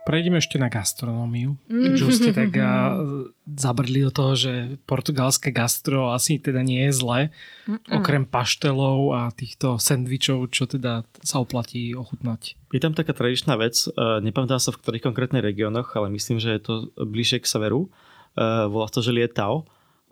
Prejdeme 0.04 0.43
ešte 0.43 0.60
na 0.60 0.68
gastronómiu. 0.68 1.56
Mm. 1.72 1.95
Už 1.95 2.20
ste 2.20 2.32
tak 2.36 2.51
a, 2.60 2.99
zabrdli 3.47 4.04
do 4.04 4.12
toho, 4.12 4.36
že 4.36 4.54
portugalské 4.84 5.56
gastro 5.56 6.12
asi 6.12 6.43
teda 6.43 6.60
nie 6.60 6.88
je 6.89 6.93
zlé. 6.93 7.20
Mm-mm. 7.66 8.04
Okrem 8.04 8.28
paštelov 8.28 9.16
a 9.16 9.32
týchto 9.32 9.80
sendvičov, 9.80 10.51
čo 10.51 10.68
teda 10.68 11.08
sa 11.24 11.39
oplatí 11.39 11.95
ochutnať. 11.95 12.60
Je 12.76 12.82
tam 12.84 12.91
taká 12.91 13.16
tradičná 13.16 13.56
vec, 13.56 13.88
uh, 13.88 14.20
nepamätám 14.20 14.60
sa 14.60 14.76
v 14.76 14.80
ktorých 14.84 15.06
konkrétnych 15.08 15.45
regiónoch, 15.45 15.95
ale 15.95 16.12
myslím, 16.12 16.43
že 16.43 16.58
je 16.58 16.62
to 16.62 16.74
bližšie 16.99 17.39
k 17.39 17.49
severu. 17.49 17.88
Uh, 18.34 18.68
volá 18.68 18.89
to, 18.89 18.99
že 18.99 19.14
lietao 19.14 19.64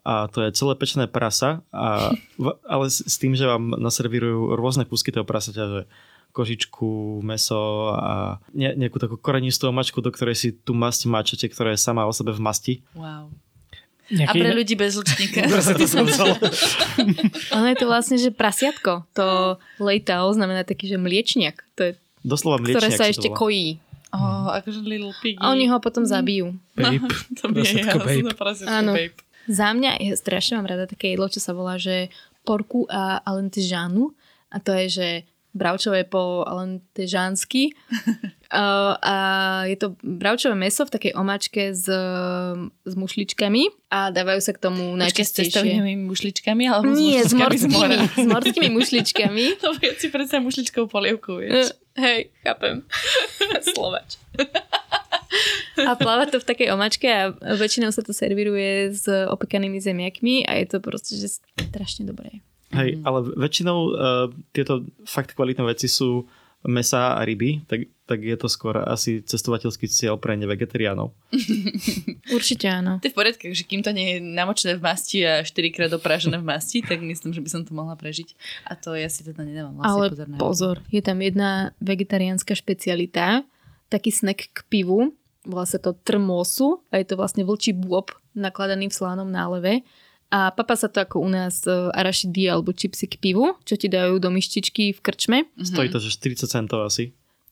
a 0.01 0.25
to 0.33 0.41
je 0.41 0.57
celé 0.57 0.73
pečené 0.73 1.05
prasa, 1.05 1.61
a, 1.69 2.09
ale 2.65 2.85
s, 2.89 3.05
s 3.05 3.21
tým, 3.21 3.37
že 3.37 3.45
vám 3.45 3.77
naservírujú 3.77 4.57
rôzne 4.57 4.89
kúsky 4.89 5.13
toho 5.13 5.29
prasaťa, 5.29 5.63
že 5.69 5.81
kožičku, 6.31 7.19
meso 7.21 7.93
a 7.95 8.39
ne, 8.55 8.73
nejakú 8.75 8.97
takú 8.97 9.15
korenistú 9.19 9.69
omačku, 9.69 9.99
do 9.99 10.09
ktorej 10.09 10.35
si 10.35 10.49
tú 10.55 10.73
masť 10.73 11.11
mačete, 11.11 11.45
ktorá 11.51 11.75
je 11.75 11.83
sama 11.83 12.07
o 12.07 12.13
sebe 12.15 12.31
v 12.31 12.41
masti. 12.41 12.73
Wow. 12.95 13.29
Nejaký... 14.11 14.27
A 14.27 14.43
pre 14.43 14.51
ľudí 14.51 14.75
bez 14.75 14.99
lučníka. 14.99 15.47
ono 17.55 17.67
je 17.71 17.77
to 17.79 17.87
vlastne, 17.87 18.19
že 18.19 18.35
prasiatko. 18.35 19.07
To 19.15 19.55
lejtao 19.79 20.27
znamená 20.35 20.67
taký, 20.67 20.91
že 20.91 20.99
mliečniak. 20.99 21.63
To 21.79 21.81
je, 21.87 21.91
Doslova 22.19 22.59
mliečniak 22.59 22.91
Ktoré 22.91 22.99
sa 22.99 23.07
ešte 23.07 23.31
kojí. 23.31 23.79
Oh, 24.11 24.51
akože 24.51 24.83
little 24.83 25.15
piggy. 25.23 25.39
A 25.39 25.55
oni 25.55 25.71
ho 25.71 25.79
potom 25.79 26.03
zabijú. 26.03 26.51
Babe. 26.75 27.07
to 27.39 27.47
je 27.55 27.87
babe. 27.87 28.35
Áno. 28.67 28.91
Babe. 28.91 29.15
Za 29.47 29.71
mňa 29.71 30.03
je 30.03 30.11
strašne 30.19 30.59
mám 30.59 30.67
rada 30.67 30.85
také 30.85 31.15
jedlo, 31.15 31.31
čo 31.31 31.39
sa 31.39 31.55
volá, 31.55 31.79
že 31.79 32.11
porku 32.43 32.83
a 32.91 33.23
alentežánu. 33.23 34.11
A 34.51 34.59
to 34.59 34.75
je, 34.83 34.85
že 34.91 35.07
bravčové 35.53 36.03
po 36.07 36.47
alentežánsky. 36.47 37.75
Uh, 38.51 38.95
a 39.13 39.15
je 39.67 39.75
to 39.75 39.95
bravčové 40.03 40.55
meso 40.55 40.87
v 40.87 40.91
takej 40.91 41.11
omačke 41.15 41.75
s, 41.75 41.87
s 42.85 42.93
mušličkami 42.95 43.91
a 43.91 44.11
dávajú 44.11 44.39
sa 44.39 44.51
k 44.55 44.59
tomu 44.59 44.95
najčastejšie. 44.95 45.51
s 45.51 45.55
cestovnými 45.55 45.93
mušličkami? 46.07 46.63
Alebo 46.71 46.95
Nie, 46.95 47.27
s, 47.27 47.35
morskými, 47.35 47.97
s 48.23 48.27
morskými 48.27 48.69
mušličkami. 48.71 49.43
to 49.61 49.75
ja 49.83 49.93
si 49.99 50.07
predsa 50.07 50.39
mušličkou 50.39 50.87
polievku, 50.87 51.43
vieš. 51.43 51.75
Uh, 51.95 52.03
hej, 52.03 52.19
chápem. 52.47 52.87
Slovač. 53.75 54.15
a 55.79 55.95
pláva 55.95 56.27
to 56.27 56.39
v 56.39 56.47
takej 56.47 56.67
omačke 56.75 57.07
a 57.07 57.31
väčšinou 57.35 57.91
sa 57.91 58.03
to 58.03 58.11
servíruje 58.11 58.91
s 58.91 59.07
opekanými 59.07 59.79
zemiakmi 59.79 60.43
a 60.47 60.59
je 60.59 60.65
to 60.71 60.77
proste 60.83 61.19
že 61.19 61.39
strašne 61.55 62.07
dobré. 62.07 62.43
Hej, 62.71 62.99
mm. 62.99 63.03
ale 63.03 63.19
väčšinou 63.35 63.77
uh, 63.91 63.93
tieto 64.55 64.87
fakt 65.03 65.35
kvalitné 65.35 65.63
veci 65.67 65.91
sú 65.91 66.27
mesa 66.69 67.17
a 67.17 67.25
ryby, 67.25 67.65
tak, 67.65 67.89
tak 68.05 68.21
je 68.21 68.37
to 68.37 68.45
skôr 68.45 68.77
asi 68.85 69.25
cestovateľský 69.25 69.89
cieľ 69.89 70.21
pre 70.21 70.37
nevegetariánov. 70.37 71.09
Určite 72.37 72.69
áno. 72.69 73.01
To 73.01 73.09
je 73.09 73.13
v 73.13 73.17
poriadku, 73.17 73.49
že 73.49 73.65
kým 73.65 73.81
to 73.81 73.89
nie 73.89 74.17
je 74.17 74.17
namočené 74.21 74.77
v 74.77 74.85
masti 74.85 75.25
a 75.25 75.41
4 75.41 75.73
krát 75.73 75.89
dopražené 75.89 76.37
v 76.37 76.45
masti, 76.45 76.85
tak 76.85 77.01
myslím, 77.01 77.33
že 77.33 77.41
by 77.41 77.49
som 77.49 77.61
to 77.65 77.73
mohla 77.73 77.97
prežiť. 77.97 78.37
A 78.69 78.77
to 78.77 78.93
ja 78.93 79.09
si 79.09 79.25
teda 79.25 79.41
nedávam 79.41 79.73
vlastne 79.73 79.89
Ale 79.89 80.05
pozor 80.13 80.27
na 80.29 80.37
pozor, 80.37 80.75
je 80.93 81.01
tam 81.01 81.17
jedna 81.17 81.73
vegetariánska 81.81 82.53
špecialita, 82.53 83.41
taký 83.89 84.13
snack 84.13 84.53
k 84.53 84.59
pivu, 84.69 85.17
volá 85.41 85.65
sa 85.65 85.81
to 85.81 85.97
trmosu 85.97 86.85
a 86.93 87.01
je 87.01 87.09
to 87.09 87.17
vlastne 87.17 87.41
vlčí 87.41 87.73
bôb 87.73 88.13
nakladaný 88.37 88.93
v 88.93 88.97
slánom 89.01 89.25
náleve 89.25 89.81
a 90.31 90.55
papa 90.55 90.79
sa 90.79 90.87
to 90.87 91.03
ako 91.03 91.19
u 91.19 91.29
nás 91.29 91.67
uh, 91.67 91.91
arašidy 91.91 92.47
alebo 92.47 92.71
čipsy 92.71 93.11
k 93.11 93.19
pivu, 93.19 93.59
čo 93.67 93.75
ti 93.75 93.91
dajú 93.91 94.17
do 94.17 94.31
myštičky 94.31 94.95
v 94.95 94.99
krčme. 95.03 95.37
Stojí 95.59 95.91
to, 95.91 95.99
že 95.99 96.15
40 96.15 96.47
centov 96.47 96.87
asi. 96.87 97.11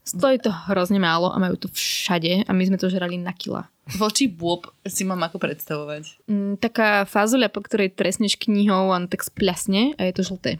Stojí 0.10 0.41
to 0.41 0.49
hrozne 0.49 0.97
málo 0.97 1.30
a 1.30 1.38
majú 1.38 1.53
to 1.53 1.68
všade 1.70 2.49
a 2.49 2.51
my 2.51 2.64
sme 2.66 2.82
to 2.82 2.89
žrali 2.89 3.22
na 3.22 3.30
kila. 3.30 3.70
Voči 3.89 4.30
bôb 4.30 4.70
si 4.86 5.01
mám 5.01 5.18
ako 5.26 5.41
predstavovať? 5.41 6.30
Mm, 6.30 6.62
taká 6.62 7.10
fázuľa, 7.10 7.49
po 7.49 7.66
ktorej 7.66 7.97
tresneš 7.97 8.38
knihou 8.38 8.93
a 8.93 8.97
tak 9.10 9.26
spľasne 9.26 9.97
a 9.97 10.01
je 10.05 10.14
to 10.14 10.22
žlté. 10.22 10.51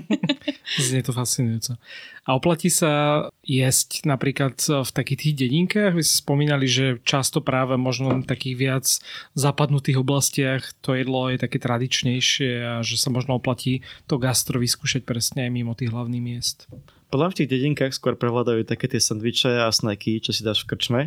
Znie 0.84 1.00
to 1.00 1.16
fascinujúco. 1.16 1.80
A 2.28 2.36
oplatí 2.36 2.68
sa 2.68 3.24
jesť 3.40 4.04
napríklad 4.04 4.60
v 4.60 4.90
takých 4.92 5.20
tých 5.20 5.34
dedinkách? 5.48 5.96
Vy 5.96 6.04
ste 6.04 6.20
spomínali, 6.20 6.68
že 6.68 7.00
často 7.08 7.40
práve 7.40 7.80
možno 7.80 8.20
v 8.20 8.28
takých 8.28 8.56
viac 8.60 8.86
zapadnutých 9.32 10.04
oblastiach 10.04 10.62
to 10.84 10.92
jedlo 10.92 11.32
je 11.32 11.40
také 11.40 11.56
tradičnejšie 11.56 12.50
a 12.60 12.74
že 12.84 13.00
sa 13.00 13.08
možno 13.08 13.40
oplatí 13.40 13.80
to 14.04 14.20
gastro 14.20 14.60
vyskúšať 14.60 15.08
presne 15.08 15.48
aj 15.48 15.50
mimo 15.56 15.72
tých 15.72 15.88
hlavných 15.88 16.24
miest. 16.24 16.68
Podľa 17.12 17.28
v 17.28 17.36
tých 17.44 17.52
dedinkách 17.52 17.92
skôr 17.92 18.16
prevládajú 18.16 18.64
také 18.64 18.88
tie 18.88 18.96
sandviče 18.96 19.60
a 19.60 19.68
snacky, 19.68 20.16
čo 20.24 20.32
si 20.32 20.40
dáš 20.40 20.64
v 20.64 20.72
krčme, 20.72 21.00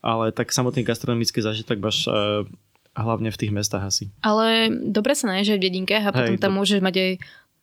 ale 0.00 0.32
tak 0.32 0.48
samotný 0.48 0.80
gastronomický 0.80 1.44
zážitok 1.44 1.76
máš 1.76 2.08
uh, 2.08 2.48
hlavne 2.96 3.28
v 3.28 3.36
tých 3.36 3.52
mestách 3.52 3.84
asi. 3.84 4.04
Ale 4.24 4.72
dobre 4.72 5.12
sa 5.12 5.28
nájsť 5.28 5.52
v 5.56 5.64
dedinkách 5.68 6.04
a 6.08 6.14
potom 6.16 6.36
Hej, 6.36 6.40
tam 6.40 6.56
do... 6.56 6.64
môžeš 6.64 6.80
mať 6.80 6.94
aj 6.96 7.10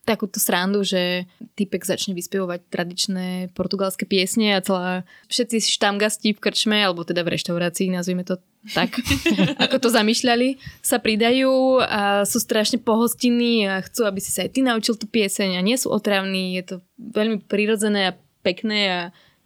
takúto 0.10 0.42
srandu, 0.42 0.82
že 0.82 1.30
typek 1.54 1.86
začne 1.86 2.18
vyspievať 2.18 2.66
tradičné 2.74 3.54
portugalské 3.54 4.10
piesne 4.10 4.58
a 4.58 4.66
celá 4.66 5.06
všetci 5.30 5.78
štamgasti 5.78 6.34
v 6.34 6.42
krčme, 6.42 6.82
alebo 6.82 7.06
teda 7.06 7.22
v 7.22 7.38
reštaurácii, 7.38 7.94
nazvime 7.94 8.26
to 8.26 8.42
tak, 8.74 8.98
ako 9.70 9.78
to 9.78 9.90
zamýšľali, 9.94 10.58
sa 10.82 10.98
pridajú 10.98 11.78
a 11.86 12.26
sú 12.26 12.42
strašne 12.42 12.82
pohostinní 12.82 13.70
a 13.70 13.86
chcú, 13.86 14.10
aby 14.10 14.18
si 14.18 14.34
sa 14.34 14.50
aj 14.50 14.58
ty 14.58 14.66
naučil 14.66 14.98
tú 14.98 15.06
pieseň 15.06 15.56
a 15.56 15.62
nie 15.62 15.78
sú 15.78 15.94
otravní, 15.94 16.58
je 16.58 16.64
to 16.66 16.76
veľmi 16.98 17.46
prirodzené 17.46 18.10
a 18.10 18.18
pekné 18.42 18.82
a 18.90 19.02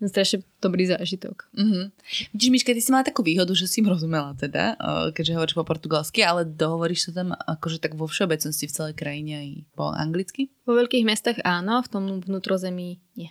strašne 0.10 0.44
dobrý 0.64 0.88
zážitok. 0.88 1.48
Mm-hmm. 1.54 1.86
Vidíš, 2.34 2.50
Miška, 2.50 2.72
ty 2.76 2.82
si 2.82 2.90
mala 2.90 3.04
takú 3.04 3.22
výhodu, 3.22 3.52
že 3.54 3.68
si 3.68 3.84
im 3.84 3.92
rozumela 3.92 4.34
teda, 4.36 4.76
keďže 5.12 5.36
hovoríš 5.36 5.56
po 5.56 5.68
portugalsky, 5.68 6.24
ale 6.24 6.48
dohovoríš 6.48 7.10
sa 7.10 7.24
tam 7.24 7.36
akože 7.36 7.84
tak 7.84 7.94
vo 8.00 8.08
všeobecnosti 8.08 8.66
v 8.68 8.76
celej 8.76 8.94
krajine 8.96 9.34
aj 9.40 9.50
po 9.78 9.92
anglicky? 9.92 10.52
Vo 10.64 10.76
veľkých 10.76 11.08
mestách 11.08 11.40
áno, 11.44 11.84
v 11.84 11.90
tom 11.92 12.04
vnútrozemí 12.24 13.04
nie. 13.16 13.30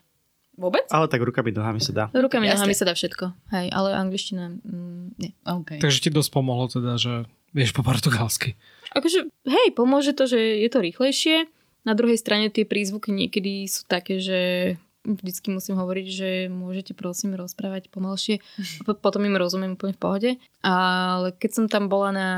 Vôbec? 0.53 0.85
Ale 0.93 1.09
tak 1.09 1.25
rukami, 1.25 1.49
nohami 1.49 1.81
sa 1.81 1.93
dá. 1.97 2.05
Rukami, 2.13 2.45
Jasne. 2.45 2.61
nohami 2.61 2.75
sa 2.77 2.85
dá 2.85 2.93
všetko. 2.93 3.25
Hej, 3.57 3.73
ale 3.73 3.89
angličtina 3.97 4.53
mm, 4.61 5.05
nie. 5.17 5.33
Okay. 5.43 5.81
Takže 5.81 5.99
ti 6.05 6.11
dosť 6.13 6.29
pomohlo 6.29 6.69
teda, 6.69 7.01
že 7.01 7.25
vieš 7.57 7.73
po 7.73 7.81
portugalsky. 7.81 8.61
Akože, 8.93 9.33
hej, 9.49 9.69
pomôže 9.73 10.13
to, 10.13 10.29
že 10.29 10.37
je 10.37 10.69
to 10.69 10.85
rýchlejšie. 10.85 11.49
Na 11.89 11.97
druhej 11.97 12.21
strane 12.21 12.53
tie 12.53 12.69
prízvuky 12.69 13.11
niekedy 13.11 13.65
sú 13.65 13.89
také, 13.89 14.21
že 14.21 14.41
vždycky 15.05 15.51
musím 15.51 15.79
hovoriť, 15.79 16.07
že 16.07 16.31
môžete 16.49 16.95
prosím 16.95 17.35
rozprávať 17.35 17.91
pomalšie. 17.91 18.39
Potom 19.05 19.23
im 19.27 19.39
rozumiem 19.39 19.75
úplne 19.75 19.95
v 19.95 20.03
pohode. 20.03 20.31
Ale 20.63 21.35
keď 21.37 21.51
som 21.53 21.65
tam 21.67 21.91
bola 21.91 22.11
na, 22.15 22.31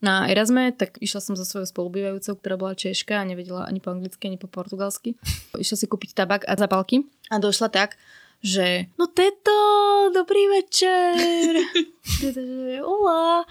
na 0.00 0.28
Erasme, 0.28 0.72
tak 0.72 0.96
išla 1.00 1.20
som 1.20 1.34
so 1.36 1.44
svojou 1.44 1.68
spolubývajúcou, 1.68 2.36
ktorá 2.40 2.56
bola 2.56 2.78
Češka 2.78 3.20
a 3.20 3.28
nevedela 3.28 3.68
ani 3.68 3.80
po 3.80 3.92
anglicky, 3.92 4.28
ani 4.28 4.40
po 4.40 4.48
portugalsky. 4.48 5.16
Išla 5.56 5.76
si 5.76 5.86
kúpiť 5.88 6.16
tabak 6.16 6.44
a 6.48 6.56
zapalky 6.56 7.04
a 7.28 7.40
došla 7.40 7.68
tak, 7.68 8.00
že 8.44 8.92
no 9.00 9.08
teto, 9.08 9.56
dobrý 10.12 10.60
večer. 10.60 11.56
Teto, 12.20 12.40
že 12.40 12.80
hola. 12.84 13.44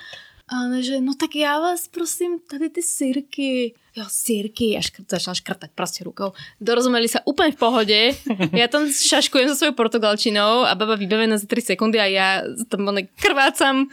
A 0.45 0.53
ona, 0.69 0.81
že 0.81 1.01
no 1.01 1.13
tak 1.17 1.35
já 1.35 1.59
vás 1.59 1.87
prosím, 1.87 2.39
tady 2.39 2.69
ty 2.69 2.81
sirky. 2.81 3.73
Jo, 3.95 4.03
sirky. 4.11 4.75
A 4.75 4.83
škrt, 4.83 5.07
začala 5.07 5.39
škrtať 5.39 5.71
proste 5.71 6.03
rukou. 6.03 6.35
Dorozumeli 6.59 7.07
sa 7.07 7.23
úplne 7.23 7.55
v 7.55 7.59
pohode. 7.59 7.99
Ja 8.55 8.67
tam 8.71 8.87
šaškujem 8.87 9.51
so 9.51 9.55
svojou 9.55 9.75
portugalčinou 9.75 10.63
a 10.63 10.75
baba 10.75 10.95
vybavená 10.95 11.35
za 11.39 11.47
3 11.47 11.75
sekundy 11.75 11.99
a 11.99 12.07
ja 12.07 12.27
tam 12.71 12.87
one 12.87 13.07
krvácam 13.19 13.87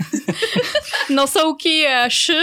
nosovky 1.16 1.86
a 1.86 2.07
š 2.11 2.34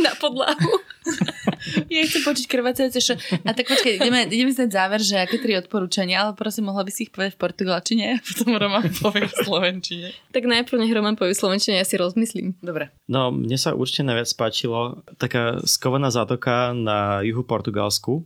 na 0.00 0.12
podlahu. 0.16 0.80
Ja 1.90 2.02
chcem 2.06 2.22
počuť 2.26 2.46
krvácajúce 2.50 2.98
šo. 2.98 3.14
A 3.46 3.54
tak 3.54 3.70
počkaj, 3.70 3.98
ideme, 3.98 4.26
ideme 4.26 4.50
si 4.50 4.66
záver, 4.66 4.98
že 4.98 5.18
aké 5.18 5.38
tri 5.38 5.54
odporúčania, 5.54 6.26
ale 6.26 6.32
prosím, 6.34 6.70
mohla 6.70 6.82
by 6.82 6.90
si 6.90 7.06
ich 7.06 7.12
povedať 7.14 7.38
v 7.38 7.42
portugalčine 7.42 8.04
a 8.14 8.22
potom 8.22 8.58
Roman 8.58 8.86
povie 8.98 9.30
v 9.30 9.34
slovenčine. 9.46 10.08
Tak 10.34 10.42
najprv 10.42 10.82
nech 10.82 10.94
Roman 10.94 11.14
povie 11.14 11.34
v 11.34 11.42
slovenčine, 11.42 11.78
ja 11.78 11.86
si 11.86 11.94
rozmyslím. 11.98 12.58
Dobre. 12.58 12.90
No, 13.06 13.30
mne 13.30 13.54
sa 13.58 13.78
určite 13.78 14.06
najviac 14.06 14.30
páčilo 14.34 15.06
taká 15.22 15.62
skovaná 15.62 16.10
zátoka 16.10 16.74
na 16.74 17.01
juhu 17.24 17.42
Portugalsku, 17.42 18.22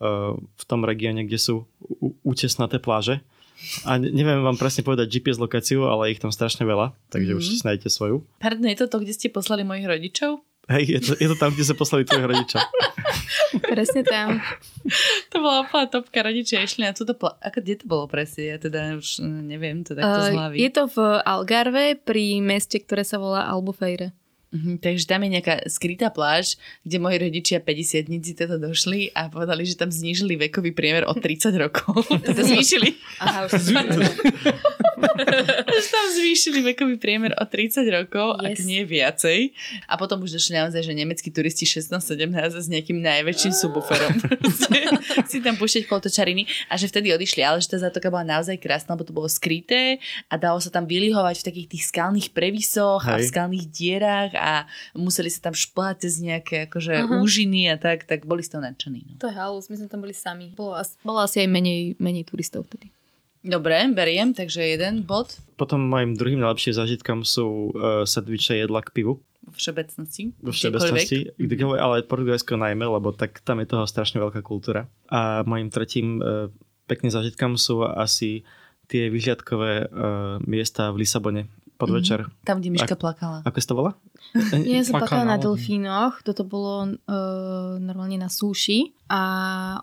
eh, 0.00 0.34
v 0.36 0.64
tom 0.66 0.84
regióne, 0.84 1.24
kde 1.24 1.38
sú 1.38 1.54
útesnaté 2.22 2.78
pláže. 2.82 3.20
A 3.86 3.94
ne- 3.94 4.10
neviem 4.10 4.42
vám 4.42 4.58
presne 4.58 4.82
povedať 4.82 5.06
GPS 5.06 5.38
lokáciu, 5.38 5.86
ale 5.86 6.10
ich 6.10 6.18
tam 6.18 6.34
strašne 6.34 6.66
veľa, 6.66 6.94
takže 7.14 7.30
mm-hmm. 7.30 7.38
určite 7.38 7.58
si 7.62 7.66
nájdete 7.66 7.90
svoju. 7.94 8.16
Pardon, 8.42 8.66
je 8.66 8.78
to 8.78 8.86
to, 8.90 8.96
kde 8.98 9.14
ste 9.14 9.28
poslali 9.30 9.62
mojich 9.62 9.86
rodičov? 9.86 10.42
Hej, 10.70 10.84
je 10.94 11.00
to, 11.02 11.12
je 11.18 11.26
to 11.26 11.36
tam, 11.38 11.50
kde 11.50 11.66
sa 11.66 11.74
poslali 11.74 12.06
tvojho 12.06 12.30
rodiča. 12.30 12.62
Presne 13.74 14.06
tam. 14.06 14.38
To 15.34 15.42
bola 15.42 15.66
úplná 15.66 15.90
topka, 15.90 16.22
rodičia 16.22 16.62
išli 16.62 16.86
na 16.86 16.94
túto 16.94 17.18
pla... 17.18 17.34
Ako, 17.42 17.58
kde 17.58 17.82
to 17.82 17.86
bolo 17.90 18.06
presne? 18.06 18.54
Ja 18.54 18.56
teda 18.62 18.96
už 18.96 19.20
mm, 19.20 19.42
neviem 19.42 19.82
to 19.82 19.98
takto 19.98 20.30
Uh, 20.30 20.32
hlavy. 20.32 20.56
je 20.62 20.70
to 20.70 20.82
v 20.86 20.98
Algarve 21.26 21.98
pri 21.98 22.38
meste, 22.38 22.78
ktoré 22.78 23.02
sa 23.02 23.18
volá 23.18 23.44
Albufeira. 23.50 24.14
Mhm, 24.52 24.84
takže 24.84 25.08
tam 25.08 25.24
je 25.24 25.40
nejaká 25.40 25.64
skrytá 25.64 26.12
pláž, 26.12 26.60
kde 26.84 27.00
moji 27.00 27.16
rodičia 27.24 27.56
50 27.56 28.04
dníci 28.12 28.36
teda 28.36 28.60
došli 28.60 29.08
a 29.16 29.32
povedali, 29.32 29.64
že 29.64 29.80
tam 29.80 29.88
znížili 29.88 30.36
vekový 30.36 30.76
priemer 30.76 31.08
o 31.08 31.16
30 31.16 31.56
rokov. 31.56 32.04
teda 32.28 32.44
zvýšili. 32.44 32.92
Aha, 33.24 33.48
už 33.48 33.52
že 35.82 35.88
tam 35.90 36.06
zvýšili 36.14 36.58
vekový 36.72 36.96
priemer 36.96 37.34
o 37.36 37.44
30 37.44 37.82
rokov, 37.90 38.38
yes. 38.38 38.46
ak 38.46 38.56
nie 38.64 38.82
viacej. 38.86 39.38
A 39.90 39.98
potom 39.98 40.22
už 40.22 40.38
došli 40.38 40.56
naozaj, 40.58 40.86
že 40.86 40.92
nemeckí 40.94 41.28
turisti 41.34 41.66
16-17 41.66 42.32
s 42.56 42.66
nejakým 42.70 42.98
najväčším 43.02 43.52
subwooferom. 43.52 44.14
Si 45.32 45.40
tam 45.40 45.56
púšťať 45.56 45.88
kolotočariny 45.88 46.44
a 46.68 46.76
že 46.76 46.88
vtedy 46.92 47.08
odišli, 47.12 47.40
ale 47.40 47.60
že 47.64 47.72
tá 47.72 47.78
zátoka 47.80 48.12
bola 48.12 48.36
naozaj 48.36 48.60
krásna, 48.60 48.92
lebo 48.92 49.06
to 49.06 49.16
bolo 49.16 49.28
skryté 49.28 49.96
a 50.28 50.36
dalo 50.36 50.60
sa 50.60 50.68
tam 50.68 50.84
vylihovať 50.84 51.40
v 51.40 51.46
takých 51.48 51.68
tých 51.72 51.84
skalných 51.88 52.28
previsoch 52.36 53.08
a 53.08 53.16
v 53.16 53.24
Hej. 53.24 53.32
skalných 53.32 53.66
dierách 53.72 54.32
a 54.36 54.68
museli 54.92 55.32
sa 55.32 55.48
tam 55.48 55.54
šplhať 55.56 56.04
cez 56.04 56.20
nejaké 56.20 56.68
akože 56.68 56.94
Aha. 57.08 57.24
úžiny 57.24 57.72
a 57.72 57.80
tak, 57.80 58.04
tak 58.04 58.28
boli 58.28 58.44
z 58.44 58.56
toho 58.56 58.62
nadšení. 58.64 59.00
No. 59.08 59.12
To 59.24 59.32
je 59.32 59.34
halus, 59.36 59.72
my 59.72 59.76
sme 59.80 59.88
tam 59.88 60.00
boli 60.04 60.12
sami. 60.12 60.52
Bolo, 60.52 60.76
as- 60.76 61.00
bolo 61.00 61.24
asi 61.24 61.40
aj 61.40 61.48
menej, 61.48 61.96
menej 61.96 62.28
turistov 62.28 62.68
vtedy. 62.68 62.92
Dobre, 63.42 63.90
beriem, 63.90 64.30
takže 64.30 64.62
jeden 64.62 65.02
bod 65.02 65.34
Potom 65.58 65.82
mojim 65.82 66.14
druhým 66.14 66.38
najlepším 66.42 66.74
zážitkom 66.78 67.18
sú 67.26 67.74
uh, 67.74 68.06
sandviče 68.06 68.62
jedla 68.62 68.82
k 68.82 68.94
pivu. 68.94 69.22
vo 69.42 69.54
všeobecnosti. 69.54 70.34
Vo 70.38 70.54
všeobecnosti, 70.54 71.34
kdekoľvek, 71.38 71.78
ale 71.82 72.06
Portugalsko 72.06 72.54
najmä, 72.54 72.86
lebo 72.86 73.10
tak 73.10 73.42
tam 73.42 73.58
je 73.58 73.66
toho 73.66 73.86
strašne 73.86 74.22
veľká 74.22 74.42
kultúra. 74.46 74.86
A 75.10 75.42
mojim 75.42 75.70
tretím 75.70 76.18
uh, 76.18 76.50
pekným 76.86 77.10
zážitkom 77.10 77.58
sú 77.58 77.82
asi 77.82 78.46
tie 78.86 79.10
vyhliadkové 79.10 79.86
uh, 79.86 80.38
miesta 80.46 80.90
v 80.94 81.02
Lisabone 81.02 81.50
podvečer. 81.82 82.30
Tam, 82.46 82.62
kde 82.62 82.70
Miška 82.70 82.94
plakala. 82.94 83.42
Ako 83.42 83.58
sa 83.58 83.68
to 83.68 83.74
volá? 83.74 83.92
Nie, 84.54 84.86
som 84.86 84.96
Plakala 84.96 85.26
plakala 85.26 85.34
na 85.34 85.36
delfínoch, 85.36 86.22
toto 86.22 86.46
bolo 86.46 86.94
uh, 86.94 87.76
normálne 87.82 88.16
na 88.16 88.30
súši 88.30 88.94
a 89.10 89.20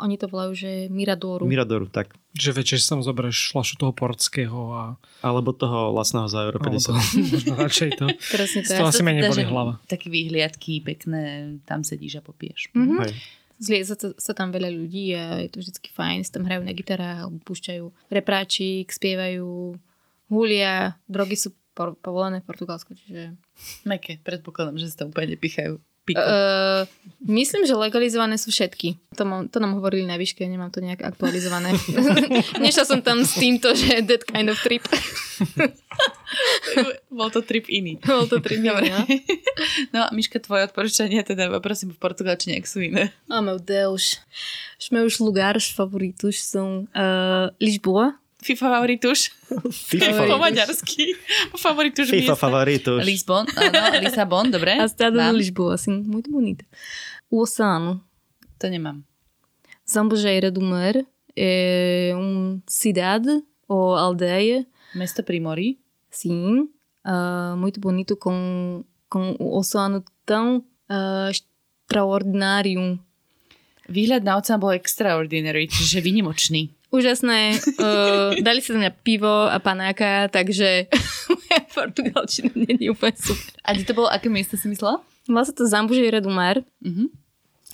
oni 0.01 0.17
to 0.17 0.25
volajú, 0.25 0.57
že 0.57 0.71
Miradoru. 0.89 1.45
Miradoru, 1.45 1.85
tak. 1.91 2.17
Že 2.33 2.63
večer 2.63 2.77
si 2.81 2.89
tam 2.89 3.05
zoberieš 3.05 3.53
flašu 3.53 3.77
toho 3.77 3.93
portského 3.93 4.73
a 4.73 4.83
Alebo 5.21 5.53
toho 5.53 5.93
lacného 5.93 6.25
za 6.25 6.49
euro 6.49 6.57
50. 6.57 6.89
alebo 6.89 7.03
možno 7.35 7.53
radšej 7.61 7.89
to. 7.99 8.05
Presne 8.31 8.59
Z 8.65 8.79
toho 8.79 8.89
asi 8.89 9.03
menej 9.05 9.27
Teda, 9.27 9.33
boli 9.35 9.43
hlava. 9.45 9.73
Také 9.85 10.07
výhliadky 10.09 10.81
pekné, 10.81 11.57
tam 11.69 11.85
sedíš 11.85 12.17
a 12.17 12.25
popiješ. 12.25 12.73
Mhm. 12.73 12.97
Hej. 13.05 13.13
Zlieza 13.59 13.99
sa, 13.99 14.15
sa 14.15 14.31
tam 14.31 14.55
veľa 14.55 14.71
ľudí 14.71 15.11
a 15.19 15.43
je 15.43 15.51
to 15.51 15.59
vždycky 15.59 15.91
fajn, 15.91 16.23
si 16.23 16.31
tam 16.31 16.47
hrajú 16.47 16.63
na 16.63 16.71
gitarách 16.71 17.27
alebo 17.27 17.43
púšťajú 17.43 17.85
repráčik, 18.07 18.87
spievajú, 18.87 19.75
hulia, 20.31 20.95
drogy 21.11 21.35
sú 21.35 21.49
por- 21.73 21.97
povolené 21.99 22.41
v 22.41 22.47
Portugalsku, 22.47 22.95
čiže... 22.95 23.35
Meké, 23.85 24.19
predpokladám, 24.21 24.77
že 24.77 24.91
sa 24.91 25.05
tam 25.05 25.13
úplne 25.13 25.35
nepichajú. 25.35 25.79
Piko. 26.09 26.25
Uh, 26.25 26.89
myslím, 27.21 27.69
že 27.69 27.77
legalizované 27.77 28.41
sú 28.41 28.49
všetky. 28.49 28.97
To, 29.13 29.29
mám, 29.29 29.45
to 29.45 29.61
nám 29.61 29.77
hovorili 29.77 30.09
na 30.09 30.17
výške, 30.17 30.41
nemám 30.41 30.73
to 30.73 30.81
nejak 30.81 31.05
aktualizované. 31.05 31.69
Nešla 32.65 32.85
som 32.89 33.05
tam 33.05 33.21
s 33.21 33.37
týmto, 33.37 33.77
že 33.77 34.01
that 34.09 34.25
kind 34.25 34.49
of 34.49 34.57
trip. 34.57 34.81
Bol 37.13 37.29
to 37.29 37.45
trip 37.45 37.69
iný. 37.69 38.01
Bol 38.01 38.25
to 38.25 38.41
trip, 38.41 38.57
Dobre. 38.57 38.89
no. 38.89 39.05
No 39.93 39.99
a 40.05 40.09
Miška, 40.09 40.41
tvoje 40.41 40.65
odporúčania 40.65 41.21
teda, 41.21 41.53
prosím, 41.61 41.93
v 41.93 42.01
portugalčine, 42.01 42.57
ak 42.57 42.65
sú 42.65 42.81
iné. 42.81 43.13
Oh 43.29 43.45
meu 43.45 43.61
Deus. 43.61 44.17
Os 44.81 44.89
meus 44.89 45.21
lugares 45.21 45.69
favoritos 45.69 46.41
são 46.41 46.89
uh, 46.89 47.53
Lisboa. 47.61 48.17
FIFA 48.41 48.65
favoritus. 48.71 49.19
FIFA, 49.91 50.27
Po 50.27 50.37
maďarsky. 50.39 51.11
Favoritus 51.57 52.07
FIFA 52.07 52.15
miesta. 52.31 52.35
favoritos. 52.39 52.99
Lisbon, 53.05 53.43
áno, 53.55 53.99
Lisabon, 53.99 54.47
dobre. 54.49 54.79
A 54.79 54.87
cidade 54.87 55.17
de. 55.19 55.31
Lisboa, 55.35 55.75
assim, 55.75 55.91
muito 56.07 56.31
bonita. 56.31 56.63
O 57.29 57.41
oceano. 57.43 57.99
To 58.59 58.67
nemám. 58.69 59.03
Zambujeira 59.85 60.51
do 60.51 60.61
Mar 60.61 60.95
é 61.35 62.11
uma 62.15 62.61
cidade 62.67 63.43
ou 63.67 63.95
aldeia, 63.95 64.65
Mesto 64.95 65.21
pri 65.23 65.39
mori. 65.39 65.77
sim, 66.09 66.69
ah, 67.03 67.55
muito 67.57 67.79
bonito 67.79 68.15
com, 68.17 68.83
com 69.09 69.35
o 69.39 69.57
oceano 69.57 70.03
tão 70.25 70.63
ah, 70.87 71.29
extraordinário. 71.29 72.99
Výhľad 73.89 74.21
na 74.23 74.37
oceán 74.37 74.61
bol 74.61 74.71
extraordinary, 74.77 75.65
čiže 75.67 75.99
vynimočný. 76.01 76.69
Úžasné. 76.89 77.61
Uh, 77.77 78.33
dali 78.47 78.65
sa 78.65 78.73
na 78.73 78.89
pivo 78.89 79.45
a 79.45 79.61
panáka, 79.61 80.25
takže 80.33 80.89
moja 81.33 81.61
portugalčina 81.69 82.49
nie 82.57 82.77
je 82.81 82.89
úplne 82.89 83.13
super. 83.17 83.53
A 83.61 83.77
kde 83.77 83.85
to 83.85 83.93
bolo, 83.93 84.09
aké 84.09 84.27
miesto 84.29 84.57
si 84.57 84.65
myslela? 84.69 85.01
Volá 85.29 85.45
sa 85.45 85.53
to 85.53 85.69
Zambujeira 85.69 86.21
do 86.21 86.33
Mar. 86.33 86.65
Mhm. 86.81 87.13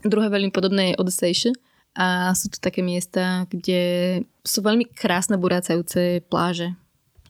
Druhé 0.05 0.27
veľmi 0.29 0.51
podobné 0.51 0.93
je 0.93 0.99
Odessejše. 1.01 1.51
A 1.95 2.35
sú 2.35 2.51
to 2.51 2.59
také 2.59 2.83
miesta, 2.83 3.47
kde 3.47 4.19
sú 4.43 4.59
veľmi 4.59 4.83
krásne 4.91 5.39
burácajúce 5.39 6.19
pláže. 6.27 6.75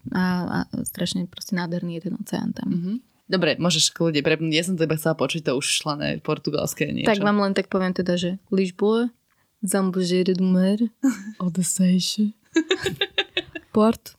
A, 0.10 0.22
a 0.46 0.58
strašne 0.90 1.30
proste 1.30 1.54
nádherný 1.54 2.02
je 2.02 2.10
ten 2.10 2.16
oceán 2.18 2.50
tam. 2.52 2.70
Mhm. 2.74 2.94
Dobre, 3.26 3.58
môžeš 3.58 3.90
kľudne 3.90 4.22
prepnúť. 4.22 4.54
Ja 4.54 4.66
som 4.66 4.78
to 4.78 4.86
iba 4.86 4.98
chcela 4.98 5.18
počuť 5.18 5.50
to 5.50 5.58
už 5.58 5.82
šlané 5.82 6.22
portugalské 6.22 6.94
niečo. 6.94 7.10
Tak 7.10 7.26
vám 7.26 7.42
len 7.42 7.58
tak 7.58 7.74
poviem 7.74 7.90
teda, 7.90 8.22
že 8.22 8.38
Lisboa, 8.54 9.10
Zambujeira 9.66 10.34
do 10.34 10.46
Mar, 10.46 10.78
Odessejše, 11.42 12.32
Porto. 13.74 14.12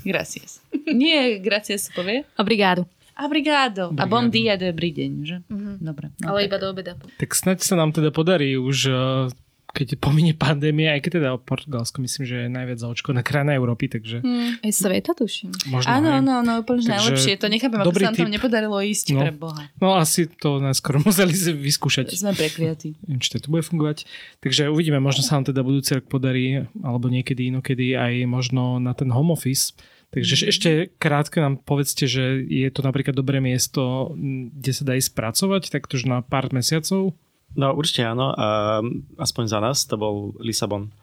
Gracias. 0.00 0.60
Nie, 0.86 1.36
gracias 1.40 1.88
sa 1.88 1.92
povie. 1.92 2.24
Obrigado. 2.36 2.88
Obrigado. 3.20 3.92
A 4.00 4.08
bom 4.08 4.32
dia, 4.32 4.56
dobrý 4.56 4.96
deň, 4.96 5.12
že? 5.20 5.36
Mhm. 5.44 5.72
Dobre. 5.76 6.08
No, 6.24 6.32
Ale 6.32 6.44
tak. 6.44 6.48
iba 6.48 6.56
do 6.56 6.66
obeda. 6.72 6.92
Tak 7.20 7.30
snáď 7.36 7.58
sa 7.60 7.76
nám 7.76 7.92
teda 7.92 8.08
podarí 8.08 8.56
už, 8.56 8.78
eh, 8.88 9.28
keď 9.70 9.96
pominie 10.02 10.34
pandémia, 10.34 10.98
aj 10.98 11.00
keď 11.06 11.12
teda 11.22 11.30
Portugalsko 11.40 12.02
myslím, 12.02 12.24
že 12.26 12.36
je 12.44 12.48
najviac 12.50 12.78
zaočkovaná 12.82 13.22
krajina 13.22 13.54
Európy, 13.54 13.86
takže 13.86 14.20
Hm, 14.20 14.62
aj 14.66 14.72
sveta 14.74 15.12
tuším. 15.14 15.50
možno 15.70 15.88
Áno, 15.88 16.08
áno, 16.10 16.30
áno, 16.42 16.52
úplne 16.60 16.82
že 16.82 16.90
Takže 16.90 16.98
najlepšie. 16.98 17.32
To 17.38 17.46
nechápem, 17.46 17.78
ako 17.80 17.92
sa 17.94 18.06
nám 18.10 18.16
tam 18.18 18.30
nepodarilo 18.30 18.76
ísť 18.82 19.06
No. 19.14 19.20
pre 19.22 19.32
Boha. 19.32 19.62
No 19.78 19.94
asi 19.96 20.26
to 20.26 20.58
najskôr 20.58 21.00
museli 21.06 21.32
vyskúšať. 21.56 22.10
Sme 22.14 22.34
prekliatí. 22.34 22.98
Neviem, 23.06 23.20
či 23.22 23.38
to 23.38 23.48
bude 23.48 23.62
fungovať. 23.64 24.04
Takže 24.42 24.68
uvidíme, 24.68 24.98
možno 24.98 25.22
sa 25.22 25.38
nám 25.38 25.48
teda 25.48 25.62
budúci 25.62 25.96
rok 25.96 26.10
podarí, 26.10 26.66
alebo 26.82 27.06
niekedy 27.08 27.48
inokedy 27.54 27.94
aj 27.94 28.26
možno 28.26 28.82
na 28.82 28.92
ten 28.92 29.08
home 29.08 29.32
office, 29.32 29.72
Takže 30.10 30.34
mm. 30.34 30.50
ešte 30.50 30.70
krátko 30.98 31.38
nám 31.38 31.62
povedzte, 31.62 32.10
že 32.10 32.42
je 32.42 32.66
to 32.74 32.82
napríklad 32.82 33.14
dobré 33.14 33.38
miesto, 33.38 34.10
kde 34.58 34.72
sa 34.74 34.82
dá 34.82 34.98
ísť 34.98 35.14
pracovať, 35.14 35.70
taktože 35.70 36.10
na 36.10 36.18
pár 36.18 36.50
mesiacov? 36.50 37.14
No 37.58 37.74
určite 37.74 38.06
áno, 38.06 38.30
a 38.30 38.78
aspoň 39.18 39.44
za 39.50 39.58
nás 39.58 39.82
to 39.86 39.98
bol 39.98 40.36
Lisabon. 40.38 40.94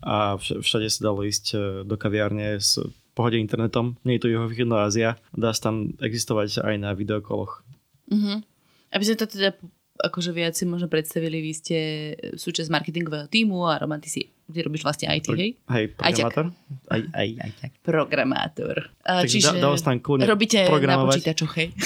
A 0.00 0.40
všade 0.40 0.88
sa 0.88 1.12
dalo 1.12 1.26
ísť 1.28 1.46
e, 1.52 1.56
do 1.84 1.94
kaviárne 2.00 2.56
s 2.56 2.80
pohode 3.12 3.36
internetom. 3.36 4.00
Nie 4.00 4.16
je 4.16 4.24
to 4.24 4.32
juhovýchodná 4.32 4.88
Ázia. 4.88 5.20
Dá 5.36 5.52
sa 5.52 5.68
tam 5.68 5.92
existovať 6.00 6.64
aj 6.64 6.74
na 6.80 6.96
videokoloch. 6.96 7.60
Mm-hmm. 8.08 8.38
Aby 8.96 9.04
sme 9.04 9.16
to 9.20 9.26
teda 9.28 9.50
akože 10.00 10.32
viac 10.32 10.56
si 10.56 10.64
možno 10.64 10.88
predstavili, 10.88 11.44
vy 11.44 11.52
ste 11.52 11.78
súčasť 12.32 12.72
marketingového 12.72 13.28
týmu 13.28 13.68
a 13.68 13.76
Roman, 13.76 14.00
ty 14.00 14.08
si 14.08 14.32
ty 14.50 14.64
robíš 14.64 14.82
vlastne 14.82 15.06
IT, 15.12 15.28
hej? 15.36 15.54
Hej, 15.68 15.84
programátor. 15.94 16.50
Aj, 16.90 17.02
aj, 17.14 17.28
aj, 17.38 17.50
tak. 17.60 17.70
Programátor. 17.84 18.76
A, 19.04 19.22
Takže 19.22 19.30
čiže 19.36 19.60
dá 19.62 19.70
robíte 20.26 20.58
na 20.66 21.04
počítačoch, 21.06 21.52
hej? 21.60 21.68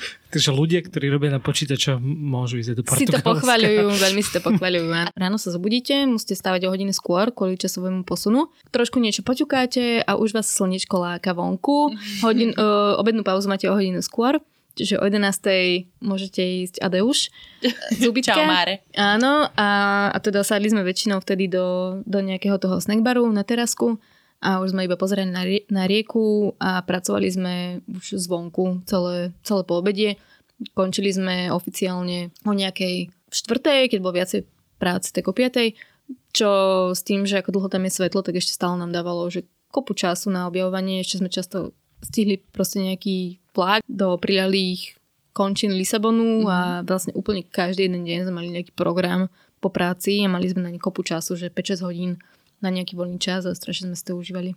Takže 0.30 0.54
ľudia, 0.54 0.80
ktorí 0.86 1.10
robia 1.10 1.34
na 1.34 1.42
počítačoch, 1.42 1.98
môžu 2.02 2.62
ísť 2.62 2.78
do 2.78 2.82
Portugalska. 2.86 3.02
Si 3.02 3.10
to 3.10 3.18
pochvaľujú, 3.18 3.84
veľmi 4.06 4.22
si 4.22 4.30
to 4.30 4.40
pochvaľujú. 4.40 4.86
Ráno 5.18 5.36
sa 5.42 5.50
zobudíte, 5.50 6.06
musíte 6.06 6.38
stávať 6.38 6.70
o 6.70 6.72
hodiny 6.72 6.94
skôr 6.94 7.34
kvôli 7.34 7.58
časovému 7.58 8.06
posunu. 8.06 8.54
Trošku 8.70 9.02
niečo 9.02 9.26
poťukáte 9.26 10.06
a 10.06 10.14
už 10.14 10.38
vás 10.38 10.46
slnečko 10.46 11.02
láka 11.02 11.34
vonku. 11.34 11.90
Hodin, 12.24 12.54
uh, 12.54 12.94
obednú 13.02 13.26
pauzu 13.26 13.50
máte 13.50 13.66
o 13.66 13.74
hodinu 13.74 13.98
skôr. 14.06 14.38
Čiže 14.78 15.02
o 15.02 15.04
11. 15.04 15.90
môžete 15.98 16.40
ísť 16.40 16.78
Adeuš. 16.78 17.34
Zubitke. 18.00 18.30
Čau, 18.30 18.46
Máre. 18.46 18.86
Áno, 18.94 19.50
a, 19.50 19.68
a 20.14 20.18
teda 20.22 20.46
sadli 20.46 20.70
sme 20.70 20.86
väčšinou 20.86 21.18
vtedy 21.18 21.50
do, 21.50 21.98
do 22.06 22.22
nejakého 22.22 22.54
toho 22.56 22.78
snackbaru 22.78 23.26
na 23.34 23.42
terasku 23.42 23.98
a 24.40 24.64
už 24.64 24.72
sme 24.72 24.88
iba 24.88 24.96
pozerali 24.96 25.28
na, 25.28 25.44
rie- 25.44 25.68
na 25.68 25.84
rieku 25.84 26.56
a 26.56 26.80
pracovali 26.80 27.28
sme 27.28 27.54
už 27.84 28.16
zvonku 28.16 28.84
celé, 28.88 29.36
celé 29.44 29.62
po 29.68 29.84
obede. 29.84 30.16
Končili 30.72 31.12
sme 31.12 31.52
oficiálne 31.52 32.32
o 32.48 32.52
nejakej 32.56 33.12
štvrtej, 33.28 33.92
keď 33.92 33.98
bolo 34.00 34.16
viacej 34.16 34.48
práce, 34.80 35.12
tak 35.12 35.28
o 35.28 35.36
piatej, 35.36 35.76
čo 36.32 36.50
s 36.96 37.04
tým, 37.04 37.28
že 37.28 37.38
ako 37.40 37.52
dlho 37.52 37.68
tam 37.68 37.84
je 37.84 37.92
svetlo, 37.92 38.24
tak 38.24 38.40
ešte 38.40 38.56
stále 38.56 38.80
nám 38.80 38.96
dávalo, 38.96 39.28
že 39.28 39.44
kopu 39.68 39.92
času 39.92 40.32
na 40.32 40.48
objavovanie, 40.48 41.04
ešte 41.04 41.20
sme 41.20 41.30
často 41.30 41.76
stihli 42.00 42.40
proste 42.40 42.80
nejaký 42.80 43.38
plák 43.52 43.84
do 43.84 44.16
prilalých 44.16 44.96
končín 45.36 45.76
Lisabonu 45.76 46.48
a 46.48 46.80
mhm. 46.80 46.88
vlastne 46.88 47.12
úplne 47.14 47.44
každý 47.44 47.86
jeden 47.86 48.08
deň 48.08 48.26
sme 48.26 48.34
mali 48.34 48.48
nejaký 48.50 48.72
program 48.74 49.28
po 49.60 49.68
práci 49.68 50.24
a 50.24 50.32
mali 50.32 50.48
sme 50.48 50.64
na 50.64 50.70
ne 50.72 50.80
kopu 50.80 51.04
času, 51.04 51.36
že 51.36 51.52
5-6 51.52 51.84
hodín 51.86 52.12
na 52.60 52.68
nejaký 52.68 52.96
voľný 52.96 53.20
čas 53.20 53.44
a 53.48 53.56
strašne 53.56 53.92
sme 53.92 53.96
si 53.96 54.04
to 54.04 54.16
užívali. 54.16 54.56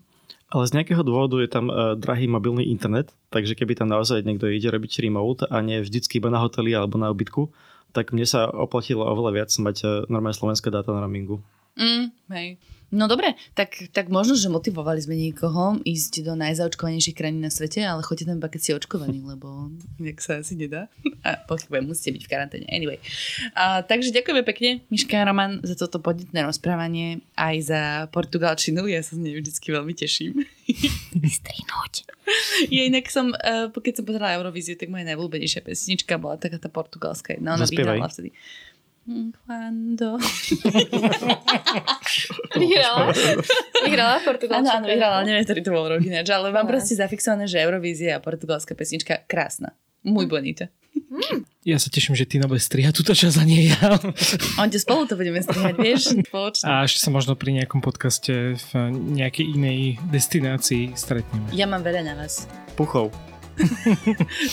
Ale 0.54 0.70
z 0.70 0.76
nejakého 0.78 1.02
dôvodu 1.02 1.42
je 1.42 1.50
tam 1.50 1.68
uh, 1.68 1.98
drahý 1.98 2.30
mobilný 2.30 2.70
internet, 2.70 3.10
takže 3.34 3.58
keby 3.58 3.74
tam 3.74 3.90
naozaj 3.90 4.22
niekto 4.22 4.46
ide 4.52 4.70
robiť 4.70 5.02
remote 5.02 5.50
a 5.50 5.56
nie 5.66 5.82
vždycky 5.82 6.22
iba 6.22 6.30
na 6.30 6.38
hoteli 6.38 6.78
alebo 6.78 7.02
na 7.02 7.10
obytku, 7.10 7.50
tak 7.90 8.14
mne 8.14 8.26
sa 8.30 8.46
oplatilo 8.46 9.02
oveľa 9.02 9.32
viac 9.34 9.50
mať 9.50 9.78
uh, 9.82 9.90
normálne 10.14 10.38
slovenské 10.38 10.70
dáta 10.70 10.94
na 10.94 11.02
roamingu. 11.02 11.42
Mm, 11.74 12.14
hej. 12.38 12.48
No 12.94 13.10
dobre, 13.10 13.34
tak, 13.58 13.90
tak 13.90 14.14
možno, 14.14 14.38
že 14.38 14.54
motivovali 14.54 15.02
sme 15.02 15.18
niekoho 15.18 15.82
ísť 15.82 16.22
do 16.22 16.38
najzaočkovanejších 16.38 17.18
krajín 17.18 17.42
na 17.42 17.50
svete, 17.50 17.82
ale 17.82 18.06
choďte 18.06 18.30
tam 18.30 18.38
iba 18.38 18.54
keď 18.54 18.62
ste 18.62 18.78
očkovaní, 18.78 19.18
lebo 19.34 19.74
inak 19.98 20.22
sa 20.22 20.38
asi 20.38 20.54
nedá. 20.54 20.94
A 21.26 21.42
pochybujem, 21.50 21.90
musíte 21.90 22.14
byť 22.14 22.24
v 22.24 22.30
karanténe. 22.30 22.66
Anyway. 22.70 23.02
A, 23.58 23.82
takže 23.82 24.14
ďakujeme 24.14 24.46
pekne, 24.46 24.86
Miška 24.94 25.18
a 25.18 25.26
Roman, 25.26 25.58
za 25.66 25.74
toto 25.74 25.98
podnetné 25.98 26.46
rozprávanie, 26.46 27.26
aj 27.34 27.56
za 27.66 27.82
portugalčinu. 28.14 28.86
Ja 28.86 29.02
sa 29.02 29.18
z 29.18 29.26
nej 29.26 29.34
vždycky 29.42 29.74
veľmi 29.74 29.98
teším. 29.98 30.46
Vystrihnúť. 31.26 32.06
Ja 32.70 32.86
inak 32.86 33.10
som, 33.10 33.34
uh, 33.34 33.74
keď 33.74 33.94
som 34.00 34.06
pozerala 34.06 34.38
Eurovíziu, 34.38 34.78
tak 34.78 34.94
moja 34.94 35.04
najvľúbenejšia 35.10 35.66
pesnička 35.66 36.22
bola 36.22 36.38
taká 36.38 36.62
tá 36.62 36.70
portugalská. 36.70 37.42
No, 37.42 37.58
ona 37.58 37.66
vtedy. 38.14 38.30
Quando? 39.04 40.16
vyhrala? 42.56 43.12
Vyhrala 43.84 44.16
Portugalčka? 44.24 44.64
Áno, 44.64 44.80
áno, 44.80 44.88
vyhrala, 44.88 45.28
neviem, 45.28 45.44
ktorý 45.44 45.60
to 45.60 45.76
bol 45.76 45.92
rok 45.92 46.00
ináč, 46.00 46.32
ale 46.32 46.56
mám 46.56 46.64
proste 46.64 46.96
zafixované, 46.96 47.52
že 47.52 47.60
Eurovízia 47.60 48.16
a 48.16 48.24
portugalská 48.24 48.80
pesnička 48.80 49.28
krásna. 49.28 49.76
Muy 50.08 50.28
bonita. 50.28 50.68
Mm. 50.94 51.48
Ja 51.64 51.80
sa 51.80 51.88
teším, 51.88 52.16
že 52.16 52.28
ty 52.28 52.40
bude 52.44 52.60
strihať 52.60 52.96
túto 52.96 53.16
časť 53.16 53.40
a 53.40 53.44
nie 53.48 53.72
ja. 53.72 54.00
On 54.60 54.68
te 54.68 54.80
spolu 54.80 55.08
to 55.08 55.16
budeme 55.16 55.40
strihať, 55.40 55.76
vieš? 55.80 56.02
Spoločne. 56.30 56.68
A 56.68 56.84
ešte 56.84 57.04
sa 57.04 57.10
možno 57.12 57.40
pri 57.40 57.56
nejakom 57.56 57.80
podcaste 57.80 58.56
v 58.56 58.72
nejakej 58.92 59.56
inej 59.56 59.80
destinácii 60.12 60.96
stretneme. 60.96 61.48
Ja 61.56 61.68
mám 61.68 61.84
veľa 61.84 62.04
na 62.04 62.14
vás. 62.20 62.48
Puchov. 62.76 63.33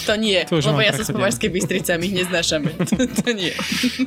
To 0.07 0.13
nie, 0.21 0.45
to 0.45 0.61
lebo 0.61 0.81
ja 0.85 0.93
som 0.93 1.09
z 1.09 1.17
Považskej 1.17 1.49
Bystrice 1.49 1.97
a 1.97 1.97
my 1.97 2.05
ich 2.05 2.17
neznášame. 2.21 2.71
to, 2.91 3.09
to 3.09 3.31
nie. 3.33 3.53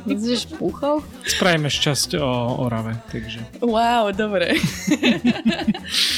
Myslíš 0.06 0.54
púchov? 0.54 1.02
Spravíme 1.26 1.66
časť 1.66 2.22
o 2.22 2.62
Orave, 2.62 2.94
takže. 3.10 3.42
Wow, 3.58 4.14
dobre. 4.14 4.54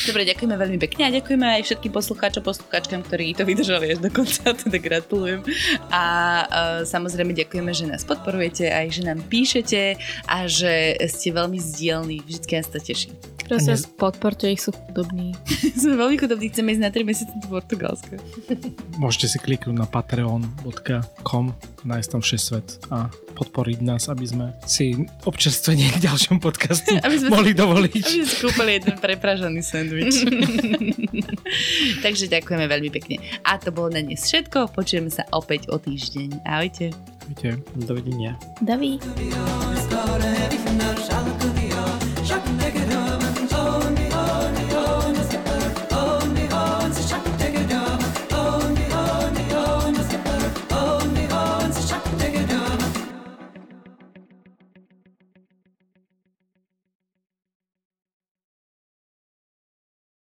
dobre, 0.05 0.23
ďakujeme 0.29 0.57
veľmi 0.61 0.79
pekne 0.83 1.03
a 1.09 1.11
ďakujeme 1.11 1.47
aj 1.57 1.63
všetkým 1.73 1.93
poslucháčom, 1.93 2.43
poslucháčkam, 2.45 3.01
ktorí 3.01 3.33
to 3.33 3.49
vydržali 3.49 3.97
až 3.97 3.99
do 4.05 4.13
konca, 4.13 4.53
teda 4.63 4.77
gratulujem. 4.77 5.41
A 5.89 6.05
uh, 6.45 6.81
samozrejme 6.85 7.33
ďakujeme, 7.33 7.73
že 7.73 7.89
nás 7.89 8.05
podporujete, 8.05 8.69
aj 8.69 8.87
že 8.93 9.03
nám 9.09 9.25
píšete 9.25 9.97
a 10.29 10.45
že 10.45 11.01
ste 11.09 11.33
veľmi 11.33 11.57
zdielní. 11.57 12.21
Vždycky 12.29 12.61
nás 12.61 12.69
to 12.69 12.77
teší. 12.77 13.09
Prosím, 13.47 13.79
ne... 13.79 13.89
podporte 13.95 14.51
ich, 14.51 14.61
sú 14.61 14.75
chudobní. 14.75 15.39
Sme 15.81 15.95
veľmi 15.95 16.19
chudobní, 16.19 16.51
chceme 16.51 16.75
ísť 16.75 16.83
na 16.83 16.91
3 16.91 17.07
mesiace 17.07 17.35
do 17.39 17.47
Portugalska. 17.47 18.19
Môžete 18.97 19.37
si 19.37 19.39
kliknúť 19.43 19.77
na 19.77 19.87
patreon.com, 19.87 21.45
nájsť 21.85 22.09
tam 22.09 22.23
6 22.23 22.39
svet 22.39 22.69
a 22.89 23.13
podporiť 23.37 23.79
nás, 23.85 24.09
aby 24.09 24.25
sme 24.25 24.47
si 24.65 24.97
občerstvenie 25.29 25.93
k 26.01 26.09
ďalšom 26.09 26.41
podcastu 26.41 26.97
aby 27.07 27.17
sme 27.21 27.29
mohli 27.29 27.53
si, 27.53 27.61
dovoliť. 27.61 28.03
Aby 28.03 28.13
sme 28.17 28.27
si 28.27 28.37
kúpili 28.41 28.71
jeden 28.81 28.97
prepražaný 28.97 29.61
sandwich. 29.61 30.25
Takže 32.05 32.33
ďakujeme 32.33 32.65
veľmi 32.65 32.91
pekne. 32.91 33.21
A 33.45 33.61
to 33.61 33.69
bolo 33.69 33.93
na 33.93 34.01
dnes 34.01 34.25
všetko. 34.25 34.73
Počujeme 34.73 35.13
sa 35.13 35.29
opäť 35.37 35.69
o 35.69 35.77
týždeň. 35.77 36.49
Ahojte. 36.49 36.97
Ahojte. 37.29 37.61
Dovidenia. 37.77 38.41
Daví. 38.65 38.97